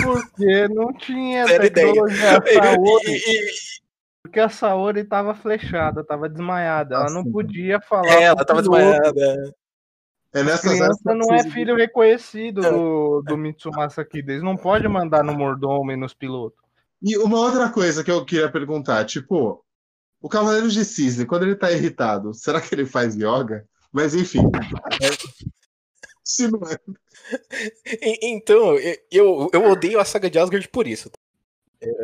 [0.02, 3.20] Porque não tinha Sério tecnologia Saori.
[4.22, 6.94] Porque a Saori tava flechada, tava desmaiada.
[6.94, 8.08] Ela não podia falar.
[8.08, 9.54] É, ela tava desmaiada.
[10.32, 14.32] É nessa criança não é filho reconhecido do, do Mitsumasa Kida.
[14.32, 16.58] Eles não podem mandar no mordomo e nos pilotos.
[17.02, 19.64] E uma outra coisa que eu queria perguntar, tipo,
[20.20, 23.66] o Cavaleiro de Cisne, quando ele tá irritado, será que ele faz yoga?
[23.92, 24.42] Mas enfim.
[26.22, 26.76] Se não é.
[28.22, 28.76] Então,
[29.10, 31.10] eu, eu odeio a saga de Asgard por isso.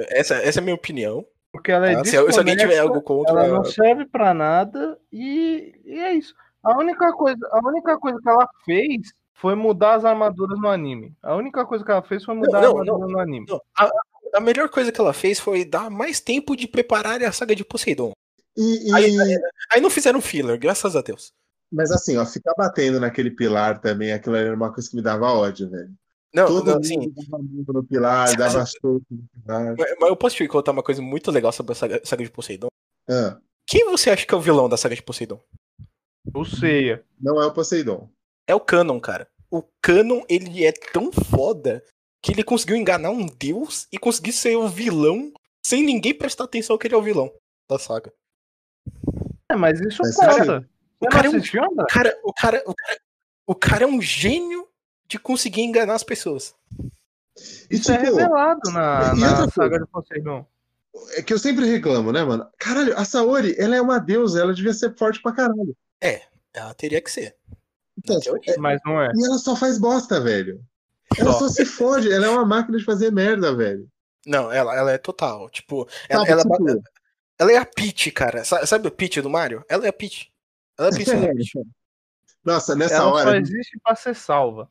[0.09, 1.25] Essa, essa é a minha opinião.
[1.53, 3.45] Porque ela é ah, se, se, alguém tiver algo contra.
[3.45, 6.35] Ela não serve para nada e, e, é isso.
[6.63, 11.15] A única, coisa, a única coisa que ela fez foi mudar as armaduras no anime.
[11.23, 13.47] A única coisa que ela fez foi mudar não, as armaduras no anime.
[13.49, 13.61] Não.
[13.79, 13.91] A,
[14.37, 17.65] a melhor coisa que ela fez foi dar mais tempo de preparar a saga de
[17.65, 18.13] Poseidon.
[18.57, 18.95] E, e...
[18.95, 19.39] Aí, aí,
[19.73, 21.33] aí, não fizeram filler, graças a Deus.
[21.73, 25.27] Mas assim, ó, ficar batendo naquele pilar também, aquilo era uma coisa que me dava
[25.27, 25.93] ódio, velho.
[26.35, 27.13] Não, Todo não, assim,
[27.67, 29.75] no pilar, dava soco no pilar.
[29.77, 32.31] Mas, mas, eu posso te contar uma coisa muito legal sobre a saga, saga de
[32.31, 32.69] Poseidon?
[33.09, 33.39] Ah.
[33.67, 35.41] Quem você acha que é o vilão da saga de Poseidon?
[36.35, 37.03] O Seiya.
[37.19, 38.09] Não é o Poseidon.
[38.47, 39.29] É o Canon, cara.
[39.51, 41.83] O Canon, ele é tão foda
[42.27, 45.33] que ele conseguiu enganar um deus e conseguir ser o vilão
[45.65, 47.33] sem ninguém prestar atenção que ele é o vilão
[47.71, 48.13] da saga.
[49.49, 50.69] É, mas isso mas conta.
[50.99, 53.01] O cara, é um, o, cara, o, cara, o, cara,
[53.47, 54.67] o cara é um gênio
[55.07, 56.53] de conseguir enganar as pessoas.
[57.71, 60.45] Isso é tipo, é revelado na, na saga de Poseidon.
[61.17, 62.49] É que eu sempre reclamo, né, mano?
[62.59, 65.77] Caralho, a Saori, ela é uma deusa, ela devia ser forte pra caralho.
[66.03, 66.23] É,
[66.53, 67.37] ela teria que ser.
[67.97, 69.13] Então, é, mas não é.
[69.15, 70.61] E ela só faz bosta, velho.
[71.19, 73.89] Ela só, se fode, ela é uma máquina de fazer merda, velho.
[74.27, 75.49] Não, ela, ela é total.
[75.51, 76.83] Tipo, ela, ela, tipo...
[77.39, 78.45] ela, é a Peach, cara.
[78.45, 79.65] Sabe o Peach do Mario?
[79.69, 80.31] Ela é a Peach.
[80.79, 81.53] Ela é a Peach.
[82.45, 83.31] Nossa, nessa ela hora.
[83.31, 84.71] Só existe pra ser salva.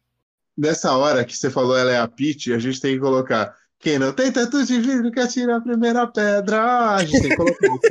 [0.57, 3.55] Nessa hora que você falou ela é a Peach, a gente tem que colocar.
[3.79, 6.95] Quem não tem tanto de vidro que atira a primeira pedra.
[6.95, 7.81] A gente tem que colocar isso.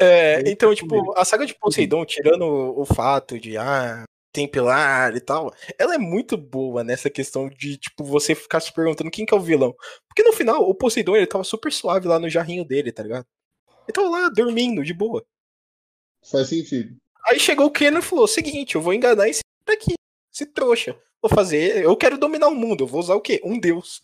[0.00, 4.04] É, então, tipo, a saga de Poseidon, tirando o fato de ah,
[4.34, 8.72] tem pilar e tal, ela é muito boa nessa questão de, tipo, você ficar se
[8.72, 9.72] perguntando quem que é o vilão.
[10.08, 13.24] Porque no final, o Poseidon, ele tava super suave lá no jarrinho dele, tá ligado?
[13.86, 15.24] Ele tava lá dormindo, de boa.
[16.28, 16.96] Faz sentido.
[17.28, 19.94] Aí chegou o Kenan e falou: seguinte, eu vou enganar esse aqui,
[20.32, 20.98] esse trouxa.
[21.22, 23.40] Vou fazer, eu quero dominar o mundo, eu vou usar o quê?
[23.44, 24.02] Um deus.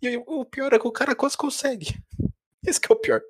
[0.00, 1.98] E o pior é que o cara quase consegue.
[2.64, 3.20] Esse que é o pior.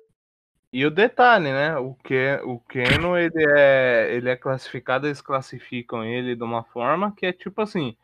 [0.73, 1.77] E o detalhe, né?
[1.77, 7.13] O, que, o Keno, ele é, ele é classificado, eles classificam ele de uma forma
[7.13, 7.95] que é tipo assim: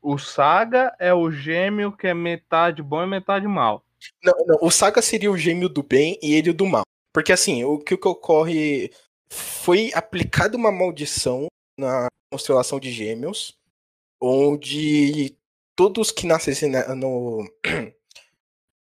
[0.00, 3.84] o Saga é o gêmeo que é metade bom e metade mal.
[4.22, 6.84] Não, não, o Saga seria o gêmeo do bem e ele do mal.
[7.12, 8.92] Porque assim, o que, o que ocorre
[9.28, 11.46] foi aplicada uma maldição
[11.76, 13.56] na constelação de gêmeos,
[14.20, 15.36] onde
[15.74, 17.48] todos que nascessem no,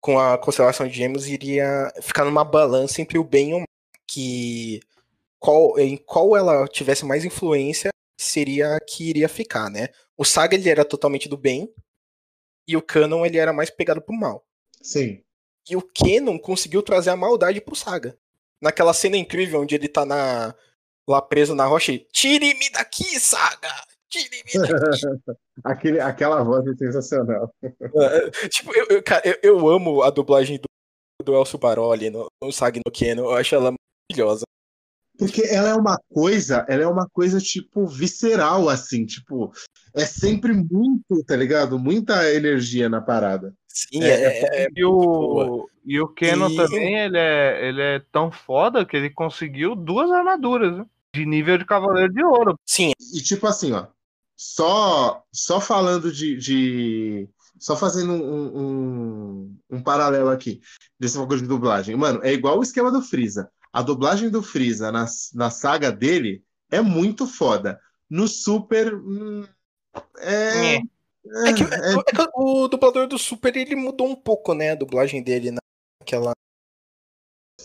[0.05, 3.67] com a constelação de gêmeos iria ficar numa balança entre o bem e o mal.
[4.07, 4.79] Que
[5.39, 9.89] qual, em qual ela tivesse mais influência seria a que iria ficar, né?
[10.15, 11.73] O Saga ele era totalmente do bem
[12.67, 14.45] e o Canon ele era mais pegado pro mal.
[14.79, 15.23] Sim.
[15.67, 18.15] E o Canon conseguiu trazer a maldade pro Saga.
[18.61, 20.53] Naquela cena incrível onde ele tá na,
[21.07, 23.73] lá preso na rocha e tire-me daqui, Saga!
[25.63, 27.53] Aquele, aquela voz é sensacional.
[27.63, 32.27] É, tipo, eu, eu, cara, eu, eu, amo a dublagem do, do Elcio Baroli no,
[32.43, 33.23] no Sag no Keno.
[33.23, 33.73] Eu acho ela
[34.11, 34.43] maravilhosa.
[35.17, 39.51] Porque ela é uma coisa, ela é uma coisa, tipo, visceral, assim, tipo,
[39.93, 41.79] é sempre muito, tá ligado?
[41.79, 43.53] Muita energia na parada.
[43.67, 46.55] Sim, é, é, é, é e, o, e o Keno e...
[46.55, 50.85] também, ele é, ele é tão foda que ele conseguiu duas armaduras, né?
[51.13, 52.59] De nível de Cavaleiro de Ouro.
[52.65, 52.91] Sim.
[53.13, 53.87] E tipo assim, ó,
[54.35, 57.29] só, só falando de, de
[57.59, 60.61] só fazendo um, um, um, paralelo aqui
[60.99, 61.95] desse bagulho de dublagem.
[61.95, 63.49] Mano, é igual o esquema do Freeza.
[63.71, 67.79] A dublagem do Freeza na, na saga dele é muito foda.
[68.09, 68.93] No Super.
[68.95, 69.45] Hum,
[70.19, 70.75] é.
[70.75, 70.81] É.
[71.47, 74.71] É que, é, é que, o dublador do Super ele mudou um pouco, né?
[74.71, 75.51] A dublagem dele
[75.99, 76.33] naquela.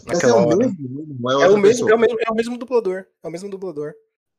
[0.06, 3.06] naquela é, o mesmo, é, é, o mesmo, é, o mesmo, é o mesmo dublador.
[3.22, 3.92] É o mesmo dublador.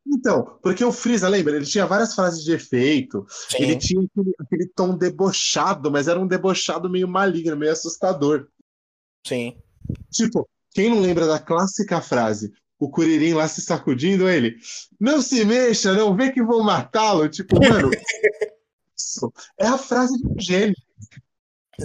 [0.06, 1.56] Então, porque o Freeza, lembra?
[1.56, 3.64] Ele tinha várias frases de efeito, Sim.
[3.64, 8.48] ele tinha aquele, aquele, tom debochado, mas era um debochado meio maligno, meio assustador.
[9.26, 9.57] Sim.
[10.11, 12.52] Tipo, quem não lembra da clássica frase?
[12.80, 14.57] O Curirim lá se sacudindo, ele,
[14.99, 17.30] não se mexa, não vê que vou matá-lo.
[17.30, 17.91] Tipo, mano,
[18.98, 20.76] isso é a frase de um gênio.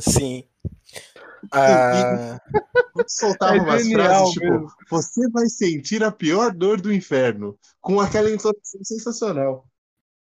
[0.00, 0.44] Sim.
[1.52, 2.40] Ah...
[3.06, 4.66] soltava é umas frases tipo: mesmo.
[4.90, 7.58] Você vai sentir a pior dor do inferno.
[7.80, 9.66] Com aquela introdução sensacional.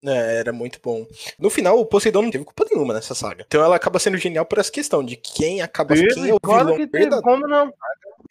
[0.06, 1.06] É, era muito bom.
[1.40, 3.44] No final, o Poseidon não teve culpa nenhuma nessa saga.
[3.48, 5.96] Então ela acaba sendo genial por essa questão de quem acaba.
[5.96, 7.22] Teve, quem é o claro vilão verdadeiro.
[7.22, 7.74] Como não?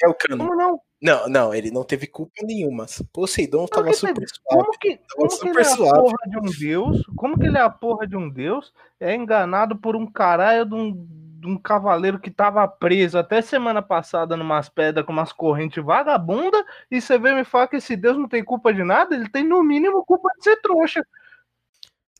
[0.02, 0.46] É o Cano.
[0.46, 0.80] Como não?
[1.00, 2.86] Não, não, ele não teve culpa nenhuma.
[3.12, 4.40] Poseidon tava super suave.
[4.44, 5.84] Como que, como super que ele suave.
[5.84, 7.02] é a porra de um deus?
[7.14, 8.72] Como que ele é a porra de um deus?
[8.98, 11.06] É enganado por um caralho de um,
[11.38, 16.64] de um cavaleiro que tava preso até semana passada numas pedras com umas correntes vagabunda
[16.90, 19.14] e você vem me falar que esse deus não tem culpa de nada?
[19.14, 21.06] Ele tem no mínimo culpa de ser trouxa.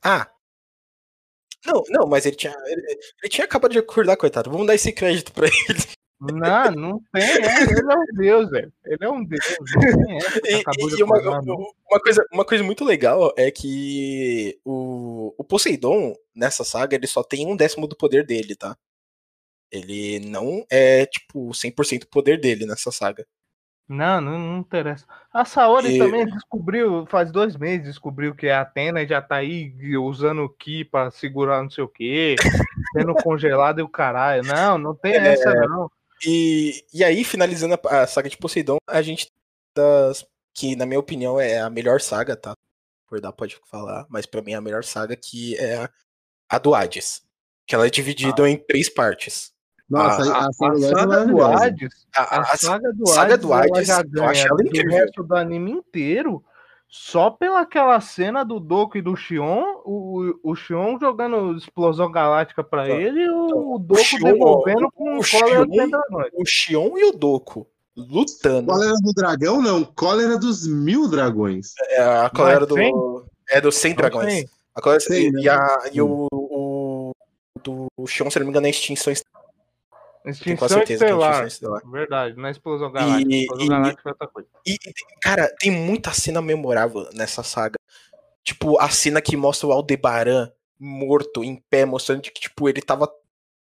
[0.03, 0.29] Ah.
[1.65, 2.83] Não, não, mas ele tinha, ele,
[3.23, 4.51] ele tinha acabado de acordar, coitado.
[4.51, 5.97] Vamos dar esse crédito pra ele.
[6.19, 8.73] Não, não tem, é, ele é um deus, velho.
[8.87, 9.45] Ele é um deus.
[10.47, 16.65] e, e uma, uma, coisa, uma coisa muito legal é que o, o Poseidon, nessa
[16.65, 18.77] saga, ele só tem um décimo do poder dele, tá?
[19.71, 23.27] Ele não é, tipo, 100% poder dele nessa saga.
[23.89, 25.07] Não, não, não interessa.
[25.33, 25.99] A Saori e...
[25.99, 30.43] também descobriu, faz dois meses, descobriu que é a Atena e já tá aí usando
[30.43, 32.35] o Ki pra segurar não sei o quê,
[32.97, 34.43] sendo congelado e o caralho.
[34.43, 35.35] Não, não tem é...
[35.35, 35.91] essa, não.
[36.25, 39.31] E, e aí, finalizando a, a saga de Poseidon, a gente
[39.75, 42.55] das, que, na minha opinião, é a melhor saga, tá?
[43.07, 45.91] Acordar pode falar, mas para mim é a melhor saga que é a,
[46.49, 47.23] a do Hades.
[47.67, 48.51] Que ela é dividida ah.
[48.51, 49.53] em três partes.
[49.89, 53.87] Nossa, a, a, a, saga, do Hades, a, a, saga do saga Hades, do Hades,
[53.87, 56.43] já ganha do resto do anime inteiro
[56.89, 62.65] só pela aquela cena do Doku e do Xion, o, o Xion jogando explosão galáctica
[62.65, 65.67] para ele e o, o Doku Xion, devolvendo com o, cólera
[66.33, 68.73] O Xion e o Doku lutando.
[68.73, 71.73] Cólera do dragão, não, cólera dos mil dragões.
[71.91, 72.77] É, a cólera do.
[73.49, 74.45] É dos 100 dragões.
[74.75, 75.49] A cólera, e, né?
[75.49, 77.13] a, e o, o,
[77.63, 79.13] do Xion, se não me engano, é extinção
[80.27, 81.47] Extinção estelar.
[81.47, 81.83] estelar.
[81.89, 83.33] Verdade, é explosão galáctica.
[83.33, 84.49] E, explosão e, galáctica é outra coisa.
[84.67, 84.79] E,
[85.23, 87.77] cara, tem muita cena memorável nessa saga.
[88.43, 93.09] Tipo, a cena que mostra o Aldebaran morto, em pé, mostrando que, tipo, ele tava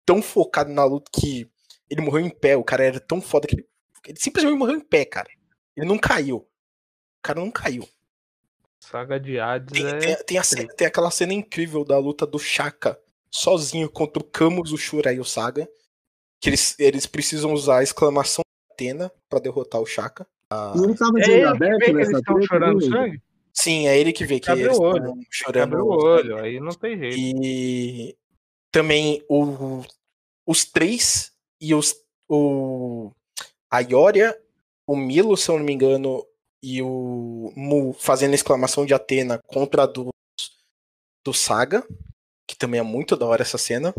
[0.06, 1.48] tão focado na luta que
[1.88, 2.56] ele morreu em pé.
[2.56, 3.66] O cara era tão foda que ele,
[4.06, 5.28] ele simplesmente morreu em pé, cara.
[5.76, 6.38] Ele não caiu.
[6.38, 6.48] O
[7.22, 7.86] cara não caiu.
[8.80, 9.98] Saga de Hades tem, é...
[9.98, 10.42] tem, tem, a,
[10.76, 12.98] tem, aquela cena incrível da luta do Shaka
[13.30, 15.68] sozinho contra o Camus, o Shura e o Saga
[16.44, 20.26] que eles, eles precisam usar a exclamação Atena pra derrotar o Shaka.
[20.50, 23.22] Ah, ele tava de é aberto que eles estão chorando sangue?
[23.50, 24.92] Sim, é ele que vê que Abre eles estão
[25.30, 25.74] chorando.
[25.74, 27.16] Abre o olho, aí não tem jeito.
[27.16, 28.14] E
[28.70, 29.82] também o,
[30.46, 31.96] os três e os,
[32.28, 33.10] o,
[33.70, 34.38] a Ioria
[34.86, 36.26] o Milo, se eu não me engano,
[36.62, 40.10] e o Mu fazendo exclamação de Atena contra a do,
[41.24, 41.82] do Saga,
[42.46, 43.94] que também é muito da hora essa cena.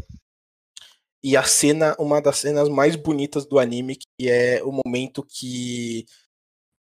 [1.26, 6.06] E a cena, uma das cenas mais bonitas do anime, que é o momento que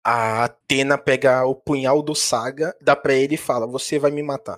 [0.02, 4.24] a Atena pega o punhal do Saga, dá pra ele e fala: Você vai me
[4.24, 4.58] matar.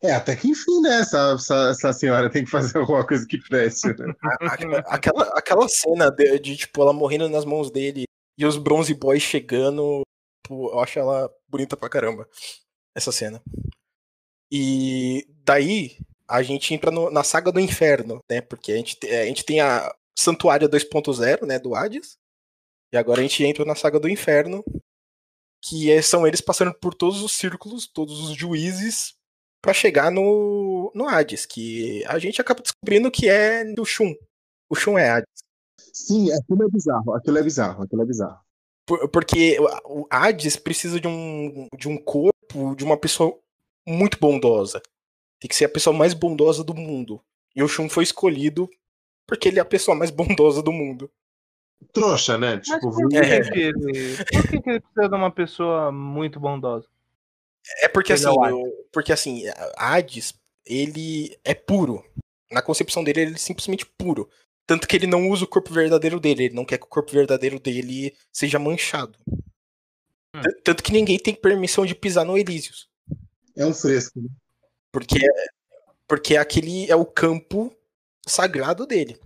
[0.00, 1.00] É, até que enfim, né?
[1.00, 4.14] Essa, essa, essa senhora tem que fazer alguma coisa que preste, né?
[4.86, 8.04] aquela, aquela cena de, de, tipo, ela morrendo nas mãos dele
[8.38, 10.00] e os Bronze Boys chegando,
[10.42, 12.26] tipo, eu acho ela bonita pra caramba.
[12.94, 13.42] Essa cena.
[14.50, 18.40] E daí a gente entra no, na saga do inferno, né?
[18.40, 21.58] Porque a gente, a gente tem a Santuário 2.0, né?
[21.58, 22.16] Do Hades.
[22.92, 24.62] E agora a gente entra na saga do inferno,
[25.62, 29.14] que é, são eles passando por todos os círculos, todos os juízes,
[29.62, 34.14] para chegar no, no Hades, que a gente acaba descobrindo que é do Shun.
[34.68, 35.42] O Shun é Hades.
[35.92, 38.40] Sim, aquilo é bizarro, aquilo é bizarro, aquilo é bizarro.
[38.84, 43.38] Por, porque o Hades precisa de um, de um corpo de uma pessoa
[43.86, 44.82] muito bondosa.
[45.42, 47.20] Tem que ser a pessoa mais bondosa do mundo.
[47.56, 48.70] E o Shun foi escolhido
[49.26, 51.10] porque ele é a pessoa mais bondosa do mundo.
[51.92, 52.60] Trouxa, né?
[52.60, 53.50] Tipo, por, que, é.
[53.50, 56.86] que ele, por que, que ele precisa de uma pessoa muito bondosa?
[57.82, 59.42] É porque ele assim, é eu, porque assim,
[59.76, 60.32] Hades,
[60.64, 62.04] ele é puro.
[62.48, 64.30] Na concepção dele, ele é simplesmente puro.
[64.64, 67.10] Tanto que ele não usa o corpo verdadeiro dele, ele não quer que o corpo
[67.10, 69.18] verdadeiro dele seja manchado.
[70.36, 70.40] Hum.
[70.62, 72.88] Tanto que ninguém tem permissão de pisar no Elísios.
[73.56, 74.28] É um fresco, né?
[74.92, 75.20] Porque,
[76.06, 77.74] porque aquele é o campo
[78.26, 79.18] sagrado dele.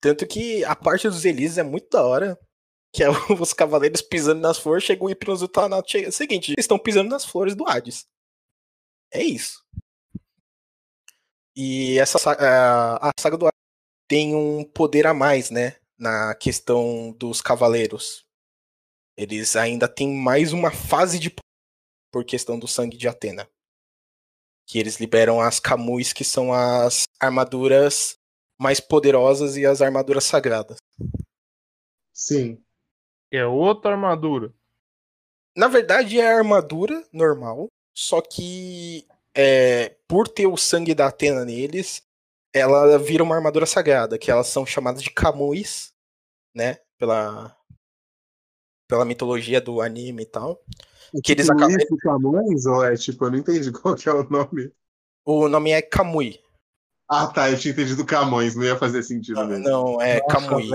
[0.00, 2.38] Tanto que a parte dos Elísios é muito da hora
[2.94, 3.08] que é
[3.40, 6.06] os cavaleiros pisando nas flores, chega o Hipnosutanato, chega...
[6.06, 8.06] É o seguinte, eles estão pisando nas flores do Hades.
[9.12, 9.64] É isso.
[11.56, 13.60] E essa a, a saga do Hades
[14.08, 18.24] tem um poder a mais, né, na questão dos cavaleiros.
[19.16, 21.34] Eles ainda têm mais uma fase de
[22.12, 23.48] por questão do sangue de Atena.
[24.66, 28.16] Que eles liberam as Camus, que são as armaduras
[28.58, 30.78] mais poderosas e as armaduras sagradas.
[32.12, 32.64] Sim
[33.36, 34.52] é outra armadura.
[35.56, 41.44] Na verdade, é a armadura normal, só que é, por ter o sangue da Atena
[41.44, 42.02] neles,
[42.52, 45.92] ela vira uma armadura sagrada, que elas são chamadas de Camuis,
[46.54, 46.78] né?
[46.98, 47.56] Pela,
[48.88, 50.60] pela mitologia do anime e tal.
[51.14, 51.78] É que tipo eles acabam.
[52.02, 54.72] Camões, ou é tipo, eu não entendi qual que é o nome.
[55.24, 56.40] O nome é Kamui.
[57.08, 59.64] Ah, tá, eu tinha entendido Camões, não ia fazer sentido não, mesmo.
[59.64, 60.70] Não, é Nossa, Kamui.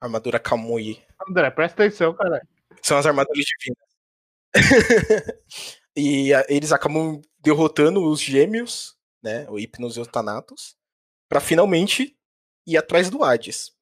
[0.00, 1.02] Armadura Kamui.
[1.28, 2.40] André, presta atenção, cara.
[2.82, 3.88] São as armaduras divinas.
[5.96, 9.48] e a, eles acabam derrotando os gêmeos, né?
[9.50, 10.76] O Hypnos e o Thanatos,
[11.28, 12.16] pra finalmente
[12.66, 13.72] ir atrás do Hades.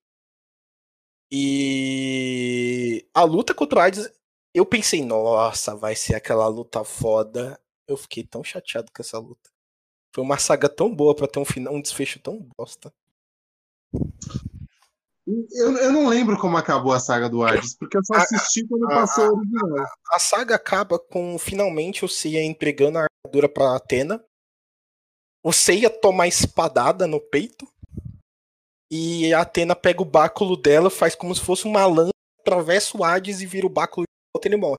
[1.30, 4.10] E a luta contra o Hades,
[4.58, 7.60] eu pensei, nossa, vai ser aquela luta foda.
[7.86, 9.50] Eu fiquei tão chateado com essa luta.
[10.14, 12.90] Foi uma saga tão boa para ter um final, um desfecho tão bosta.
[15.26, 18.68] Eu, eu não lembro como acabou a saga do Hades, porque eu só assisti a,
[18.68, 19.78] quando passou a, o original.
[19.78, 24.24] A, a, saga acaba com finalmente o Seiya entregando a armadura pra Atena.
[25.44, 27.68] O Seiya toma a espadada no peito.
[28.90, 33.04] E a Atena pega o báculo dela, faz como se fosse uma lança, atravessa o
[33.04, 34.06] Hades e vira o báculo
[34.44, 34.76] e ele morre.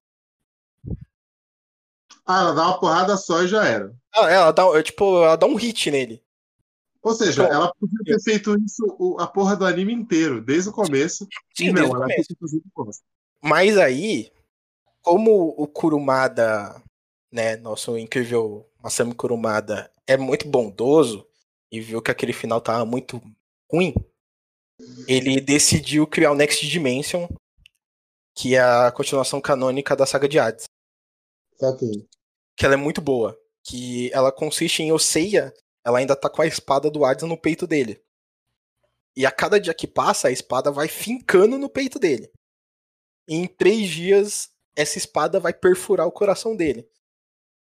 [2.26, 3.96] Ah, ela dá uma porrada só e já era.
[4.14, 6.22] Ah, ela dá, tipo, ela dá um hit nele.
[7.02, 10.74] Ou seja, então, ela podia ter feito isso a porra do anime inteiro, desde o
[10.74, 11.26] começo.
[11.56, 12.08] Sim, não, ela
[12.74, 13.02] começo.
[13.42, 14.30] Mas aí,
[15.02, 16.82] como o Kurumada,
[17.32, 21.26] né, nosso incrível Masami Kurumada, é muito bondoso
[21.72, 23.22] e viu que aquele final tava muito
[23.72, 23.94] ruim,
[25.08, 27.28] ele decidiu criar o Next Dimension,
[28.38, 30.66] que é a continuação canônica da saga de Hades.
[31.60, 32.08] Ok.
[32.56, 33.36] Que ela é muito boa.
[33.64, 35.52] Que ela consiste em Oseiya
[35.84, 38.04] ela ainda tá com a espada do Hades no peito dele.
[39.16, 42.30] E a cada dia que passa, a espada vai fincando no peito dele.
[43.26, 46.88] E em três dias, essa espada vai perfurar o coração dele.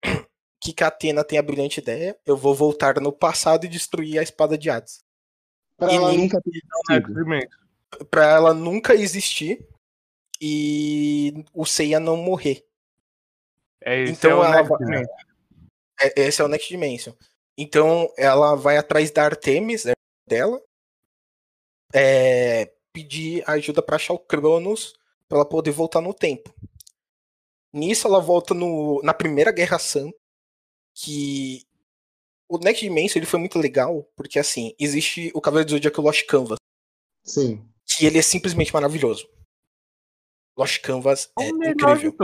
[0.60, 4.58] Que Catena tem a brilhante ideia: eu vou voltar no passado e destruir a espada
[4.58, 4.98] de Hades.
[5.76, 8.06] Pra e ela nunca ter existido.
[8.10, 9.64] Pra ela nunca existir
[10.40, 12.64] e o Seiya não morrer.
[13.80, 15.02] É, esse então é ela vai...
[16.00, 17.12] é, esse é o Next Dimension.
[17.56, 19.94] Então ela vai atrás da Artemis né,
[20.26, 20.62] dela,
[21.92, 24.94] é, pedir ajuda para achar o Cronos
[25.28, 26.54] para ela poder voltar no tempo.
[27.72, 30.16] Nisso ela volta no, na primeira Guerra Santa,
[30.94, 31.66] que
[32.48, 36.24] o Next Dimension ele foi muito legal, porque assim, existe o Cavaleiro do Zodíaco Lost
[36.26, 36.58] Canvas.
[37.22, 37.62] Sim.
[37.84, 39.28] Que ele é simplesmente maravilhoso.
[40.58, 42.14] Lost Canvas é, é incrível.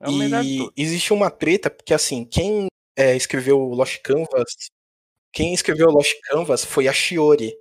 [0.00, 0.10] É
[0.42, 4.70] e existe uma treta, porque assim, quem é, escreveu Lost Canvas,
[5.30, 7.54] quem escreveu Lost Canvas foi a Shiori.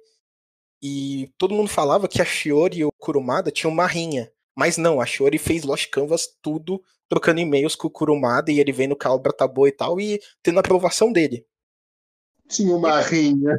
[0.82, 4.32] E todo mundo falava que a Shiori e o Kurumada tinham uma rinha.
[4.56, 8.72] Mas não, a Shiori fez Lost Canvas tudo trocando e-mails com o Kurumada e ele
[8.72, 11.46] vendo que a obra tá boa e tal, e tendo a aprovação dele.
[12.48, 13.58] Tinha uma rinha.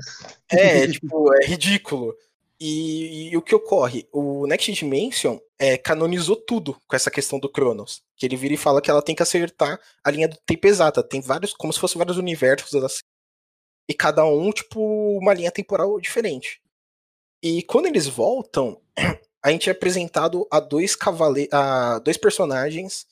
[0.50, 2.14] É, tipo, é ridículo.
[2.58, 4.08] E, e, o que ocorre?
[4.12, 8.02] O Next Dimension é, canonizou tudo com essa questão do Cronos.
[8.16, 11.02] Que ele vira e fala que ela tem que acertar a linha do tempo exata.
[11.02, 13.00] Tem vários, como se fossem vários universos assim.
[13.88, 14.80] E cada um, tipo,
[15.18, 16.60] uma linha temporal diferente.
[17.42, 18.80] E quando eles voltam,
[19.44, 23.06] a gente é apresentado a dois cavaleiros, a dois personagens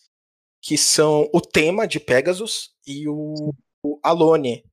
[0.60, 3.52] que são o tema de Pegasus e o,
[3.84, 4.64] o Alone,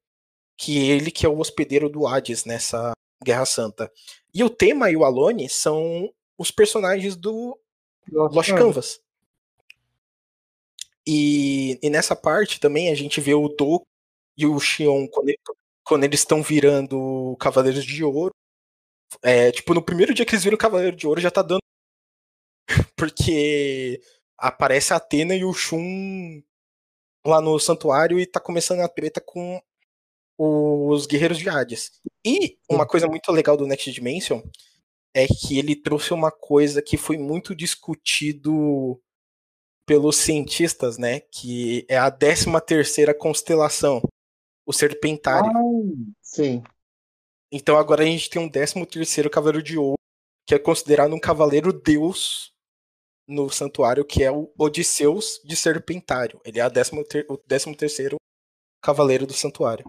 [0.57, 2.93] que ele que é o hospedeiro do Hades nessa
[3.23, 3.91] Guerra Santa.
[4.33, 7.59] E o tema e o Alone são os personagens do
[8.11, 9.01] Lost, Lost Canvas.
[11.05, 13.85] E, e, nessa parte também a gente vê o Do
[14.37, 15.39] e o Xion quando, ele,
[15.83, 18.33] quando eles estão virando Cavaleiros de Ouro.
[19.21, 21.61] É, tipo, no primeiro dia que eles viram Cavaleiro de Ouro já tá dando.
[22.95, 24.01] Porque
[24.37, 26.41] aparece a Atena e o Shun
[27.25, 29.61] lá no santuário e tá começando a treta com
[30.43, 31.91] os guerreiros de Hades.
[32.25, 34.41] E uma coisa muito legal do Next Dimension
[35.13, 38.99] é que ele trouxe uma coisa que foi muito discutido
[39.85, 44.01] pelos cientistas, né, que é a 13 terceira constelação,
[44.65, 45.51] o Serpentário.
[45.51, 46.63] Ah, sim.
[47.51, 49.99] Então agora a gente tem um 13 terceiro cavaleiro de ouro,
[50.47, 52.51] que é considerado um cavaleiro deus
[53.27, 56.41] no santuário, que é o Odisseus de Serpentário.
[56.43, 58.15] Ele é décimo ter, o 13 terceiro
[58.81, 59.85] cavaleiro do santuário.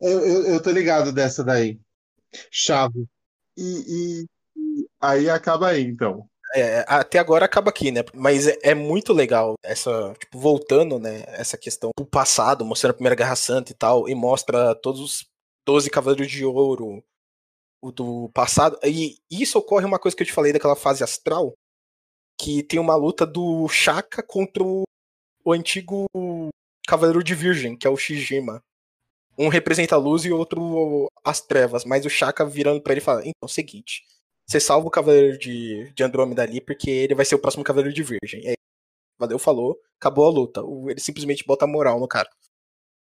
[0.00, 1.78] Eu, eu, eu, tô ligado dessa daí.
[2.50, 3.06] Chave.
[3.56, 4.26] E, e,
[4.56, 6.28] e aí acaba aí, então.
[6.54, 8.00] É, até agora acaba aqui, né?
[8.14, 11.22] Mas é, é, muito legal essa, tipo, voltando, né?
[11.28, 15.26] Essa questão do passado, mostrando a Primeira Guerra Santa e tal, e mostra todos os
[15.66, 17.02] 12 Cavaleiros de Ouro
[17.94, 18.78] do passado.
[18.84, 21.54] E isso ocorre uma coisa que eu te falei daquela fase astral,
[22.38, 24.82] que tem uma luta do Shaka contra o,
[25.44, 26.06] o antigo
[26.86, 28.60] Cavaleiro de Virgem, que é o Shijima.
[29.40, 33.00] Um representa a luz e o outro as trevas, mas o Shaka virando para ele
[33.00, 34.02] fala: Então, é o seguinte,
[34.46, 37.94] você salva o Cavaleiro de, de Andrômeda ali, porque ele vai ser o próximo Cavaleiro
[37.94, 38.46] de Virgem.
[38.46, 38.54] aí,
[39.18, 40.60] valeu, falou, acabou a luta.
[40.90, 42.28] Ele simplesmente bota moral no cara.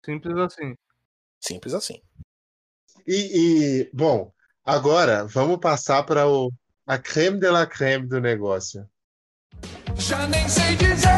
[0.05, 0.75] Simples assim.
[1.41, 2.01] Simples assim.
[3.05, 4.31] E, e bom,
[4.63, 6.23] agora vamos passar para
[6.87, 8.87] a creme de la creme do negócio.
[9.97, 11.09] Já nem sei dizer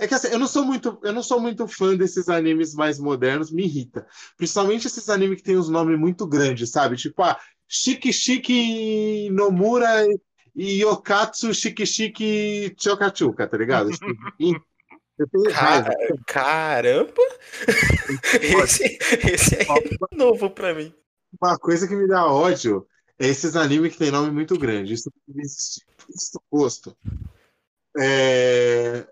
[0.00, 2.98] É que assim, eu não sou muito, eu não sou muito fã desses animes mais
[2.98, 4.06] modernos, me irrita.
[4.34, 6.96] Principalmente esses animes que tem uns nomes muito grandes, sabe?
[6.96, 10.06] Tipo, ah, Shiki Shiki Nomura
[10.56, 13.90] e Yokatsu Shiki Shiki Chokachuka, tá ligado?
[13.90, 14.06] Tipo,
[15.52, 15.94] Car
[16.26, 17.12] caramba!
[18.64, 18.98] esse,
[19.30, 19.66] esse é
[20.16, 20.94] novo pra mim.
[21.38, 22.86] Uma coisa que me dá ódio
[23.18, 24.94] é esses animes que tem nome muito grande.
[24.94, 25.84] Isso existe.
[26.08, 26.96] Isso gosto.
[27.98, 29.06] É...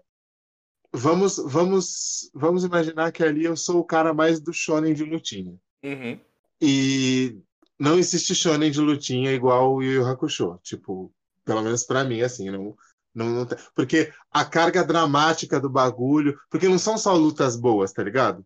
[0.98, 5.54] Vamos, vamos, vamos imaginar que ali eu sou o cara mais do shonen de lutinha.
[5.82, 6.18] Uhum.
[6.60, 7.38] E
[7.78, 10.58] não existe shonen de lutinha igual o Yu Yu Hakusho.
[10.62, 11.12] Tipo,
[11.44, 12.76] pelo menos para mim, assim, não,
[13.14, 16.36] não, não tem, porque a carga dramática do bagulho.
[16.50, 18.44] Porque não são só lutas boas, tá ligado?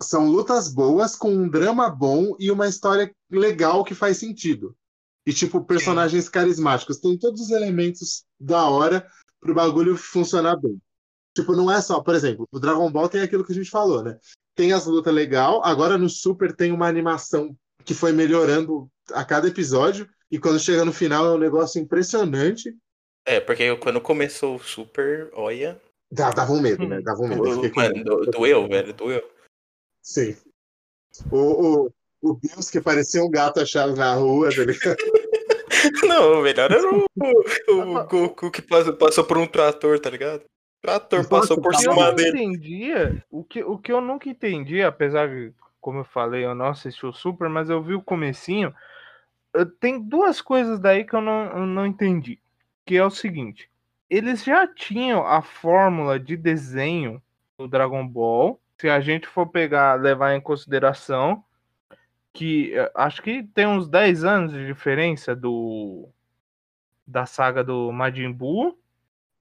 [0.00, 4.74] São lutas boas com um drama bom e uma história legal que faz sentido.
[5.26, 6.98] E, tipo, personagens carismáticos.
[6.98, 9.06] Tem todos os elementos da hora
[9.38, 10.80] pro bagulho funcionar bem.
[11.34, 14.02] Tipo, não é só, por exemplo, o Dragon Ball tem aquilo que a gente falou,
[14.02, 14.18] né?
[14.54, 19.48] Tem as lutas legal, agora no Super tem uma animação que foi melhorando a cada
[19.48, 22.74] episódio, e quando chega no final é um negócio impressionante.
[23.26, 25.80] É, porque quando começou o Super, olha.
[26.10, 27.00] Dá, dava um medo, né?
[27.00, 27.42] Dava um medo.
[27.42, 29.22] Do, mano, do, doeu, velho, doeu.
[30.02, 30.36] Sim.
[31.30, 31.92] O, o,
[32.22, 34.96] o Deus que parecia um gato achado na rua, tá ligado?
[36.06, 37.06] Não, o melhor era o,
[37.68, 40.44] o, Goku que passou, passou por um trator, tá ligado?
[41.26, 42.42] O passou por cima dele.
[42.42, 46.66] Entendia, o, que, o que eu nunca entendi, apesar de, como eu falei, eu não
[46.66, 48.74] assisti o Super, mas eu vi o comecinho.
[49.80, 52.38] Tem duas coisas daí que eu não, eu não entendi
[52.84, 53.70] que é o seguinte:
[54.08, 57.22] eles já tinham a fórmula de desenho
[57.58, 58.60] do Dragon Ball.
[58.78, 61.44] Se a gente for pegar, levar em consideração
[62.32, 66.08] que eh, acho que tem uns 10 anos de diferença do
[67.06, 68.76] da saga do Majin Buu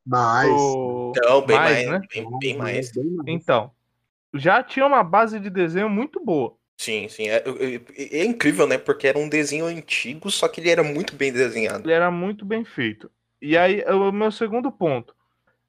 [0.06, 0.52] Mais.
[0.52, 1.14] O...
[1.16, 2.08] Não, bem mais, mais né?
[2.14, 2.92] Bem, bem mais.
[3.28, 3.72] Então,
[4.34, 6.56] já tinha uma base de desenho muito boa.
[6.78, 7.30] Sim, sim.
[7.30, 8.78] É, é, é, incrível, né?
[8.78, 11.88] Porque era um desenho antigo, só que ele era muito bem desenhado.
[11.88, 13.10] Ele era muito bem feito.
[13.42, 15.16] E aí, o meu segundo ponto.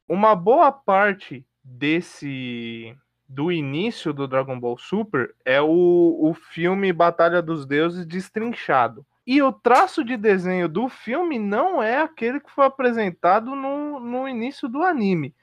[0.09, 2.97] Uma boa parte desse.
[3.29, 9.07] do início do Dragon Ball Super é o, o filme Batalha dos Deuses destrinchado.
[9.27, 14.29] E o traço de desenho do filme não é aquele que foi apresentado no, no
[14.29, 15.35] início do anime.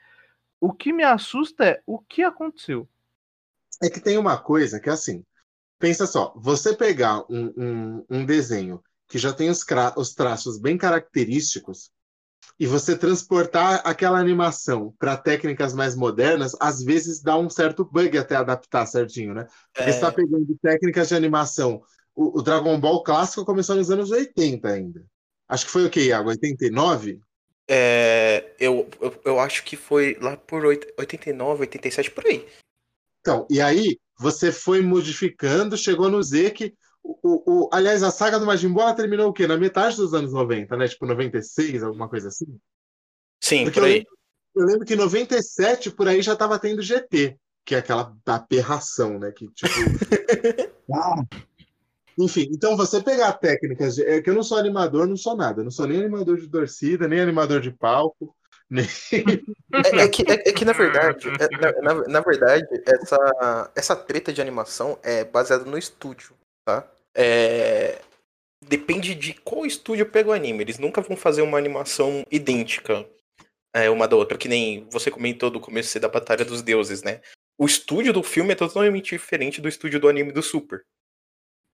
[0.60, 2.88] O que me assusta é o que aconteceu.
[3.82, 5.24] É que tem uma coisa que é assim.
[5.78, 10.78] Pensa só, você pegar um, um, um desenho que já tem os, os traços bem
[10.78, 11.90] característicos
[12.58, 18.16] e você transportar aquela animação para técnicas mais modernas, às vezes dá um certo bug
[18.16, 19.46] até adaptar certinho, né?
[19.72, 19.92] Porque é...
[19.92, 21.82] você está pegando técnicas de animação.
[22.14, 25.04] O, o, Dragon Ball clássico começou nos anos 80 ainda.
[25.48, 26.28] Acho que foi o que, Iago?
[26.30, 27.20] 89?
[27.68, 32.46] É, eu, eu, eu acho que foi lá por 89, 87, por aí.
[33.20, 36.74] Então, e aí você foi modificando, chegou no Z que.
[37.04, 39.44] O, o, aliás, a saga do Majin Buu terminou o quê?
[39.46, 40.86] Na metade dos anos 90, né?
[40.86, 42.46] Tipo, 96, alguma coisa assim?
[43.40, 43.92] Sim, Porque por aí.
[43.92, 44.18] Eu lembro,
[44.54, 49.18] eu lembro que em 97, por aí, já tava tendo GT, que é aquela aberração,
[49.18, 49.32] né?
[49.32, 49.68] Que, tipo.
[52.18, 53.96] Enfim, então você pegar técnicas.
[53.96, 55.62] De, é que eu não sou animador, não sou nada.
[55.62, 58.34] não sou nem animador de torcida, nem animador de palco.
[59.74, 63.96] É, é, que, é, é, que, na verdade, é, na, na, na, verdade, essa, essa
[63.96, 66.34] treta de animação é baseada no estúdio,
[66.64, 66.86] tá?
[67.14, 67.98] É,
[68.66, 70.62] depende de qual estúdio pega o anime.
[70.64, 73.06] Eles nunca vão fazer uma animação idêntica
[73.74, 77.20] é, uma da outra, que nem você comentou do começo da Batalha dos Deuses, né?
[77.58, 80.84] O estúdio do filme é totalmente diferente do estúdio do anime do Super.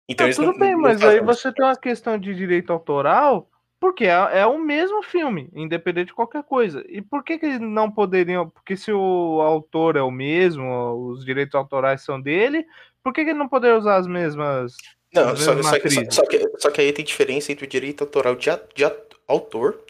[0.08, 3.48] Então, ah, tudo não, bem, não mas aí você tem uma questão de direito autoral
[3.80, 6.84] porque é, é, o mesmo filme, independente de qualquer coisa.
[6.88, 8.48] E por que, que não poderiam?
[8.50, 12.66] Porque se o autor é o mesmo, os direitos autorais são dele,
[13.02, 14.76] por que, que ele não poderia usar as mesmas.
[15.14, 17.68] Não, as só, mesmas só, só, só, que, só que aí tem diferença entre o
[17.68, 18.84] direito autoral de, de
[19.28, 19.80] autor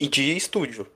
[0.00, 0.86] e de estúdio.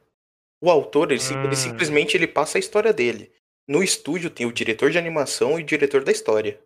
[0.63, 1.45] O autor, ele, hum.
[1.45, 3.31] ele simplesmente ele passa a história dele.
[3.69, 6.59] No estúdio tem o diretor de animação e o diretor da história.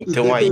[0.00, 0.50] Então aí,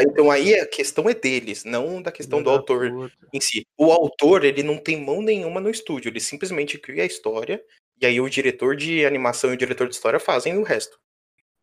[0.00, 3.64] então aí a questão é deles, não da questão do autor em si.
[3.78, 7.62] O autor, ele não tem mão nenhuma no estúdio, ele simplesmente cria a história,
[8.00, 10.98] e aí o diretor de animação e o diretor de história fazem o resto.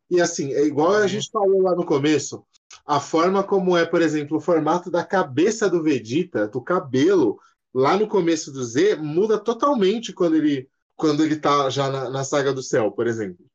[0.09, 2.45] E assim, é igual a gente falou lá no começo,
[2.85, 7.37] a forma como é, por exemplo, o formato da cabeça do Vegeta, do cabelo,
[7.73, 12.23] lá no começo do Z, muda totalmente quando ele quando ele tá já na, na
[12.23, 13.45] saga do céu, por exemplo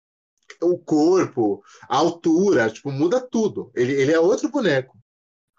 [0.61, 3.71] o corpo, a altura, tipo, muda tudo.
[3.75, 4.97] Ele, ele é outro boneco.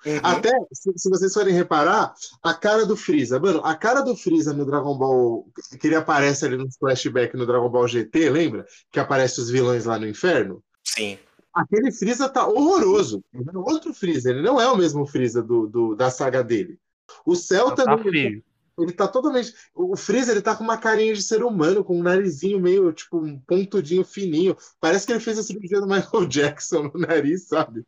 [0.06, 0.20] Uhum.
[0.22, 3.40] Até, se, se, vocês forem reparar, a cara do Freeza.
[3.40, 5.48] Mano, a cara do Freeza no Dragon Ball,
[5.80, 8.66] que ele aparece ali no flashback no Dragon Ball GT, lembra?
[8.92, 10.62] Que aparece os vilões lá no inferno?
[10.84, 11.18] Sim.
[11.54, 13.24] Aquele Freeza tá horroroso.
[13.34, 16.78] É outro Freeza, ele não é o mesmo Freeza do, do da saga dele.
[17.26, 18.42] O céu tá também.
[18.42, 19.54] Tá ele tá totalmente.
[19.74, 23.18] O Freezer ele tá com uma carinha de ser humano, com um narizinho meio, tipo,
[23.18, 24.58] um pontudinho fininho.
[24.80, 27.84] Parece que ele fez a cirurgia do Michael Jackson no nariz, sabe?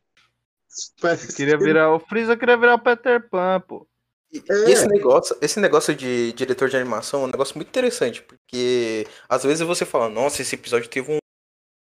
[1.02, 1.64] Parece queria que...
[1.64, 1.94] virar.
[1.94, 3.88] O Freezer queria virar o Peter Pan, pô.
[4.50, 4.72] É.
[4.72, 9.44] Esse negócio, esse negócio de diretor de animação é um negócio muito interessante, porque às
[9.44, 11.18] vezes você fala, nossa, esse episódio teve um,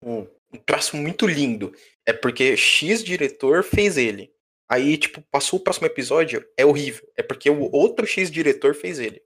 [0.05, 1.73] um, um traço muito lindo.
[2.05, 4.33] É porque X diretor fez ele.
[4.71, 7.03] Aí, tipo, passou o próximo episódio, é horrível.
[7.17, 9.21] É porque o outro X diretor fez ele.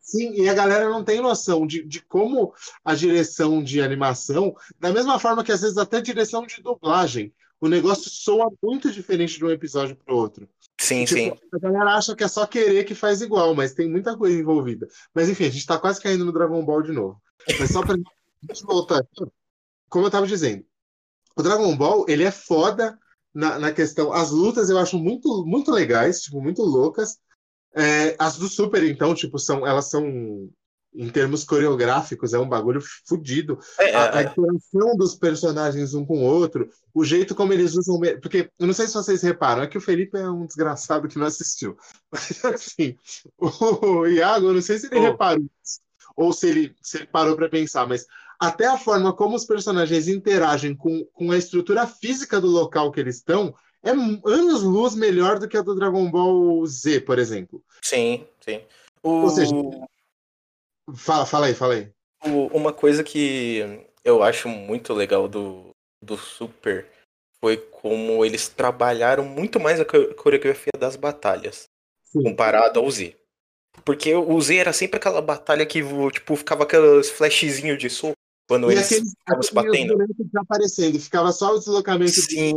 [0.00, 2.52] Sim, e a galera não tem noção de, de como
[2.84, 7.68] a direção de animação, da mesma forma que às vezes até direção de dublagem, o
[7.68, 10.48] negócio soa muito diferente de um episódio para o outro.
[10.80, 11.32] Sim, tipo, sim.
[11.52, 14.88] A galera acha que é só querer que faz igual, mas tem muita coisa envolvida.
[15.14, 17.22] Mas enfim, a gente está quase caindo no Dragon Ball de novo.
[17.60, 17.96] Mas só para
[18.48, 19.06] gente voltar,
[19.88, 20.64] como eu estava dizendo,
[21.36, 22.98] o Dragon Ball ele é foda
[23.38, 24.12] na, na questão.
[24.12, 27.18] As lutas eu acho muito, muito legais, tipo, muito loucas.
[27.72, 30.50] É, as do Super, então, tipo, são, elas são,
[30.92, 33.56] em termos coreográficos, é um bagulho fodido.
[33.78, 34.24] É, a, a, é.
[34.24, 38.00] interação dos personagens um com o outro, o jeito como eles usam.
[38.20, 41.18] Porque, eu não sei se vocês reparam, é que o Felipe é um desgraçado que
[41.18, 41.76] não assistiu.
[42.10, 42.96] Mas, assim,
[43.38, 45.02] o, Iago, eu não sei se ele oh.
[45.02, 45.44] reparou
[46.16, 48.04] ou se ele, se ele parou para pensar, mas
[48.38, 53.00] até a forma como os personagens interagem com, com a estrutura física do local que
[53.00, 57.62] eles estão é anos-luz melhor do que a do Dragon Ball Z, por exemplo.
[57.82, 58.60] Sim, sim.
[59.02, 59.22] O...
[59.22, 59.52] Ou seja,
[60.96, 61.90] fala, fala aí, fala aí.
[62.52, 65.70] Uma coisa que eu acho muito legal do,
[66.02, 66.88] do Super
[67.40, 71.68] foi como eles trabalharam muito mais a coreografia das batalhas,
[72.02, 72.22] sim.
[72.22, 73.16] comparado ao Z.
[73.84, 75.80] Porque o Z era sempre aquela batalha que,
[76.12, 78.17] tipo, ficava aqueles flashzinhos de soco
[78.48, 79.94] quando e eles aqueles, estavam se batendo.
[80.36, 82.12] aparecendo, ficava só o deslocamento.
[82.12, 82.54] Sim,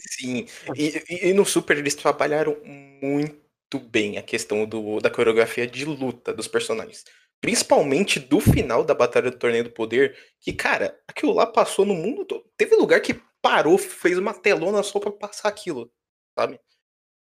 [0.00, 0.46] sim.
[0.74, 2.56] E, e, e, no Super eles trabalharam
[3.00, 7.04] muito bem a questão do, da coreografia de luta dos personagens.
[7.40, 11.94] Principalmente do final da Batalha do Torneio do Poder, que, cara, aquilo lá passou no
[11.94, 12.44] mundo todo.
[12.56, 15.88] Teve lugar que parou, fez uma telona só pra passar aquilo,
[16.36, 16.58] sabe?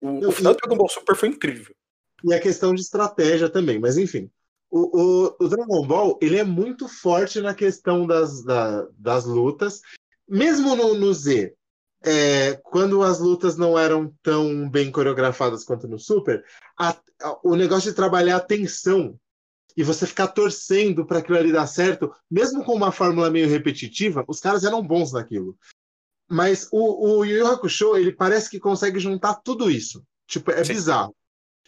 [0.01, 1.73] O, o final do Dragon Ball Super foi incrível.
[2.25, 4.30] E a questão de estratégia também, mas enfim.
[4.75, 9.81] O, o, o Dragon Ball, ele é muito forte na questão das, da, das lutas.
[10.27, 11.53] Mesmo no, no Z,
[12.03, 16.43] é, quando as lutas não eram tão bem coreografadas quanto no Super,
[16.75, 16.89] a,
[17.21, 19.15] a, o negócio de trabalhar a tensão
[19.77, 24.25] e você ficar torcendo para aquilo ali dar certo, mesmo com uma fórmula meio repetitiva,
[24.27, 25.55] os caras eram bons naquilo.
[26.27, 30.03] Mas o, o Yu Yu Hakusho, ele parece que consegue juntar tudo isso.
[30.25, 30.73] Tipo, é Sim.
[30.73, 31.15] bizarro.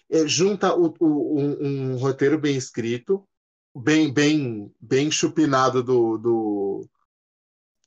[0.09, 3.27] É, junta o, o, um, um, roteiro bem escrito,
[3.75, 6.89] bem bem bem chupinado do, do,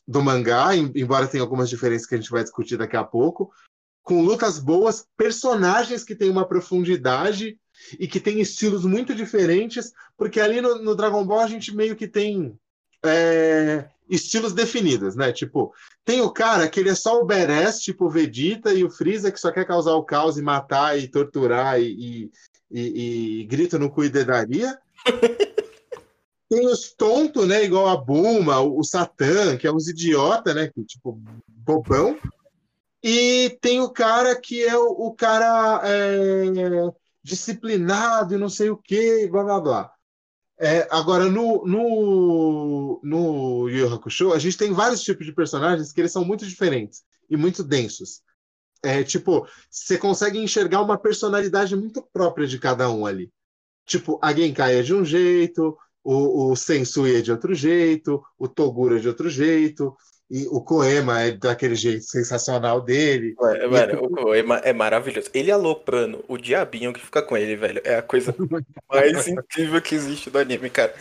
[0.07, 3.53] do mangá, embora tenha algumas diferenças que a gente vai discutir daqui a pouco,
[4.03, 7.59] com lutas boas, personagens que têm uma profundidade
[7.99, 11.95] e que têm estilos muito diferentes, porque ali no, no Dragon Ball a gente meio
[11.95, 12.59] que tem
[13.05, 15.33] é, estilos definidos, né?
[15.33, 15.73] Tipo,
[16.05, 19.31] tem o cara que ele é só o badass, tipo o Vegeta, e o Freeza
[19.31, 22.31] que só quer causar o caos e matar e torturar e, e,
[22.71, 24.79] e, e grita no cu e dedaria.
[26.49, 27.65] tem os tontos, né?
[27.65, 30.69] Igual a Buma, o, o Satã, que é uns idiota, né?
[30.69, 32.19] Que, tipo, bobão.
[33.03, 36.45] E tem o cara que é o, o cara é,
[37.23, 39.98] disciplinado e não sei o que, blá blá blá.
[40.61, 46.01] É, agora, no, no, no Yu Hakusho, a gente tem vários tipos de personagens que
[46.01, 48.23] eles são muito diferentes e muito densos.
[48.83, 53.33] É, tipo, você consegue enxergar uma personalidade muito própria de cada um ali.
[53.87, 58.49] Tipo, a Genkai é de um jeito, o, o Sensui é de outro jeito, o
[58.49, 59.97] Toguro é de outro jeito,
[60.31, 63.35] e o Koema é daquele jeito sensacional dele.
[63.41, 65.31] Ué, mano, o Koema é maravilhoso.
[65.33, 67.81] Ele aloprando o diabinho que fica com ele, velho.
[67.83, 68.35] É a coisa
[68.93, 70.95] mais incrível que existe do anime, cara.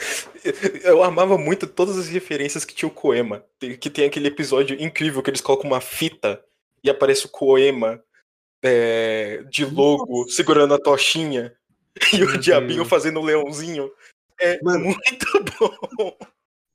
[0.82, 3.44] Eu amava muito todas as referências que tinha o Koema.
[3.60, 6.42] Que tem aquele episódio incrível que eles colocam uma fita
[6.82, 8.02] e aparece o Koema
[8.64, 10.36] é, de logo Nossa.
[10.36, 11.54] segurando a tochinha
[12.14, 13.92] e o diabinho fazendo o leãozinho.
[14.40, 15.28] É mano, muito
[15.60, 16.16] bom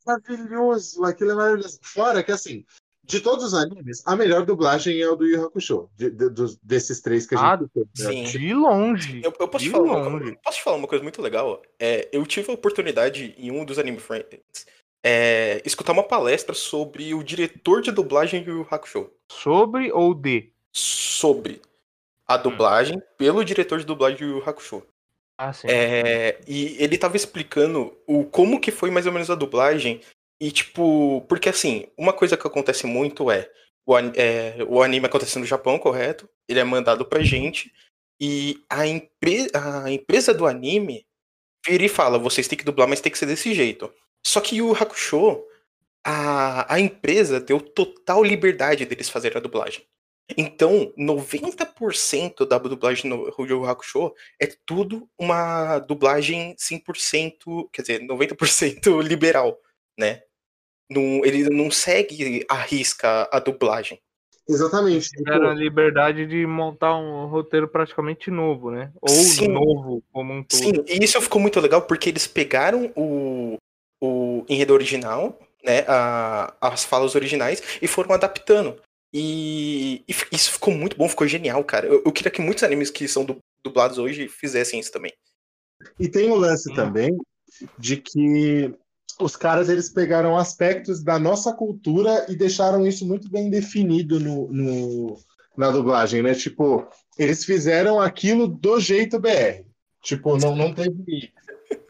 [0.07, 1.79] maravilhoso, aquilo é maravilhoso.
[1.83, 2.65] Fora que, assim,
[3.05, 6.59] de todos os animes, a melhor dublagem é o do Yu Hakusho, de, de, de,
[6.63, 8.25] desses três que a gente ah, Sim.
[8.25, 9.21] De longe.
[9.25, 10.31] Eu, eu posso, de falar longe.
[10.31, 11.61] Uma, posso te falar uma coisa muito legal?
[11.79, 14.67] É, eu tive a oportunidade em um dos Anime Friends
[15.03, 19.11] é, escutar uma palestra sobre o diretor de dublagem do Yu Hakusho.
[19.31, 20.53] Sobre ou de?
[20.73, 21.61] Sobre
[22.27, 23.03] a dublagem hum.
[23.19, 24.83] pelo diretor de dublagem do Yu Hakusho.
[25.45, 25.67] Ah, sim.
[25.69, 30.01] É, e ele tava explicando o como que foi mais ou menos a dublagem.
[30.41, 33.51] E, tipo, porque assim, uma coisa que acontece muito é
[33.85, 36.29] o, é, o anime acontece no Japão, correto?
[36.49, 37.73] Ele é mandado pra gente.
[38.21, 41.05] E a, a empresa do anime
[41.67, 43.93] vira e fala: vocês têm que dublar, mas tem que ser desse jeito.
[44.25, 45.43] Só que o Hakusho,
[46.07, 49.85] a, a empresa deu total liberdade deles fazerem a dublagem.
[50.37, 59.01] Então, 90% da dublagem no Yu Hakusho é tudo uma dublagem 100%, quer dizer, 90%
[59.03, 59.59] liberal,
[59.99, 60.23] né?
[60.91, 64.01] Não, ele não segue a risca a dublagem.
[64.49, 65.09] Exatamente.
[65.09, 68.93] Tiveram a liberdade de montar um roteiro praticamente novo, né?
[69.01, 69.49] Ou Sim.
[69.49, 70.59] novo como um todo.
[70.59, 73.57] Sim, e isso ficou muito legal porque eles pegaram o,
[74.01, 75.85] o enredo original, né?
[75.87, 78.81] A, as falas originais e foram adaptando.
[79.13, 81.87] E, e, isso ficou muito bom, ficou genial, cara.
[81.87, 83.27] Eu, eu, queria que muitos animes que são
[83.65, 85.13] dublados hoje fizessem isso também.
[85.99, 86.75] E tem o lance hum.
[86.75, 87.17] também
[87.79, 88.75] de que
[89.21, 94.51] os caras eles pegaram aspectos da nossa cultura e deixaram isso muito bem definido no,
[94.51, 95.19] no,
[95.57, 96.35] na dublagem, né?
[96.35, 99.65] Tipo, eles fizeram aquilo do jeito BR.
[100.03, 101.33] Tipo, não, não teve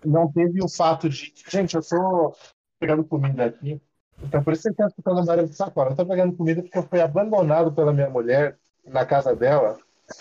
[0.04, 1.32] não teve o fato de.
[1.48, 2.34] Gente, eu tô
[2.78, 3.80] pegando comida aqui.
[4.22, 5.88] Então, por isso você está escutando a Maria de Sacola.
[5.88, 9.78] Eu estou pegando comida porque eu fui abandonado pela minha mulher na casa dela.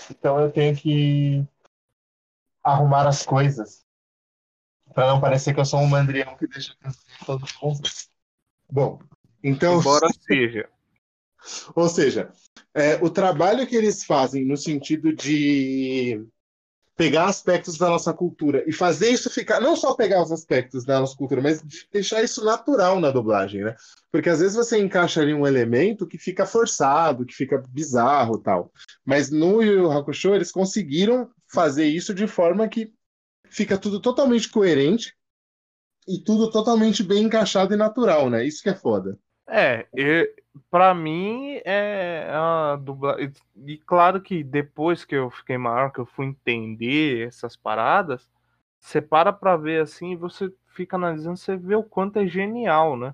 [0.10, 1.46] Então, eu tenho que
[2.64, 3.86] arrumar as coisas.
[4.94, 6.76] Para não parecer que eu sou um mandrião que deixa
[7.26, 7.82] todo mundo.
[8.70, 9.00] Bom,
[9.44, 9.80] então.
[9.80, 10.70] Embora seja.
[11.76, 12.32] Ou seja,
[12.74, 16.26] é, o trabalho que eles fazem no sentido de
[17.02, 21.00] pegar aspectos da nossa cultura e fazer isso ficar, não só pegar os aspectos da
[21.00, 21.60] nossa cultura, mas
[21.92, 23.76] deixar isso natural na dublagem, né?
[24.12, 28.72] Porque às vezes você encaixa ali um elemento que fica forçado, que fica bizarro tal.
[29.04, 32.94] Mas no Yu Yu Hakusho eles conseguiram fazer isso de forma que
[33.50, 35.16] fica tudo totalmente coerente
[36.08, 38.46] e tudo totalmente bem encaixado e natural, né?
[38.46, 39.18] Isso que é foda.
[39.54, 39.86] É,
[40.70, 43.34] pra mim é a dublagem.
[43.66, 48.30] E claro que depois que eu fiquei maior, que eu fui entender essas paradas,
[48.80, 52.96] você para pra ver assim e você fica analisando, você vê o quanto é genial,
[52.96, 53.14] né?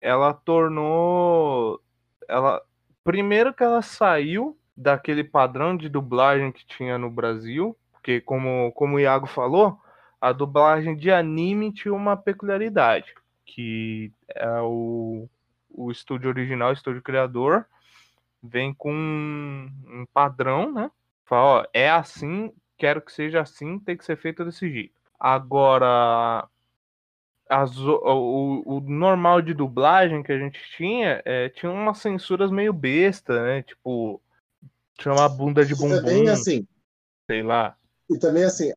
[0.00, 1.80] Ela tornou.
[2.28, 2.62] Ela.
[3.02, 8.96] Primeiro que ela saiu daquele padrão de dublagem que tinha no Brasil, porque como, como
[8.96, 9.80] o Iago falou,
[10.20, 13.14] a dublagem de anime tinha uma peculiaridade,
[13.44, 15.28] que é o,
[15.76, 17.66] o estúdio original, o estúdio criador,
[18.42, 20.90] vem com um, padrão, né?
[21.24, 24.94] Fala, ó, é assim, quero que seja assim, tem que ser feito desse jeito.
[25.18, 26.48] Agora,
[27.48, 32.72] as, o, o, normal de dublagem que a gente tinha é, tinha umas censuras meio
[32.72, 33.62] besta, né?
[33.62, 34.20] Tipo,
[35.00, 35.96] chamar bunda de bumbum.
[35.96, 36.66] Também assim.
[37.26, 37.76] Sei lá.
[38.08, 38.72] E também assim,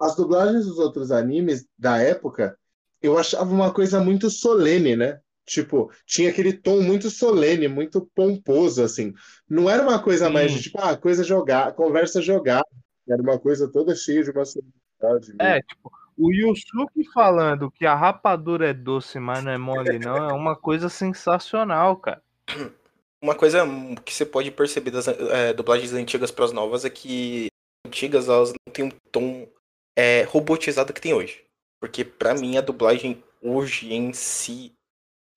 [0.00, 2.56] as dublagens dos outros animes da época,
[3.02, 5.20] eu achava uma coisa muito solene, né?
[5.48, 9.14] Tipo, tinha aquele tom muito solene, muito pomposo, assim.
[9.48, 10.32] Não era uma coisa Sim.
[10.32, 12.62] mais de tipo, ah, coisa jogar, conversa jogar.
[13.08, 15.34] Era uma coisa toda cheia de uma sonoridade.
[15.40, 20.28] É, tipo, o Yusuke falando que a rapadura é doce, mas não é mole, não,
[20.28, 22.22] é uma coisa sensacional, cara.
[23.20, 23.66] Uma coisa
[24.04, 27.48] que você pode perceber das é, dublagens antigas para as novas é que
[27.84, 29.48] antigas elas não têm um tom
[29.96, 31.42] é, robotizado que tem hoje.
[31.80, 34.72] Porque para mim a dublagem hoje em si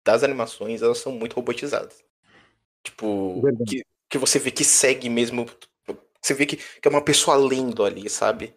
[0.03, 2.03] das animações elas são muito robotizadas.
[2.83, 5.45] Tipo, que, que você vê que segue mesmo.
[6.21, 8.55] Você vê que, que é uma pessoa lendo ali, sabe?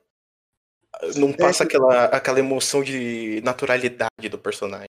[1.17, 4.89] Não é passa aquela, aquela emoção de naturalidade do personagem.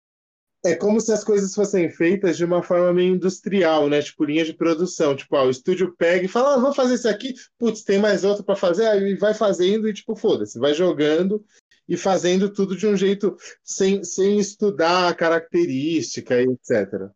[0.66, 4.02] É como se as coisas fossem feitas de uma forma meio industrial, né?
[4.02, 5.16] Tipo, linha de produção.
[5.16, 8.24] Tipo, ó, o estúdio pega e fala, ah, vou fazer isso aqui, putz, tem mais
[8.24, 11.46] outro para fazer, aí vai fazendo e, tipo, foda-se, vai jogando
[11.88, 17.10] e fazendo tudo de um jeito sem, sem estudar a característica e etc.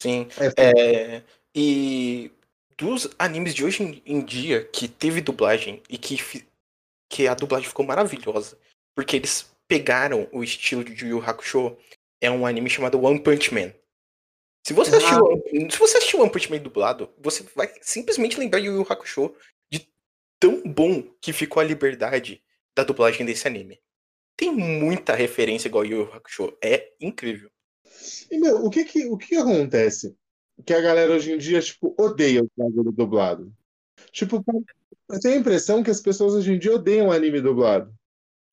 [0.00, 0.28] Sim.
[0.56, 1.22] É, é,
[1.54, 2.30] e
[2.76, 6.44] dos animes de hoje em, dia que teve dublagem e que,
[7.08, 8.56] que a dublagem ficou maravilhosa,
[8.94, 11.76] porque eles pegaram o estilo de Yu Yu Hakusho
[12.20, 13.72] é um anime chamado One Punch Man.
[14.64, 14.98] Se você, ah.
[14.98, 18.86] assistiu, se você assistiu One Punch Man dublado, você vai simplesmente lembrar de Yu Yu
[18.88, 19.34] Hakusho
[19.70, 19.88] de
[20.38, 22.42] tão bom que ficou a liberdade
[22.76, 23.80] da dublagem desse anime.
[24.38, 26.56] Tem muita referência igual Yu Hakusho.
[26.62, 27.50] É incrível.
[28.30, 30.14] E, meu, o que que, o que, que acontece?
[30.64, 33.52] Que a galera hoje em dia, tipo, odeia o bagulho dublado.
[34.12, 34.44] Tipo,
[35.10, 37.92] eu tenho a impressão que as pessoas hoje em dia odeiam anime dublado.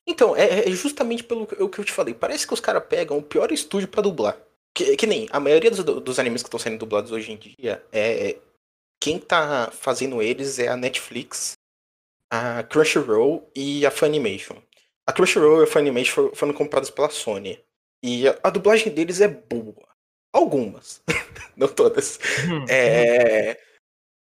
[0.04, 2.14] Então, é, é justamente pelo que eu te falei.
[2.14, 4.36] Parece que os caras pegam o pior estúdio para dublar.
[4.74, 7.84] Que, que, nem a maioria dos, dos animes que estão sendo dublados hoje em dia
[7.92, 8.40] é, é.
[9.00, 11.52] Quem tá fazendo eles é a Netflix,
[12.28, 14.60] a Crunchyroll e a Funimation.
[15.06, 17.62] A Crunchyroll e a Funimation foram, foram compradas pela Sony.
[18.02, 19.86] E a, a, dublagem deles é boa.
[20.32, 21.02] Algumas.
[21.56, 22.18] Não todas.
[22.48, 23.58] Hum, é.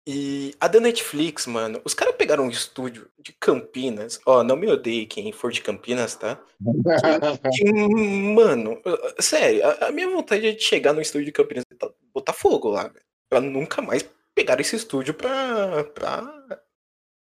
[0.08, 4.20] E a da Netflix, mano, os caras pegaram um estúdio de Campinas.
[4.24, 6.40] Ó, não me odeie quem for de Campinas, tá?
[7.56, 8.80] Que, mano,
[9.20, 11.76] sério, a, a, minha vontade é de chegar no estúdio de Campinas e
[12.14, 13.04] botar fogo lá, velho.
[13.28, 16.62] Pra nunca mais pegar esse estúdio pra, pra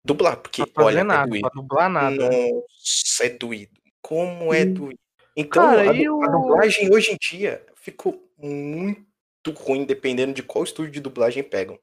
[0.05, 0.37] dublar.
[0.37, 1.51] Porque, pra olha, é nada, é doído.
[1.51, 2.29] Pra dublar nada.
[2.29, 2.51] Né?
[2.51, 3.73] Nossa, é doído.
[4.01, 4.99] Como é doído.
[5.37, 6.23] Então, Cara, a, eu...
[6.23, 11.79] a dublagem hoje em dia ficou muito ruim, dependendo de qual estúdio de dublagem pegam.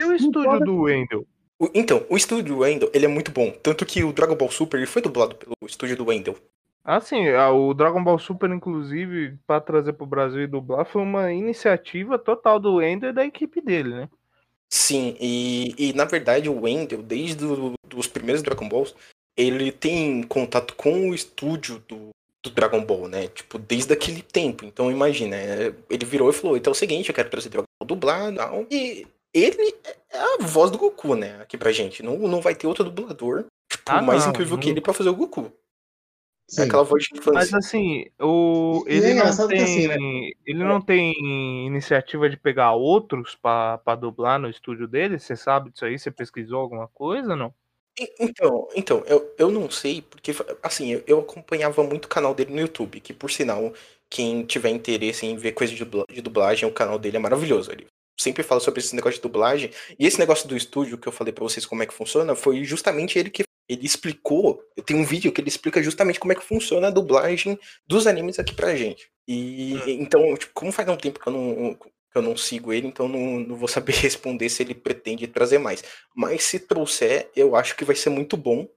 [0.00, 1.26] E o estúdio do Wendell?
[1.74, 3.50] Então, o estúdio do Wendell, ele é muito bom.
[3.50, 6.36] Tanto que o Dragon Ball Super ele foi dublado pelo estúdio do Wendell.
[6.84, 7.28] Ah, sim.
[7.30, 12.60] O Dragon Ball Super, inclusive, para trazer pro Brasil e dublar, foi uma iniciativa total
[12.60, 14.08] do Wendell e da equipe dele, né?
[14.68, 18.94] Sim, e, e na verdade o Wendell, desde do, os primeiros Dragon Balls,
[19.36, 22.10] ele tem contato com o estúdio do,
[22.42, 23.28] do Dragon Ball, né?
[23.28, 24.64] Tipo, desde aquele tempo.
[24.64, 27.66] Então imagina, é, ele virou e falou, então é o seguinte, eu quero trazer Dragon
[27.80, 28.38] Ball dublado
[28.70, 29.74] e ele
[30.10, 31.40] é a voz do Goku, né?
[31.42, 32.02] Aqui pra gente.
[32.02, 34.62] Não, não vai ter outro dublador, tipo, ah, mais não, incrível não.
[34.62, 35.52] que ele pra fazer o Goku.
[36.48, 36.62] Sim.
[36.62, 37.32] É aquela voz de infância.
[37.32, 38.84] Mas assim, o...
[38.86, 39.62] ele, é não tem...
[39.62, 39.96] Assim, né?
[40.46, 45.18] ele não tem iniciativa de pegar outros pra, pra dublar no estúdio dele?
[45.18, 45.98] Você sabe disso aí?
[45.98, 47.52] Você pesquisou alguma coisa não?
[48.20, 50.32] Então, então eu, eu não sei, porque
[50.62, 53.72] assim, eu, eu acompanhava muito o canal dele no YouTube, que por sinal,
[54.10, 57.72] quem tiver interesse em ver coisa de dublagem, o canal dele é maravilhoso.
[57.72, 57.86] Ele
[58.18, 59.70] sempre fala sobre esse negócio de dublagem.
[59.98, 62.64] E esse negócio do estúdio que eu falei para vocês como é que funciona, foi
[62.64, 64.62] justamente ele que ele explicou.
[64.84, 68.38] Tem um vídeo que ele explica justamente como é que funciona a dublagem dos animes
[68.38, 69.10] aqui pra gente.
[69.26, 69.82] E hum.
[69.86, 73.08] então, tipo, como faz um tempo que eu não, que eu não sigo ele, então
[73.08, 75.82] não, não vou saber responder se ele pretende trazer mais.
[76.14, 78.68] Mas se trouxer, eu acho que vai ser muito bom,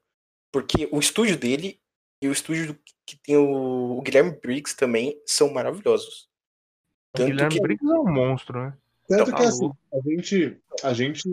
[0.51, 1.79] porque o estúdio dele
[2.21, 6.27] e o estúdio que tem o, o Guilherme Briggs também são maravilhosos.
[7.13, 7.61] Tanto o Guilherme que...
[7.61, 8.77] Briggs é um monstro, né?
[9.07, 11.23] Tanto que assim, a gente, a gente,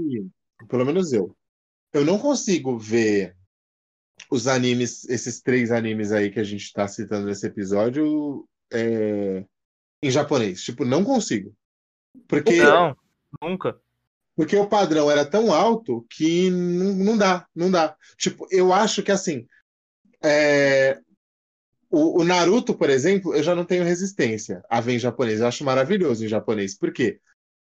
[0.66, 1.36] pelo menos eu,
[1.92, 3.36] eu não consigo ver
[4.30, 9.44] os animes, esses três animes aí que a gente está citando nesse episódio, é,
[10.02, 10.62] em japonês.
[10.62, 11.55] Tipo, não consigo.
[12.26, 12.62] Porque.
[12.62, 12.97] Não,
[13.40, 13.78] nunca.
[14.34, 17.97] Porque o padrão era tão alto que não, não dá, não dá.
[18.18, 19.47] Tipo, eu acho que assim.
[20.22, 20.98] É,
[21.90, 25.40] o, o, Naruto, por exemplo, eu já não tenho resistência a ver em japonês.
[25.40, 26.76] Eu acho maravilhoso em japonês.
[26.76, 27.20] Por quê?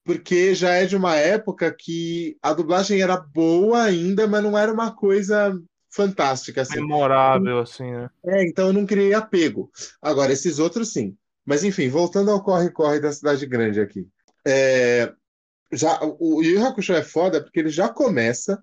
[0.04, 4.72] Porque já é de uma época que a dublagem era boa ainda, mas não era
[4.72, 5.60] uma coisa
[5.96, 6.62] fantástica.
[6.62, 6.76] Assim.
[6.76, 8.10] Memorável, assim, né?
[8.26, 9.72] É, então eu não criei apego.
[10.02, 11.16] Agora, esses outros sim.
[11.46, 14.08] Mas enfim, voltando ao corre-corre da cidade grande aqui.
[14.46, 15.14] É,
[15.72, 18.62] já, o Yu Hakusho é foda porque ele já começa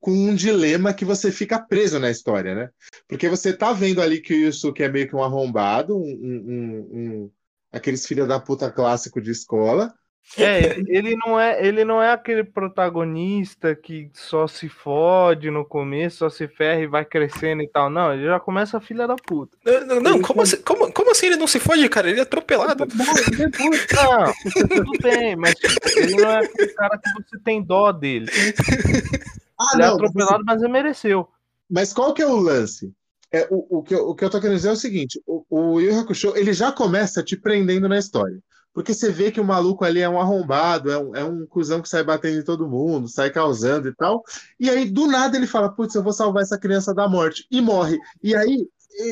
[0.00, 2.70] com um dilema que você fica preso na história, né?
[3.08, 6.88] Porque você tá vendo ali que o Yusuke é meio que um arrombado, um, um,
[6.92, 7.30] um
[7.72, 9.92] aqueles filha da puta clássico de escola,
[10.36, 16.18] é, ele não é, ele não é aquele protagonista que só se fode no começo,
[16.18, 17.88] só se ferra e vai crescendo e tal.
[17.88, 19.56] Não, ele já começa filha da puta.
[19.86, 22.10] Não, não como, assim, como, como assim ele não se fode, cara?
[22.10, 22.84] Ele é atropelado.
[22.98, 28.26] Não, tudo bem, mas tipo, ele não é aquele cara que você tem dó dele.
[29.58, 31.28] Ah, ele é não, é atropelado, mas ele mereceu.
[31.68, 32.92] Mas qual que é o lance?
[33.32, 35.44] É, o, o, que eu, o que eu tô querendo dizer é o seguinte: o,
[35.50, 38.42] o Yu Hakusho, ele já começa te prendendo na história.
[38.78, 41.82] Porque você vê que o maluco ali é um arrombado, é um, é um cuzão
[41.82, 44.22] que sai batendo em todo mundo, sai causando e tal.
[44.60, 47.44] E aí, do nada, ele fala: Putz, eu vou salvar essa criança da morte.
[47.50, 47.98] E morre.
[48.22, 48.68] E aí,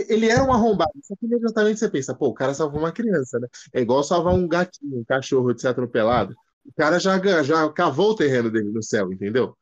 [0.08, 0.92] ele era um arrombado.
[1.02, 3.48] Só que imediatamente você pensa: Pô, o cara salvou uma criança, né?
[3.72, 6.32] É igual salvar um gatinho, um cachorro de ser atropelado.
[6.64, 9.56] O cara já, já cavou o terreno dele no céu, entendeu?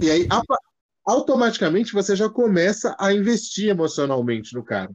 [0.00, 0.28] E aí,
[1.04, 4.92] automaticamente, você já começa a investir emocionalmente no cara.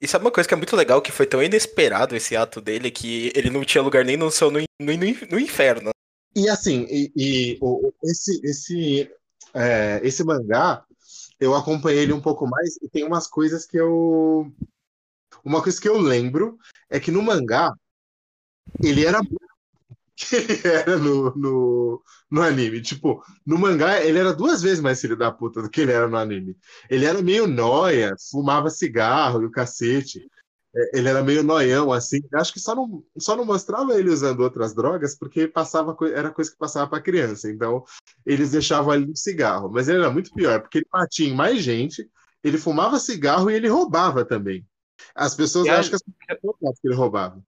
[0.00, 2.90] E sabe uma coisa que é muito legal, que foi tão inesperado esse ato dele,
[2.90, 4.92] que ele não tinha lugar nem no céu, no, no,
[5.30, 5.90] no inferno.
[6.34, 9.10] E assim, e, e o, esse, esse,
[9.54, 10.84] é, esse mangá,
[11.40, 14.52] eu acompanhei ele um pouco mais, e tem umas coisas que eu.
[15.42, 16.58] Uma coisa que eu lembro
[16.90, 17.72] é que no mangá,
[18.82, 19.20] ele era
[20.16, 22.80] que ele era no, no, no, anime.
[22.80, 26.08] Tipo, no mangá, ele era duas vezes mais filho da puta do que ele era
[26.08, 26.56] no anime.
[26.88, 30.26] Ele era meio noia, fumava cigarro e o cacete.
[30.74, 32.20] É, ele era meio noião, assim.
[32.34, 36.50] Acho que só não, só não mostrava ele usando outras drogas, porque passava era coisa
[36.50, 37.50] que passava para criança.
[37.50, 37.84] Então,
[38.24, 39.70] eles deixavam ele no cigarro.
[39.70, 42.08] Mas ele era muito pior, porque ele batia em mais gente,
[42.42, 44.66] ele fumava cigarro e ele roubava também.
[45.14, 47.42] As pessoas acham que, que ele roubava.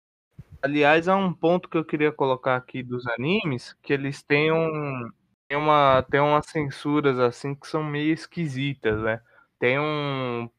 [0.63, 5.11] Aliás, há um ponto que eu queria colocar aqui dos animes, que eles têm um
[5.55, 9.21] uma tem umas censuras assim que são meio esquisitas, né?
[9.59, 10.51] Tem um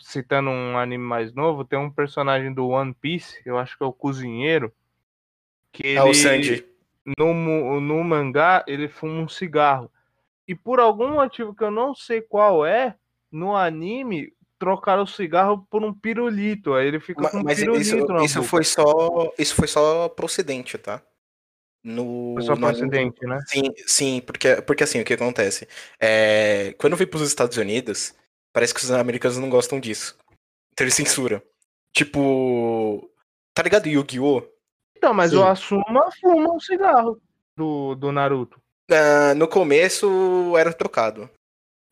[0.00, 3.86] citando um anime mais novo, tem um personagem do One Piece, eu acho que é
[3.86, 4.72] o cozinheiro,
[5.70, 6.66] que ele, é o Sanji.
[7.18, 9.90] No, no mangá ele fuma um cigarro.
[10.46, 12.96] E por algum motivo que eu não sei qual é,
[13.30, 14.32] no anime
[14.62, 16.72] trocaram o cigarro por um pirulito.
[16.72, 20.78] Aí ele fica mas, com um pirulito isso, isso foi só Isso foi só procedente,
[20.78, 21.02] tá?
[21.82, 23.40] No, foi só procedente, né?
[23.48, 25.66] Sim, sim, porque, porque assim, o que acontece?
[25.98, 28.14] É, quando vem para os Estados Unidos,
[28.52, 30.16] parece que os americanos não gostam disso.
[30.72, 31.42] Então eles censuram.
[31.92, 33.10] Tipo.
[33.52, 34.46] Tá ligado Yu-Gi-Oh?
[34.96, 35.38] Então, mas sim.
[35.38, 37.20] o Asuma fuma um cigarro
[37.56, 38.62] do, do Naruto.
[38.88, 41.28] Uh, no começo era trocado.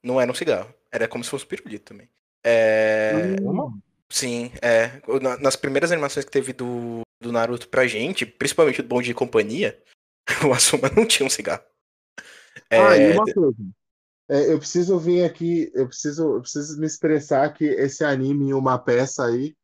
[0.05, 0.73] Não era um cigarro.
[0.93, 2.09] Era como se fosse pirulito também.
[2.45, 3.37] É.
[4.09, 5.01] Sim, é.
[5.41, 9.81] Nas primeiras animações que teve do, do Naruto pra gente, principalmente do Bom de Companhia,
[10.47, 11.63] o Asuma não tinha um cigarro.
[12.69, 12.79] É...
[12.79, 13.57] Ah, e uma coisa.
[14.29, 18.53] É, eu preciso vir aqui, eu preciso, eu preciso me expressar que esse anime em
[18.53, 19.57] uma peça aí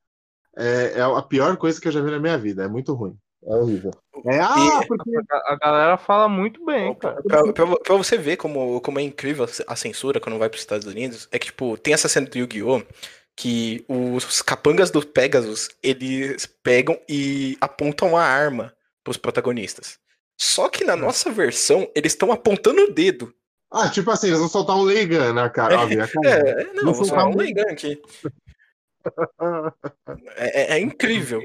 [0.56, 2.64] é, é, a pior coisa que eu já vi na minha vida.
[2.64, 3.16] É muito ruim.
[3.46, 3.92] É horrível.
[4.26, 5.10] É, ah, porque...
[5.30, 7.22] a, a galera fala muito bem, cara.
[7.22, 10.62] Pra, pra, pra, você ver como, como é incrível a censura quando vai para os
[10.62, 12.82] Estados Unidos, é que, tipo, tem essa cena do Yu-Gi-Oh!
[13.36, 18.72] que os capangas do Pegasus, eles pegam e apontam a arma
[19.04, 19.98] pros protagonistas.
[20.40, 20.96] Só que na é.
[20.96, 23.32] nossa versão, eles estão apontando o dedo.
[23.70, 25.74] Ah, tipo assim, eles vão soltar um Leigan na cara.
[25.74, 28.00] É, óbvio, é, não, vou soltar um Leigan aqui.
[30.36, 31.42] é, é, é incrível.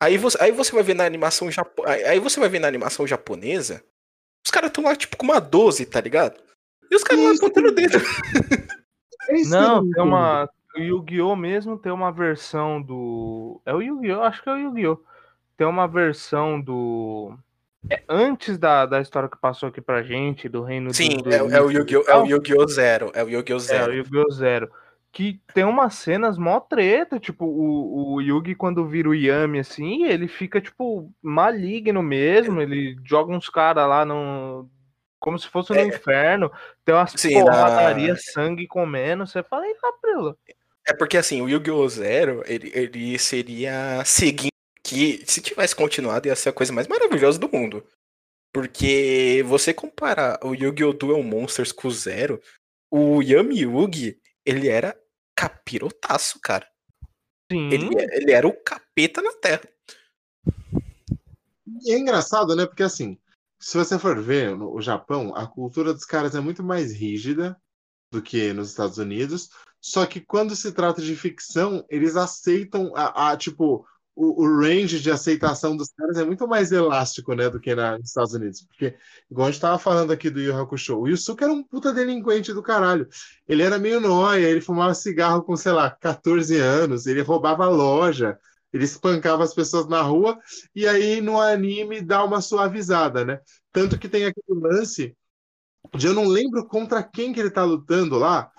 [0.00, 1.84] Aí você, aí você vai ver na animação japo...
[1.86, 3.84] aí você vai ver na animação japonesa,
[4.44, 6.40] os caras estão lá tipo com uma 12, tá ligado?
[6.90, 7.98] E os caras lá apontando o dedo.
[9.48, 14.48] Não, tem uma o Yu-Gi-Oh mesmo tem uma versão do é o Yu-Gi-Oh, acho que
[14.48, 14.98] é o Yu-Gi-Oh.
[15.56, 17.36] Tem uma versão do
[17.88, 21.36] é antes da, da história que passou aqui pra gente, do reino Sim, do, é,
[21.36, 22.04] é, o Yu-Gi-Oh!
[22.08, 22.66] É o Yu-Gi-Oh!
[22.66, 23.10] Zero.
[23.14, 23.58] É o Yu-Gi-Oh!
[23.58, 23.92] Zero.
[23.92, 24.30] É o Yu-Gi-Oh!
[24.30, 24.70] Zero.
[25.12, 30.04] Que tem umas cenas mó treta, tipo, o, o Yugi quando vira o Yami assim,
[30.04, 34.68] ele fica, tipo, maligno mesmo, ele joga uns caras lá no.
[35.18, 35.84] Como se fosse no é.
[35.84, 36.50] inferno,
[36.84, 38.16] tem umas Sim, na...
[38.16, 40.34] sangue comendo, você fala, eita, prila.
[40.88, 41.88] É porque assim, o Yu-Gi-Oh!
[41.88, 44.50] Zero, ele, ele seria seguindo
[44.82, 47.84] que, se tivesse continuado, ia ser a coisa mais maravilhosa do mundo.
[48.52, 50.94] Porque você comparar o Yu-Gi-Oh!
[50.94, 52.40] Duel Monsters com o Zero,
[52.90, 54.98] o Yami Yugi, ele era
[55.34, 56.66] capirotaço, cara.
[57.50, 57.68] Sim.
[57.70, 59.68] Ele, ele era o capeta na Terra.
[61.82, 62.66] E é engraçado, né?
[62.66, 63.18] Porque assim,
[63.58, 67.60] se você for ver no o Japão, a cultura dos caras é muito mais rígida
[68.10, 69.50] do que nos Estados Unidos.
[69.80, 75.00] Só que quando se trata de ficção, eles aceitam a, a tipo o, o, range
[75.00, 78.62] de aceitação dos caras é muito mais elástico, né, do que na, nos Estados Unidos.
[78.62, 78.96] Porque,
[79.30, 82.52] igual a gente tava falando aqui do Yu Hakusho, o Yusuke era um puta delinquente
[82.52, 83.08] do caralho.
[83.48, 88.38] Ele era meio nóia, ele fumava cigarro com, sei lá, 14 anos, ele roubava loja,
[88.72, 90.38] ele espancava as pessoas na rua,
[90.74, 93.40] e aí no anime dá uma suavizada, né?
[93.72, 95.16] Tanto que tem aquele lance
[95.94, 98.50] de eu não lembro contra quem que ele tá lutando lá,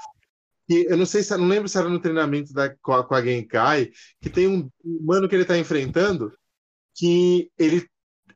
[0.72, 3.14] que eu não sei se não lembro se era no treinamento da, com, a, com
[3.14, 3.92] a Genkai,
[4.22, 4.70] que tem um,
[5.02, 6.32] mano que ele tá enfrentando
[6.96, 7.86] que ele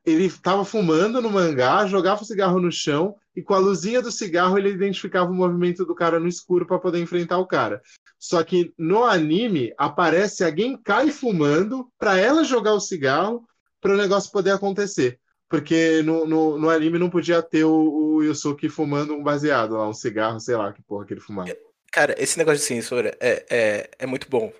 [0.04, 4.12] ele estava fumando no mangá, jogava o cigarro no chão e com a luzinha do
[4.12, 7.82] cigarro ele identificava o movimento do cara no escuro para poder enfrentar o cara.
[8.16, 13.44] Só que no anime aparece a Genkai fumando para ela jogar o cigarro
[13.80, 15.18] para o negócio poder acontecer.
[15.48, 19.88] Porque no, no, no, anime não podia ter o, o Yusuke fumando um baseado lá,
[19.88, 21.50] um cigarro, sei lá que porra que ele fumava.
[21.96, 24.52] Cara, esse negócio de censura é, é, é muito bom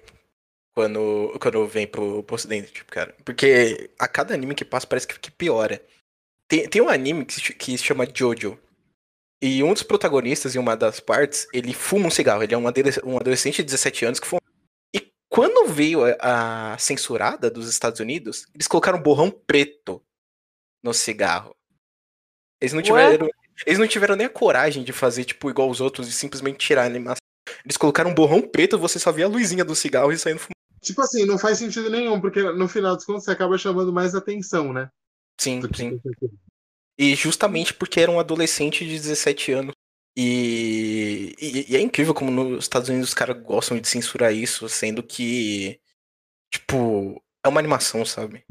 [0.75, 3.15] quando, quando vem pro, pro ocidente, tipo, cara.
[3.27, 5.85] Porque a cada anime que passa parece que, que piora.
[6.49, 8.59] Tem, tem um anime que se, que se chama Jojo.
[9.43, 12.43] E um dos protagonistas, em uma das partes, ele fuma um cigarro.
[12.43, 14.41] Ele é um adolescente, adolescente de 17 anos que fuma.
[14.95, 20.03] E quando veio a, a censurada dos Estados Unidos, eles colocaram um borrão preto
[20.83, 21.55] no cigarro.
[22.63, 23.27] Eles não tiveram.
[23.27, 23.33] Ué?
[23.67, 26.85] Eles não tiveram nem a coragem de fazer, tipo, igual os outros e simplesmente tirar
[26.85, 27.26] a animação.
[27.67, 30.55] Eles colocaram um borrão preto, você só via a luzinha do cigarro e saindo fumando.
[30.81, 34.15] Tipo assim, não faz sentido nenhum, porque no final dos contos você acaba chamando mais
[34.15, 34.89] atenção, né?
[35.37, 36.01] Sim, sim.
[36.97, 39.75] E justamente porque era um adolescente de 17 anos.
[40.17, 44.69] E, e, e, é incrível como nos Estados Unidos os caras gostam de censurar isso,
[44.69, 45.81] sendo que,
[46.51, 48.45] tipo, é uma animação, sabe?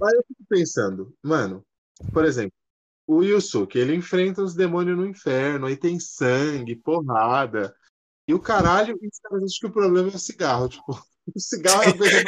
[0.00, 1.62] Mas eu fico pensando, mano,
[2.10, 2.52] por exemplo,
[3.06, 7.76] o Yusuke, ele enfrenta os demônios no inferno, aí tem sangue, porrada.
[8.28, 10.68] E o caralho, e os caras acham que o problema é o cigarro.
[10.68, 10.92] Tipo,
[11.34, 12.24] o cigarro é a coisa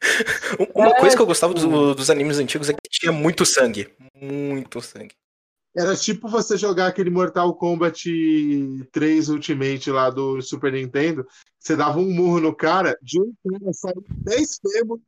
[0.74, 3.92] Uma é, coisa que eu gostava do, dos animes antigos é que tinha muito sangue.
[4.14, 5.14] Muito sangue.
[5.76, 8.08] Era tipo você jogar aquele Mortal Kombat
[8.92, 11.26] 3 Ultimate lá do Super Nintendo.
[11.58, 15.00] Você dava um murro no cara, de um cara saiu 10 fêmur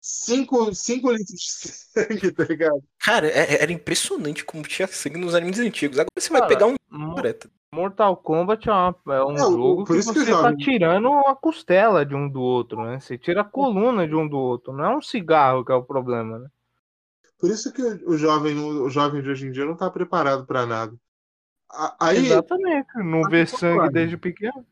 [0.00, 1.50] 5 litros de
[1.92, 2.82] sangue, tá ligado?
[2.98, 5.98] Cara, é, era impressionante como tinha sangue nos animes antigos.
[5.98, 6.74] Agora você Cara, vai pegar um.
[7.74, 12.14] Mortal Kombat é, uma, é um jogo que você que tá tirando a costela de
[12.14, 13.00] um do outro, né?
[13.00, 14.72] Você tira a coluna de um do outro.
[14.72, 16.48] Não é um cigarro que é o problema, né?
[17.38, 20.64] Por isso que o jovem, o jovem de hoje em dia não tá preparado para
[20.64, 20.94] nada.
[21.98, 24.64] Aí, Exatamente, não vê sangue desde pequeno.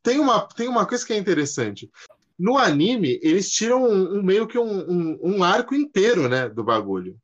[0.00, 1.90] Tem uma, tem uma coisa que é interessante.
[2.38, 6.62] No anime, eles tiram um, um meio que um, um, um, arco inteiro, né, do
[6.62, 7.16] bagulho,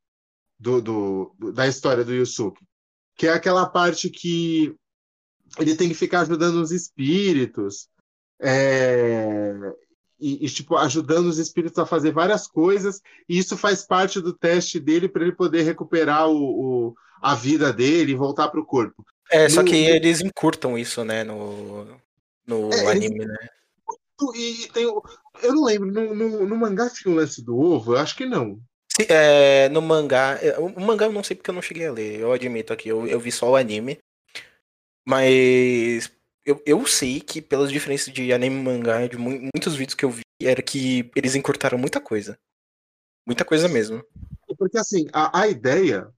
[0.58, 2.64] do, do, da história do Yusuke,
[3.16, 4.74] que é aquela parte que
[5.58, 7.88] ele tem que ficar ajudando os espíritos,
[8.40, 9.54] é,
[10.18, 14.32] e, e, tipo ajudando os espíritos a fazer várias coisas, e isso faz parte do
[14.32, 16.36] teste dele para ele poder recuperar o,
[16.88, 19.04] o, a vida dele e voltar para o corpo.
[19.30, 21.86] É, no, só que eles encurtam isso, né, no,
[22.46, 23.48] no é, anime, eles, né?
[24.34, 24.84] e tem.
[24.84, 27.94] Eu não lembro, no, no, no mangá tinha o lance do ovo?
[27.94, 28.60] Eu acho que não.
[29.08, 30.38] É, no mangá.
[30.42, 32.88] É, o mangá eu não sei porque eu não cheguei a ler, eu admito aqui,
[32.88, 33.98] eu, eu vi só o anime.
[35.06, 36.10] Mas
[36.44, 40.10] eu, eu sei que pelas diferenças de anime e mangá, de muitos vídeos que eu
[40.10, 42.38] vi, era que eles encurtaram muita coisa.
[43.26, 44.04] Muita coisa mesmo.
[44.58, 46.08] Porque assim, a, a ideia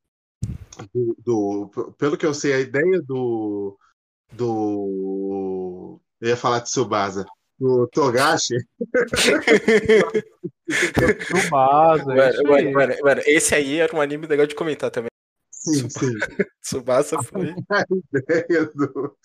[0.93, 3.77] do, do, Pelo que eu sei, a ideia do.
[4.33, 6.01] Do.
[6.21, 7.27] Eu ia falar de Subasa
[7.63, 8.57] do Togashi.
[11.21, 15.12] Tsubasa, mano, mano, mano, mano, esse aí era um anime legal de comentar também.
[15.63, 16.19] Sim, sim.
[16.61, 17.55] Tsubasa foi.
[17.71, 17.85] A
[18.19, 19.17] ideia, do...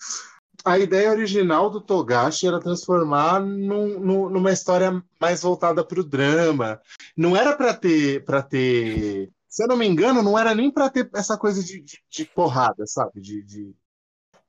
[0.64, 6.04] a ideia original do Togashi era transformar num, num, numa história mais voltada para o
[6.04, 6.80] drama.
[7.16, 9.30] Não era para ter, para ter.
[9.48, 12.24] Se eu não me engano, não era nem para ter essa coisa de, de, de
[12.24, 13.20] porrada, sabe?
[13.20, 13.74] De, de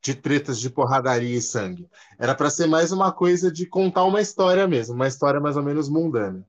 [0.02, 1.86] de tretas de porradaria e sangue.
[2.18, 5.64] Era para ser mais uma coisa de contar uma história mesmo, uma história mais ou
[5.64, 6.48] menos mundana.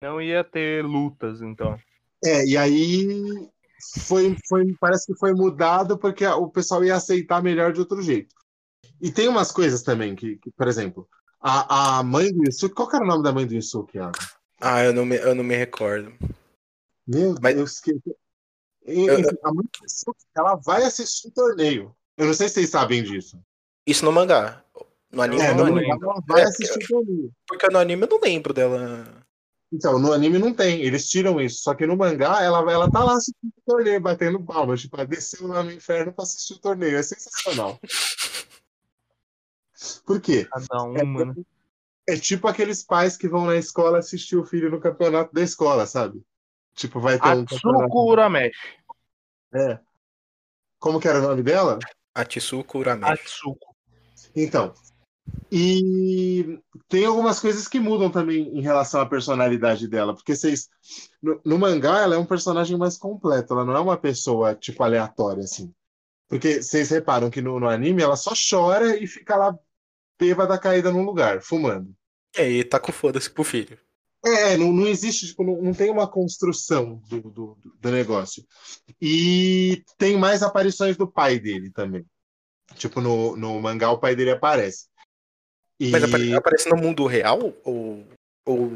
[0.00, 1.78] Não ia ter lutas, então.
[2.24, 3.50] É, e aí
[4.00, 8.34] foi, foi, parece que foi mudado porque o pessoal ia aceitar melhor de outro jeito.
[9.00, 11.08] E tem umas coisas também que, que por exemplo,
[11.40, 14.18] a, a mãe do Yusuke, qual era o nome da mãe do Yusuke, Iago?
[14.60, 16.12] Ah, eu não me, eu não me recordo.
[17.06, 17.56] Meu Mas...
[17.56, 17.90] Deus, que...
[17.90, 21.96] a mãe do Yusuke, ela vai assistir o torneio.
[22.16, 23.38] Eu não sei se vocês sabem disso.
[23.86, 24.64] Isso no mangá.
[25.10, 27.32] No anime é, no mangá ela vai é, assistir o torneio.
[27.48, 29.21] Porque no anime eu não lembro dela.
[29.72, 31.62] Então, no anime não tem, eles tiram isso.
[31.62, 34.82] Só que no mangá, ela, ela tá lá assistindo o torneio, batendo palmas.
[34.82, 36.98] Tipo, ela desceu lá no inferno pra assistir o torneio.
[36.98, 37.80] É sensacional.
[40.04, 40.44] Por quê?
[40.44, 41.46] Cada um, é, mano.
[42.06, 45.86] É tipo aqueles pais que vão na escola assistir o filho no campeonato da escola,
[45.86, 46.22] sabe?
[46.74, 48.10] Tipo, vai ter Atsuko um.
[48.10, 48.76] Urameshi.
[49.54, 49.78] É.
[50.78, 51.78] Como que era o nome dela?
[52.14, 53.12] Atsuko Urameshi.
[53.12, 53.74] Atsuko.
[54.36, 54.74] Então,
[55.50, 56.58] e
[56.88, 60.68] tem algumas coisas que mudam também em relação à personalidade dela, porque vocês
[61.22, 64.82] no, no, mangá ela é um personagem mais completo, ela não é uma pessoa tipo
[64.82, 65.72] aleatória assim.
[66.28, 69.56] Porque vocês reparam que no, no anime ela só chora e fica lá
[70.18, 71.94] bêbada caída num lugar, fumando.
[72.34, 73.78] É, e tá com foda-se pro filho.
[74.24, 78.44] É, não, não existe, tipo, não, não tem uma construção do, do, do negócio.
[79.00, 82.06] E tem mais aparições do pai dele também.
[82.76, 84.86] Tipo, no, no mangá o pai dele aparece.
[85.78, 85.90] E...
[85.90, 88.06] Mas apare aparece no mundo real ou,
[88.46, 88.70] ou,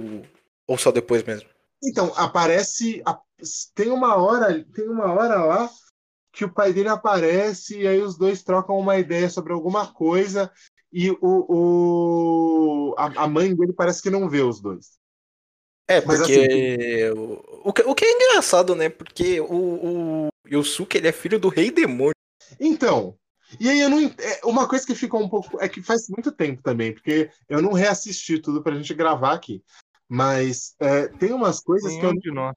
[0.67, 1.49] ou só depois mesmo?
[1.83, 3.03] Então, aparece.
[3.75, 5.71] Tem uma hora, tem uma hora lá
[6.33, 10.53] que o pai dele aparece e aí os dois trocam uma ideia sobre alguma coisa
[10.93, 14.99] e o, o a, a mãe dele parece que não vê os dois.
[15.89, 18.89] É, porque assim, o, o, que, o que é engraçado, né?
[18.89, 22.15] Porque o, o Yosuke ele é filho do rei demônio.
[22.59, 23.17] Então,
[23.61, 24.05] e aí eu não.
[24.19, 25.61] É, uma coisa que ficou um pouco.
[25.61, 29.63] É que faz muito tempo também, porque eu não reassisti tudo pra gente gravar aqui.
[30.09, 32.21] Mas é, tem umas coisas Nenhum que eu.
[32.21, 32.55] De nós.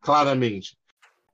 [0.00, 0.78] Claramente.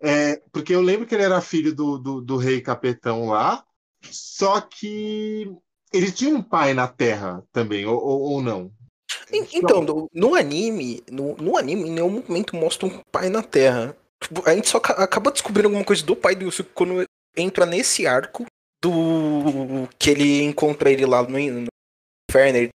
[0.00, 3.64] É, porque eu lembro que ele era filho do, do, do, rei capetão lá,
[4.02, 5.50] só que
[5.92, 8.70] ele tinha um pai na Terra também, ou, ou, ou não?
[9.32, 13.96] Então, no, no, anime, no, no anime, em nenhum momento mostra um pai na Terra.
[14.20, 17.06] Tipo, a gente só acaba descobrindo alguma coisa do pai do Yusuke quando
[17.36, 18.46] entra nesse arco
[18.82, 21.66] do que ele encontra ele lá no, no
[22.30, 22.58] inferno.
[22.58, 22.70] Ele,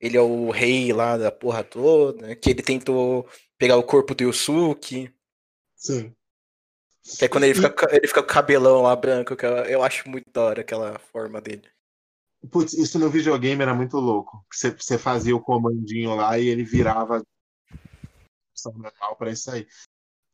[0.00, 3.28] ele é o rei lá da porra toda, que ele tentou
[3.58, 5.12] pegar o corpo do Yusuke.
[5.76, 6.14] Sim.
[7.18, 9.82] Que é quando ele fica, ele fica com o cabelão lá branco, que eu, eu
[9.82, 11.68] acho muito da hora aquela forma dele.
[12.50, 14.44] Putz, isso no videogame era muito louco.
[14.50, 17.22] Você, você fazia o comandinho lá e ele virava
[18.66, 19.66] normal para isso aí.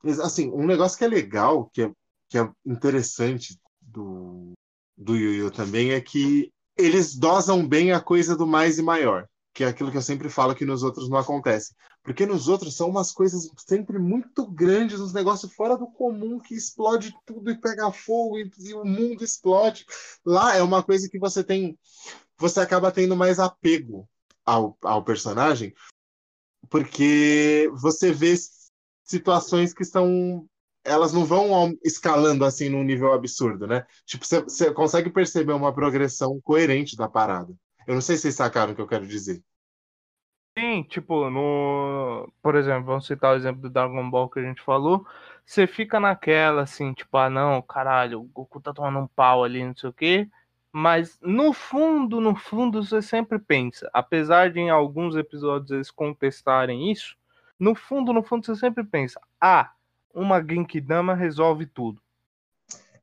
[0.03, 1.93] Mas, assim, um negócio que é legal, que é,
[2.29, 4.53] que é interessante do,
[4.97, 9.29] do Yu Yu também, é que eles dosam bem a coisa do mais e maior
[9.57, 11.75] que é aquilo que eu sempre falo que nos outros não acontece.
[12.03, 16.55] Porque nos outros são umas coisas sempre muito grandes, uns negócios fora do comum que
[16.55, 19.87] explode tudo e pega fogo e, e o mundo explode.
[20.23, 21.79] Lá é uma coisa que você tem.
[22.37, 24.07] Você acaba tendo mais apego
[24.45, 25.73] ao, ao personagem,
[26.69, 28.35] porque você vê
[29.05, 30.47] situações que são
[30.87, 33.85] elas não vão escalando assim num nível absurdo, né?
[34.05, 37.53] Tipo, você consegue perceber uma progressão coerente da parada.
[37.87, 39.43] Eu não sei se vocês sacaram o que eu quero dizer.
[40.59, 42.33] Sim, tipo, no.
[42.43, 45.07] Por exemplo, vamos citar o exemplo do Dragon Ball que a gente falou.
[45.45, 49.63] Você fica naquela, assim, tipo, ah, não, caralho, o Goku tá tomando um pau ali,
[49.63, 50.29] não sei o quê.
[50.73, 56.91] Mas no fundo, no fundo, você sempre pensa, apesar de em alguns episódios eles contestarem
[56.91, 57.17] isso,
[57.59, 59.73] no fundo, no fundo, você sempre pensa, ah,
[60.17, 62.01] uma Genkidama resolve tudo.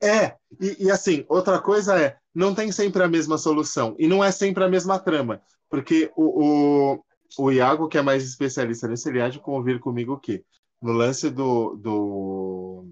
[0.01, 4.21] É, e, e, assim, outra coisa é, não tem sempre a mesma solução, e não
[4.21, 7.03] é sempre a mesma trama, porque o, o,
[7.37, 10.43] o Iago, que é mais especialista nesse, ele há de convir comigo o quê?
[10.81, 12.87] No lance do, do,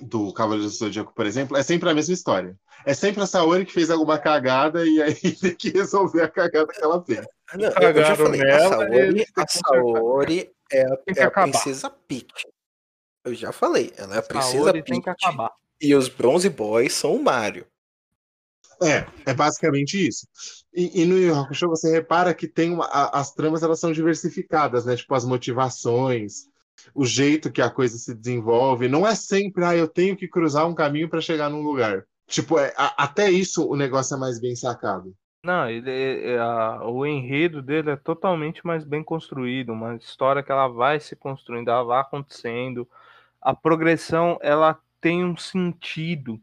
[0.00, 2.56] do Cavaleiro do Zodíaco, por exemplo, é sempre a mesma história.
[2.84, 6.72] É sempre a Saori que fez alguma cagada e aí tem que resolver a cagada
[6.72, 7.26] que ela fez.
[7.54, 10.86] Não, eu já falei, nela, a Saori, a Saori é,
[11.16, 12.46] é a princesa Peach.
[13.26, 14.88] Eu já falei, ela é a princesa Peach.
[14.88, 15.50] Tem que acabar.
[15.80, 17.66] E os Bronze Boys são o Mario.
[18.80, 20.28] É, é basicamente isso.
[20.72, 23.90] E, e no Yu Hakusho você repara que tem uma, a, as tramas elas são
[23.90, 24.94] diversificadas, né?
[24.94, 26.44] Tipo as motivações,
[26.94, 28.86] o jeito que a coisa se desenvolve.
[28.86, 32.04] Não é sempre, ah, eu tenho que cruzar um caminho para chegar num lugar.
[32.28, 35.12] Tipo, é, a, até isso o negócio é mais bem sacado.
[35.42, 40.42] Não, ele, é, é, a, o enredo dele é totalmente mais bem construído, uma história
[40.42, 42.86] que ela vai se construindo, ela vai acontecendo.
[43.46, 46.40] A progressão, ela tem um sentido.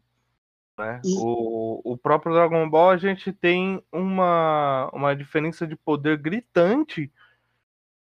[0.78, 1.02] Né?
[1.04, 1.14] E...
[1.18, 7.12] O, o próprio Dragon Ball a gente tem uma, uma diferença de poder gritante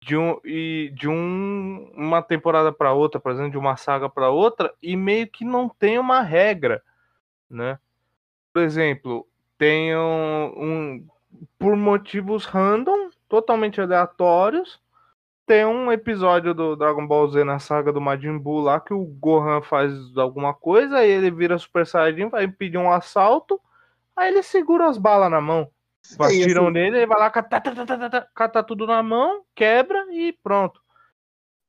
[0.00, 4.30] de, um, e de um, uma temporada para outra, por exemplo, de uma saga para
[4.30, 6.82] outra, e meio que não tem uma regra.
[7.48, 7.78] Né?
[8.52, 11.06] Por exemplo, tem um, um
[11.56, 14.80] por motivos random, totalmente aleatórios,
[15.48, 19.02] tem um episódio do Dragon Ball Z na saga do Majin Buu lá que o
[19.02, 23.58] Gohan faz alguma coisa, aí ele vira Super Saiyajin, vai pedir um assalto,
[24.14, 25.66] aí ele segura as balas na mão.
[26.20, 26.72] Atiram assim...
[26.74, 30.82] nele, ele vai lá, cata, cata, cata, cata tudo na mão, quebra e pronto.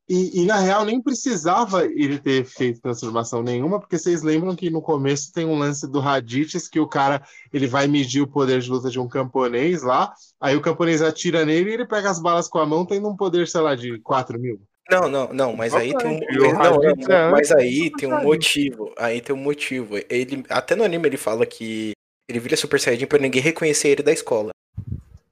[0.09, 4.71] E, e, na real nem precisava ele ter feito transformação nenhuma, porque vocês lembram que
[4.71, 7.21] no começo tem um lance do Raditz que o cara
[7.53, 10.11] ele vai medir o poder de luta de um camponês lá,
[10.41, 13.15] aí o camponês atira nele e ele pega as balas com a mão, tendo um
[13.15, 14.59] poder, sei lá, de 4 mil.
[14.89, 16.19] Não, não, não, mas aí tem um,
[16.57, 18.91] não, não, mas aí tem um motivo.
[18.97, 19.95] Aí tem um motivo.
[20.09, 21.91] Ele até no anime ele fala que
[22.27, 24.49] ele vira Super Saiyajin pra ninguém reconhecer ele da escola.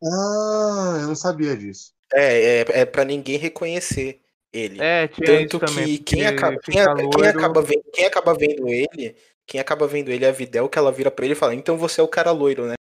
[0.04, 1.92] Ah, eu não sabia disso.
[2.14, 4.22] É, é, é para ninguém reconhecer
[4.52, 4.82] ele.
[4.82, 6.82] É, Tanto que também, quem, acaba, quem, quem,
[7.28, 9.16] acaba vendo, quem acaba vendo ele,
[9.46, 11.78] quem acaba vendo ele é a Videl, que ela vira pra ele e fala, então
[11.78, 12.74] você é o cara loiro, né?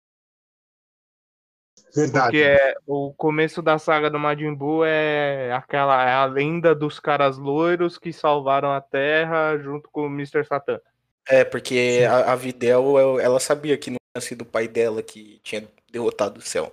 [1.95, 2.26] Verdade.
[2.26, 6.99] Porque é, o começo da saga do Majin Buu é aquela é a lenda dos
[6.99, 10.45] caras loiros que salvaram a Terra junto com o Mr.
[10.45, 10.80] Satan.
[11.27, 15.39] É, porque a, a Videl, ela sabia que não tinha sido o pai dela que
[15.44, 16.72] tinha derrotado o céu.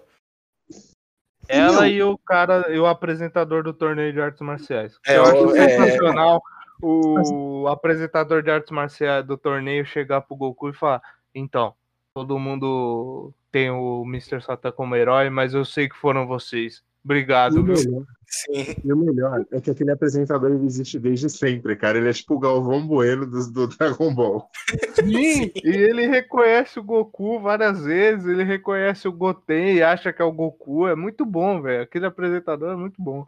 [1.48, 1.86] Ela Não.
[1.86, 4.98] e o cara, e o apresentador do torneio de artes marciais.
[5.06, 5.68] É, eu acho é...
[5.68, 6.40] sensacional
[6.82, 11.02] o apresentador de artes marciais do torneio chegar pro Goku e falar:
[11.34, 11.74] então,
[12.14, 14.42] todo mundo tem o Mr.
[14.42, 16.82] Satan como herói, mas eu sei que foram vocês.
[17.04, 17.74] Obrigado, viu?
[17.74, 18.74] Melhor, Sim.
[18.82, 21.98] E o melhor é que aquele apresentador ele existe desde sempre, cara.
[21.98, 24.50] Ele é tipo o Galvão Bueno do, do Dragon Ball.
[24.94, 30.20] Sim, e ele reconhece o Goku várias vezes, ele reconhece o Goten e acha que
[30.20, 30.88] é o Goku.
[30.88, 31.82] É muito bom, velho.
[31.82, 33.26] Aquele apresentador é muito bom.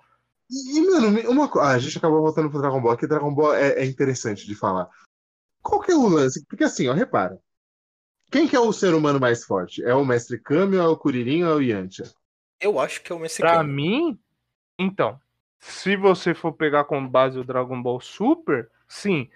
[0.50, 1.68] E, mano, uma coisa.
[1.68, 4.54] Ah, a gente acabou voltando pro Dragon Ball, que Dragon Ball é, é interessante de
[4.54, 4.88] falar.
[5.62, 6.44] Qual que é o lance?
[6.46, 7.38] Porque assim, ó, repara.
[8.30, 9.84] Quem que é o ser humano mais forte?
[9.84, 12.06] É o Mestre Kami, ou é o Kuririn ou é o Yantia?
[12.60, 13.52] Eu acho que é o mexicano.
[13.52, 14.18] Pra mim,
[14.78, 15.20] então,
[15.58, 19.28] se você for pegar como base o Dragon Ball Super, sim,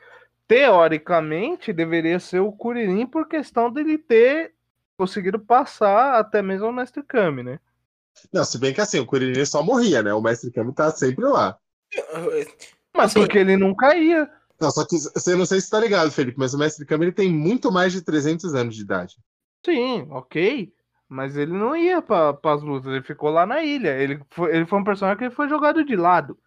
[0.46, 4.54] teoricamente deveria ser o Kuririn por questão dele ter
[4.96, 7.60] conseguido passar até mesmo o Mestre Kami, né?
[8.32, 10.12] Não, se bem que assim, o Kuririn só morria, né?
[10.12, 11.58] O Mestre Kami tá sempre lá.
[12.94, 14.30] Mas assim, porque ele não caía.
[14.60, 17.12] Não, só que você não sei se tá ligado, Felipe, mas o Mestre Kami ele
[17.12, 19.16] tem muito mais de 300 anos de idade.
[19.64, 20.72] Sim, ok.
[21.10, 23.90] Mas ele não ia para as lutas, ele ficou lá na ilha.
[23.98, 26.38] Ele foi, ele foi um personagem que foi jogado de lado.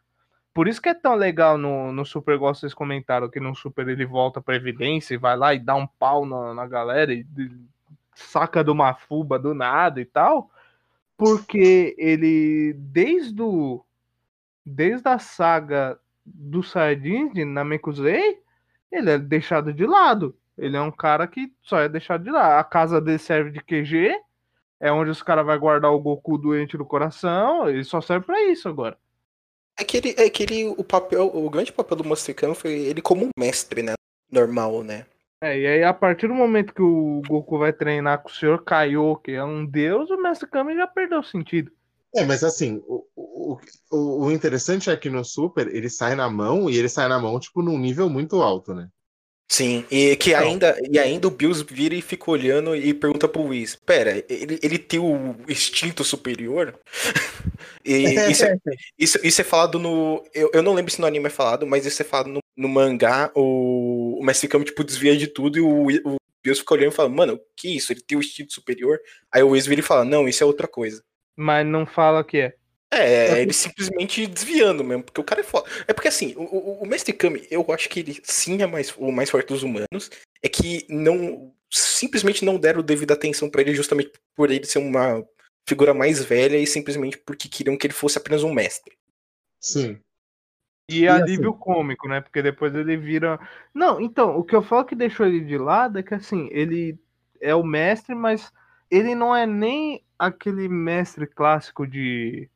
[0.53, 3.90] Por isso que é tão legal no, no Super, igual vocês comentaram, que no Super
[3.90, 7.27] ele volta pra evidência e vai lá e dá um pau na, na galera e,
[7.38, 7.51] e
[8.16, 10.50] saca de uma fuba do nada e tal.
[11.17, 13.83] Porque ele, desde o,
[14.66, 18.40] desde a saga do Saiyajin de Namekusei,
[18.90, 20.38] ele é deixado de lado.
[20.58, 22.59] Ele é um cara que só é deixado de lado.
[22.59, 24.16] A casa dele serve de QG
[24.84, 28.44] é onde os caras vão guardar o Goku doente no coração, ele só serve para
[28.44, 28.98] isso agora.
[29.80, 32.74] É que ele, é que ele, o papel, o grande papel do Monster Khan foi
[32.74, 33.94] ele como um mestre, né?
[34.30, 35.06] Normal, né?
[35.42, 38.62] É, e aí a partir do momento que o Goku vai treinar com o Sr.
[38.62, 41.72] Kaiô, que é um deus, o Mestre Kami já perdeu o sentido.
[42.14, 43.58] É, mas assim, o, o,
[44.26, 47.40] o, interessante é que no Super ele sai na mão e ele sai na mão,
[47.40, 48.90] tipo, num nível muito alto, né?
[49.50, 53.44] Sim, e que ainda, e ainda o Bills vira e fica olhando e pergunta pro
[53.44, 56.80] Whis, pera, ele, ele tem o instinto superior?
[57.86, 58.58] e isso, é,
[58.98, 60.24] isso, isso é falado no.
[60.34, 62.68] Eu, eu não lembro se no anime é falado, mas isso é falado no, no
[62.68, 66.92] mangá, o, o Mestre Kami, tipo, desvia de tudo e o, o Bills fica olhando
[66.92, 67.94] e fala, mano, que isso?
[67.94, 69.00] Ele tem o instinto superior?
[69.32, 71.04] Aí o Whis vira e fala, não, isso é outra coisa.
[71.36, 72.56] Mas não fala que é.
[72.96, 75.70] É, ele simplesmente desviando mesmo, porque o cara é foda.
[75.88, 78.94] É porque assim, o, o, o Mestre Kami, eu acho que ele sim é mais,
[78.98, 83.74] o mais forte dos humanos, é que não simplesmente não deram devida atenção para ele
[83.74, 85.26] justamente por ele ser uma
[85.68, 88.96] figura mais velha e simplesmente porque queriam que ele fosse apenas um mestre.
[89.60, 90.00] Sim.
[90.90, 91.60] E, e alívio assim...
[91.60, 92.22] cômico, né?
[92.22, 93.40] Porque depois ele vira.
[93.74, 97.00] Não, então, o que eu falo que deixou ele de lado é que assim, ele
[97.42, 98.52] é o mestre, mas
[98.92, 102.50] ele não é nem aquele mestre clássico de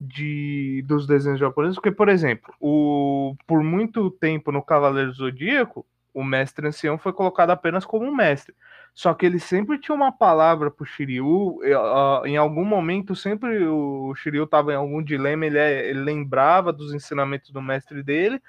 [0.00, 6.24] de dos desenhos japoneses, porque, por exemplo, o, por muito tempo no Cavaleiro Zodíaco, o
[6.24, 8.54] mestre ancião foi colocado apenas como um mestre.
[8.94, 11.60] Só que ele sempre tinha uma palavra pro Shiryu,
[12.24, 17.50] em algum momento, sempre o Shiryu estava em algum dilema, ele, ele lembrava dos ensinamentos
[17.50, 18.42] do mestre dele,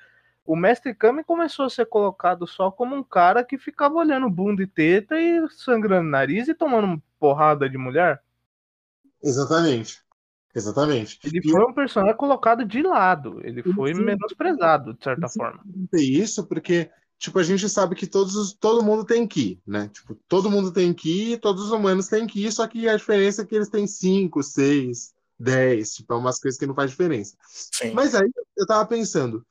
[0.46, 4.64] o Mestre Kami começou a ser colocado só como um cara que ficava olhando bunda
[4.64, 8.22] e teta e sangrando nariz e tomando porrada de mulher.
[9.24, 10.02] Exatamente.
[10.54, 11.20] Exatamente.
[11.24, 13.40] Ele e foi um personagem colocado de lado.
[13.44, 15.62] Ele foi sim, menosprezado, de certa forma.
[15.94, 19.90] Isso porque, tipo, a gente sabe que todos, todo mundo tem Ki, né?
[19.94, 23.46] Tipo, todo mundo tem Ki, todos os humanos têm Ki, só que a diferença é
[23.46, 25.94] que eles têm 5, 6, 10.
[25.94, 27.36] Tipo, é umas coisas que não faz diferença.
[27.48, 27.92] Sim.
[27.92, 29.46] Mas aí eu tava pensando,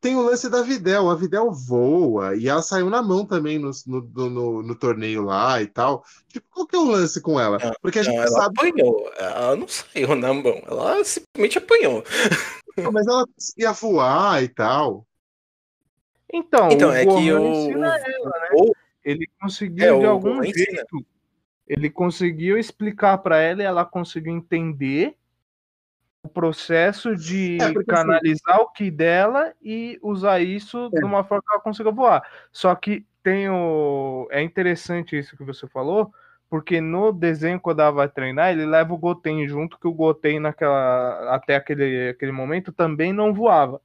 [0.00, 1.08] tem o lance da Videl.
[1.08, 5.62] A Videl voa e ela saiu na mão também no, no, no, no torneio lá
[5.62, 6.04] e tal.
[6.28, 7.58] Tipo, qual que é o lance com ela?
[7.80, 8.54] Porque a gente ela sabe.
[8.58, 9.10] apanhou.
[9.16, 10.62] Ela não saiu na mão.
[10.66, 12.04] Ela simplesmente apanhou.
[12.92, 13.24] Mas ela
[13.56, 15.06] ia voar e tal.
[16.32, 18.04] Então, então é que o, ela, né?
[19.04, 21.06] Ele conseguiu é, de algum jeito.
[21.66, 25.16] Ele conseguiu explicar para ela e ela conseguiu entender
[26.24, 28.62] o processo de é, assim canalizar assim...
[28.62, 30.98] o que dela e usar isso é.
[30.98, 32.26] de uma forma que ela consiga voar.
[32.50, 34.26] Só que tem o...
[34.30, 36.12] é interessante isso que você falou,
[36.48, 40.40] porque no desenho, quando ela vai treinar, ele leva o Goten junto, que o Goten
[40.40, 43.80] naquela, até aquele, aquele momento também não voava.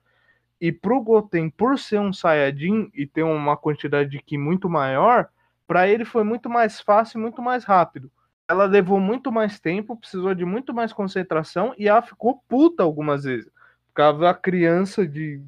[0.61, 5.27] E pro Goten, por ser um Saiyajin e ter uma quantidade de Ki muito maior,
[5.67, 8.09] para ele foi muito mais fácil e muito mais rápido
[8.49, 13.23] ela levou muito mais tempo, precisou de muito mais concentração e ela ficou puta algumas
[13.23, 13.47] vezes.
[13.89, 15.39] Ficava a criança de,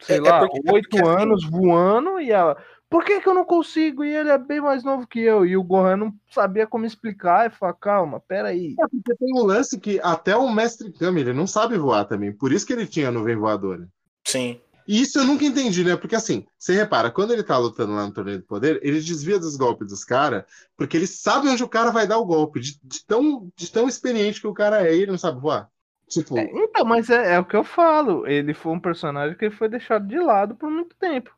[0.00, 1.52] sei é, é lá, é oito é anos assim...
[1.52, 2.56] voando e ela,
[2.88, 4.02] por que, que eu não consigo?
[4.02, 5.46] E ele é bem mais novo que eu.
[5.46, 8.74] E o Gohan não sabia como explicar e falar, calma, peraí.
[8.80, 12.32] É porque tem um lance que até o mestre Kami, ele não sabe voar também.
[12.32, 13.88] Por isso que ele tinha nuvem voadora.
[14.24, 14.60] Sim.
[14.86, 15.96] E isso eu nunca entendi, né?
[15.96, 19.38] Porque assim, você repara, quando ele tá lutando lá no torneio do poder, ele desvia
[19.38, 20.44] dos golpes dos caras,
[20.76, 23.88] porque ele sabe onde o cara vai dar o golpe, de, de, tão, de tão
[23.88, 25.68] experiente que o cara é, ele não sabe voar.
[26.08, 26.36] Tipo...
[26.36, 28.26] É, então, mas é, é, o que eu falo.
[28.26, 31.32] Ele foi um personagem que foi deixado de lado por muito tempo.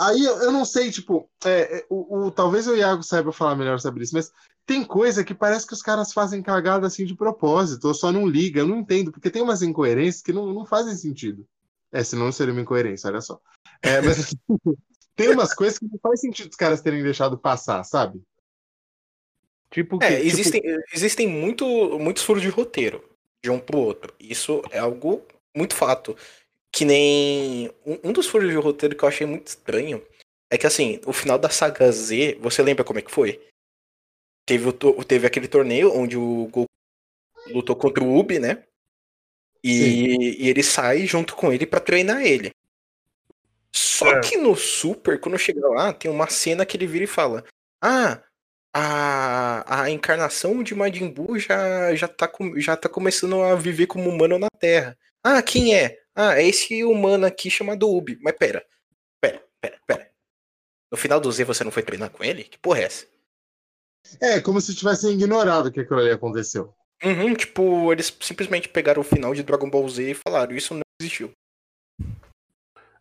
[0.00, 3.56] Aí eu, eu não sei, tipo, é, é, o, o, talvez o Iago saiba falar
[3.56, 4.32] melhor sobre isso, mas
[4.68, 8.26] tem coisa que parece que os caras fazem cagada assim de propósito, ou só não
[8.26, 11.48] liga, eu não entendo, porque tem umas incoerências que não, não fazem sentido.
[11.90, 13.40] É, senão não seria uma incoerência, olha só.
[13.80, 14.36] É, mas
[15.16, 18.20] tem umas coisas que não faz sentido os caras terem deixado passar, sabe?
[19.70, 20.26] Tipo, que, é, tipo...
[20.26, 21.64] existem, existem muito,
[21.98, 23.02] muitos furos de roteiro
[23.42, 24.14] de um pro outro.
[24.20, 25.22] Isso é algo
[25.56, 26.14] muito fato.
[26.70, 27.70] Que nem.
[27.86, 30.02] Um, um dos furos de roteiro que eu achei muito estranho
[30.50, 33.47] é que assim, o final da saga Z, você lembra como é que foi?
[34.48, 36.64] Teve, o, teve aquele torneio onde o Goku
[37.48, 38.64] lutou contra o Ubi, né?
[39.62, 42.50] E, e ele sai junto com ele para treinar ele.
[43.70, 44.20] Só é.
[44.20, 47.44] que no Super, quando chega lá, tem uma cena que ele vira e fala:
[47.82, 48.22] Ah,
[48.72, 54.08] a, a encarnação de Majin Buu já, já, tá, já tá começando a viver como
[54.08, 54.96] humano na Terra.
[55.22, 55.98] Ah, quem é?
[56.14, 58.18] Ah, é esse humano aqui chamado Ubi.
[58.22, 58.64] Mas pera,
[59.20, 60.10] pera, pera, pera.
[60.90, 62.44] No final do Z você não foi treinar com ele?
[62.44, 63.17] Que porra é essa?
[64.20, 66.74] É, como se tivessem ignorado que aquilo ali aconteceu.
[67.04, 70.82] Uhum, tipo, eles simplesmente pegaram o final de Dragon Ball Z e falaram, isso não
[71.00, 71.30] existiu.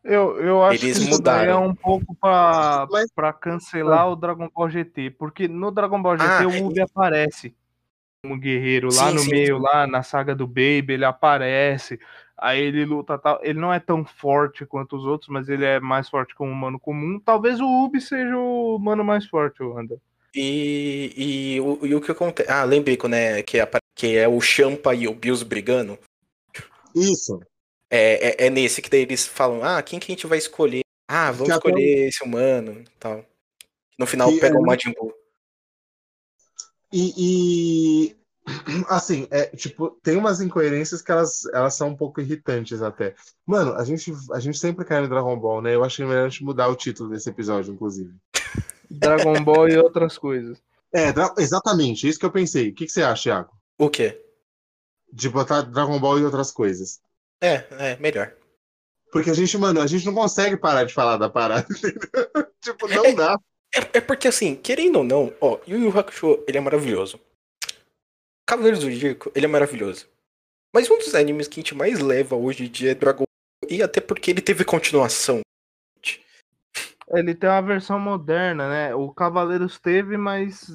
[0.03, 1.51] Eu, eu acho eles que mudaram.
[1.51, 3.11] é um pouco pra, Mas...
[3.11, 6.83] pra cancelar o Dragon Ball GT, porque no Dragon Ball GT ah, o Ubi é...
[6.83, 7.53] aparece
[8.23, 9.63] como guerreiro lá sim, no sim, meio, sim.
[9.63, 11.99] lá na saga do Baby, ele aparece,
[12.37, 13.39] aí ele luta tal.
[13.41, 16.51] Ele não é tão forte quanto os outros, mas ele é mais forte que um
[16.51, 17.19] humano comum.
[17.19, 19.99] Talvez o Ubi seja o humano mais forte, Wanda.
[20.39, 22.47] E, e, o, e o que acontece.
[22.51, 25.97] Ah, lembrei né, que, é, que é o Champa e o Bills brigando.
[26.93, 27.39] Isso.
[27.89, 30.81] É, é, é, nesse que daí eles falam: ah, quem que a gente vai escolher?
[31.07, 32.07] Ah, vamos que escolher até...
[32.07, 33.25] esse humano tal.
[33.97, 34.59] No final que pega é...
[34.59, 35.11] o Majin Buu.
[36.93, 38.15] E, e,
[38.87, 43.15] assim, é, tipo, tem umas incoerências que elas, elas são um pouco irritantes até.
[43.43, 45.73] Mano, a gente, a gente sempre cai no Dragon Ball, né?
[45.73, 48.13] Eu achei melhor a gente mudar o título desse episódio, inclusive.
[48.89, 50.61] Dragon Ball e outras coisas.
[50.93, 52.69] É, exatamente, isso que eu pensei.
[52.69, 53.51] O que, que você acha, Thiago?
[53.77, 54.21] O quê?
[55.11, 57.01] De botar Dragon Ball e outras coisas.
[57.41, 58.33] É, é, melhor.
[59.11, 61.67] Porque a gente, mano, a gente não consegue parar de falar da parada,
[62.61, 63.39] tipo, não é, dá.
[63.73, 67.19] É, é, porque assim, querendo ou não, ó, Yu Yu Hakusho, ele é maravilhoso.
[68.45, 70.07] Cavaleiros do Zodíaco, ele é maravilhoso.
[70.73, 73.71] Mas um dos animes que a gente mais leva hoje em dia é Dragon Ball,
[73.71, 75.41] e até porque ele teve continuação.
[77.13, 78.95] Ele tem uma versão moderna, né?
[78.95, 80.69] O Cavaleiros teve, mas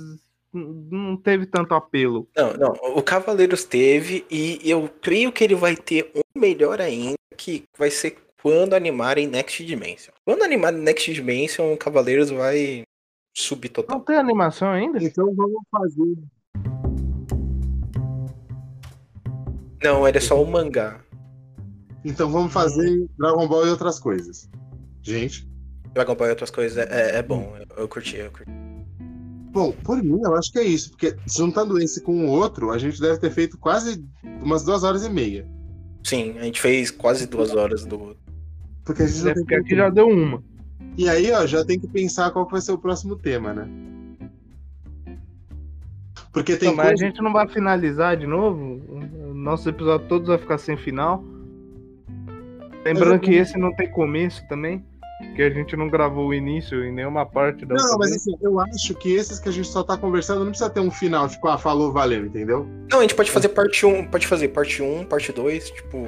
[0.53, 2.29] não teve tanto apelo.
[2.37, 2.73] Não, não.
[2.97, 7.91] O Cavaleiros teve e eu creio que ele vai ter um melhor ainda, que vai
[7.91, 10.13] ser quando animarem Next Dimension.
[10.25, 12.83] Quando animarem Next Dimension, o Cavaleiros vai
[13.37, 13.99] subir total.
[13.99, 15.03] Não tem animação ainda?
[15.03, 16.15] Então vamos fazer.
[19.83, 21.01] Não, ele é só o mangá.
[22.05, 24.49] Então vamos fazer Dragon Ball e outras coisas.
[25.03, 25.52] Gente.
[25.93, 27.55] Dragon Ball e outras coisas é, é bom.
[27.59, 28.51] Eu, eu curti, eu curti.
[29.53, 32.79] Bom, por mim, eu acho que é isso, porque juntando esse com o outro, a
[32.79, 34.03] gente deve ter feito quase
[34.43, 35.47] umas duas horas e meia.
[36.03, 38.17] Sim, a gente fez quase duas horas do.
[38.85, 40.43] Porque a gente é, porque aqui já deu uma.
[40.97, 43.69] E aí, ó, já tem que pensar qual vai ser o próximo tema, né?
[46.33, 46.71] Porque tem.
[46.71, 47.05] Não, mas coisa...
[47.05, 48.81] a gente não vai finalizar de novo?
[49.35, 51.23] Nosso episódio todos vai ficar sem final.
[52.85, 54.85] Lembrando que esse não tem começo também.
[55.35, 57.75] Que a gente não gravou o início em nenhuma parte da.
[57.75, 60.69] Não, mas assim, eu acho que esses que a gente só tá conversando não precisa
[60.69, 62.67] ter um final, tipo, ah, falou, valeu, entendeu?
[62.91, 66.07] Não, a gente pode fazer parte 1, pode fazer parte 1, parte 2, tipo.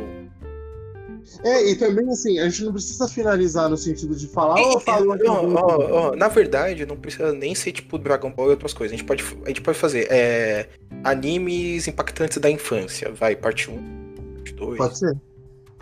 [1.43, 5.17] É, e também assim, a gente não precisa finalizar no sentido de falar, oh, falou.
[5.27, 8.95] Oh, oh, oh, na verdade, não precisa nem ser tipo Dragon Ball e outras coisas.
[8.95, 10.69] A gente pode, a gente pode fazer é,
[11.03, 13.11] animes impactantes da infância.
[13.11, 14.77] Vai, parte 1, parte 2.
[14.77, 15.17] Pode ser.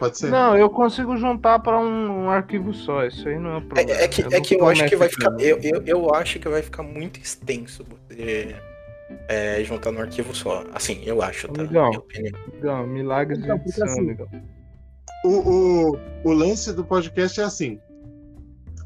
[0.02, 0.30] Pode ser.
[0.30, 3.06] Não, eu consigo juntar para um, um, arquivo só.
[3.06, 3.90] Isso aí não é problema.
[3.92, 5.30] É, é que, eu, é que eu acho que vai ficar.
[5.38, 8.56] Eu, eu, eu acho que vai ficar muito extenso você
[9.28, 10.64] é, juntar no arquivo só.
[10.74, 11.62] Assim, eu acho, tá?
[11.62, 12.04] Legal.
[12.52, 14.28] Legal, milagres de edição, assim, legal
[15.24, 17.78] o, o, o lance do podcast é assim.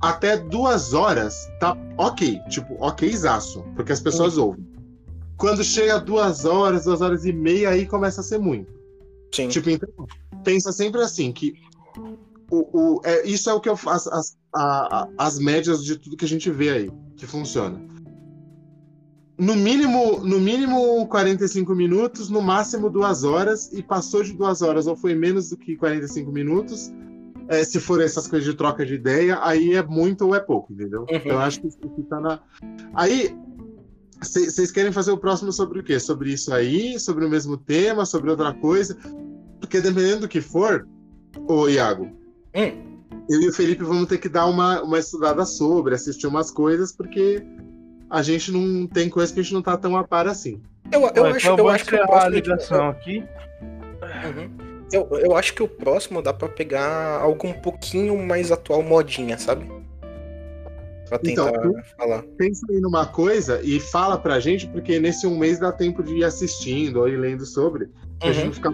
[0.03, 4.65] Até duas horas tá ok, tipo, okzaço, porque as pessoas ouvem.
[5.39, 8.76] Quando chega duas horas, duas horas e meia, aí começa a ser muito.
[9.37, 9.49] Sim.
[9.49, 9.89] Tipo, então,
[10.43, 11.55] pensa sempre assim, que
[12.51, 16.17] o, o, é, isso é o que eu faço, as, a, as médias de tudo
[16.17, 17.81] que a gente vê aí, que funciona
[19.39, 24.87] no mínimo, no mínimo 45 minutos, no máximo duas horas, e passou de duas horas
[24.87, 26.91] ou foi menos do que 45 minutos,
[27.49, 30.73] é, se for essas coisas de troca de ideia, aí é muito ou é pouco,
[30.73, 31.03] entendeu?
[31.03, 31.21] Uhum.
[31.25, 32.41] Eu acho que, que tá na.
[32.95, 33.37] Aí,
[34.21, 36.01] vocês querem fazer o próximo sobre o quê?
[36.01, 36.99] Sobre isso aí?
[36.99, 38.07] Sobre o mesmo tema?
[38.07, 38.97] Sobre outra coisa?
[39.67, 40.87] Porque dependendo do que for,
[41.49, 42.05] ô Iago,
[42.55, 43.01] hum.
[43.29, 46.93] eu e o Felipe vamos ter que dar uma, uma estudada sobre, assistir umas coisas,
[46.93, 47.43] porque
[48.09, 50.63] a gente não tem coisa que a gente não tá tão a par assim.
[50.93, 52.21] Eu, eu acho, eu acho que o próximo...
[52.21, 53.25] a ligação aqui.
[54.25, 54.51] Uhum.
[54.93, 59.37] Eu, eu acho que o próximo dá para pegar algo um pouquinho mais atual, modinha,
[59.37, 59.69] sabe?
[61.09, 62.23] Pra tentar então, falar.
[62.39, 66.19] Pensa aí numa coisa e fala pra gente, porque nesse um mês dá tempo de
[66.19, 68.33] ir assistindo ou ir lendo sobre, pra uhum.
[68.33, 68.71] gente não ficar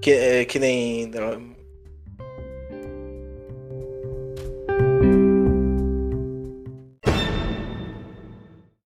[0.00, 1.10] Que, é, que nem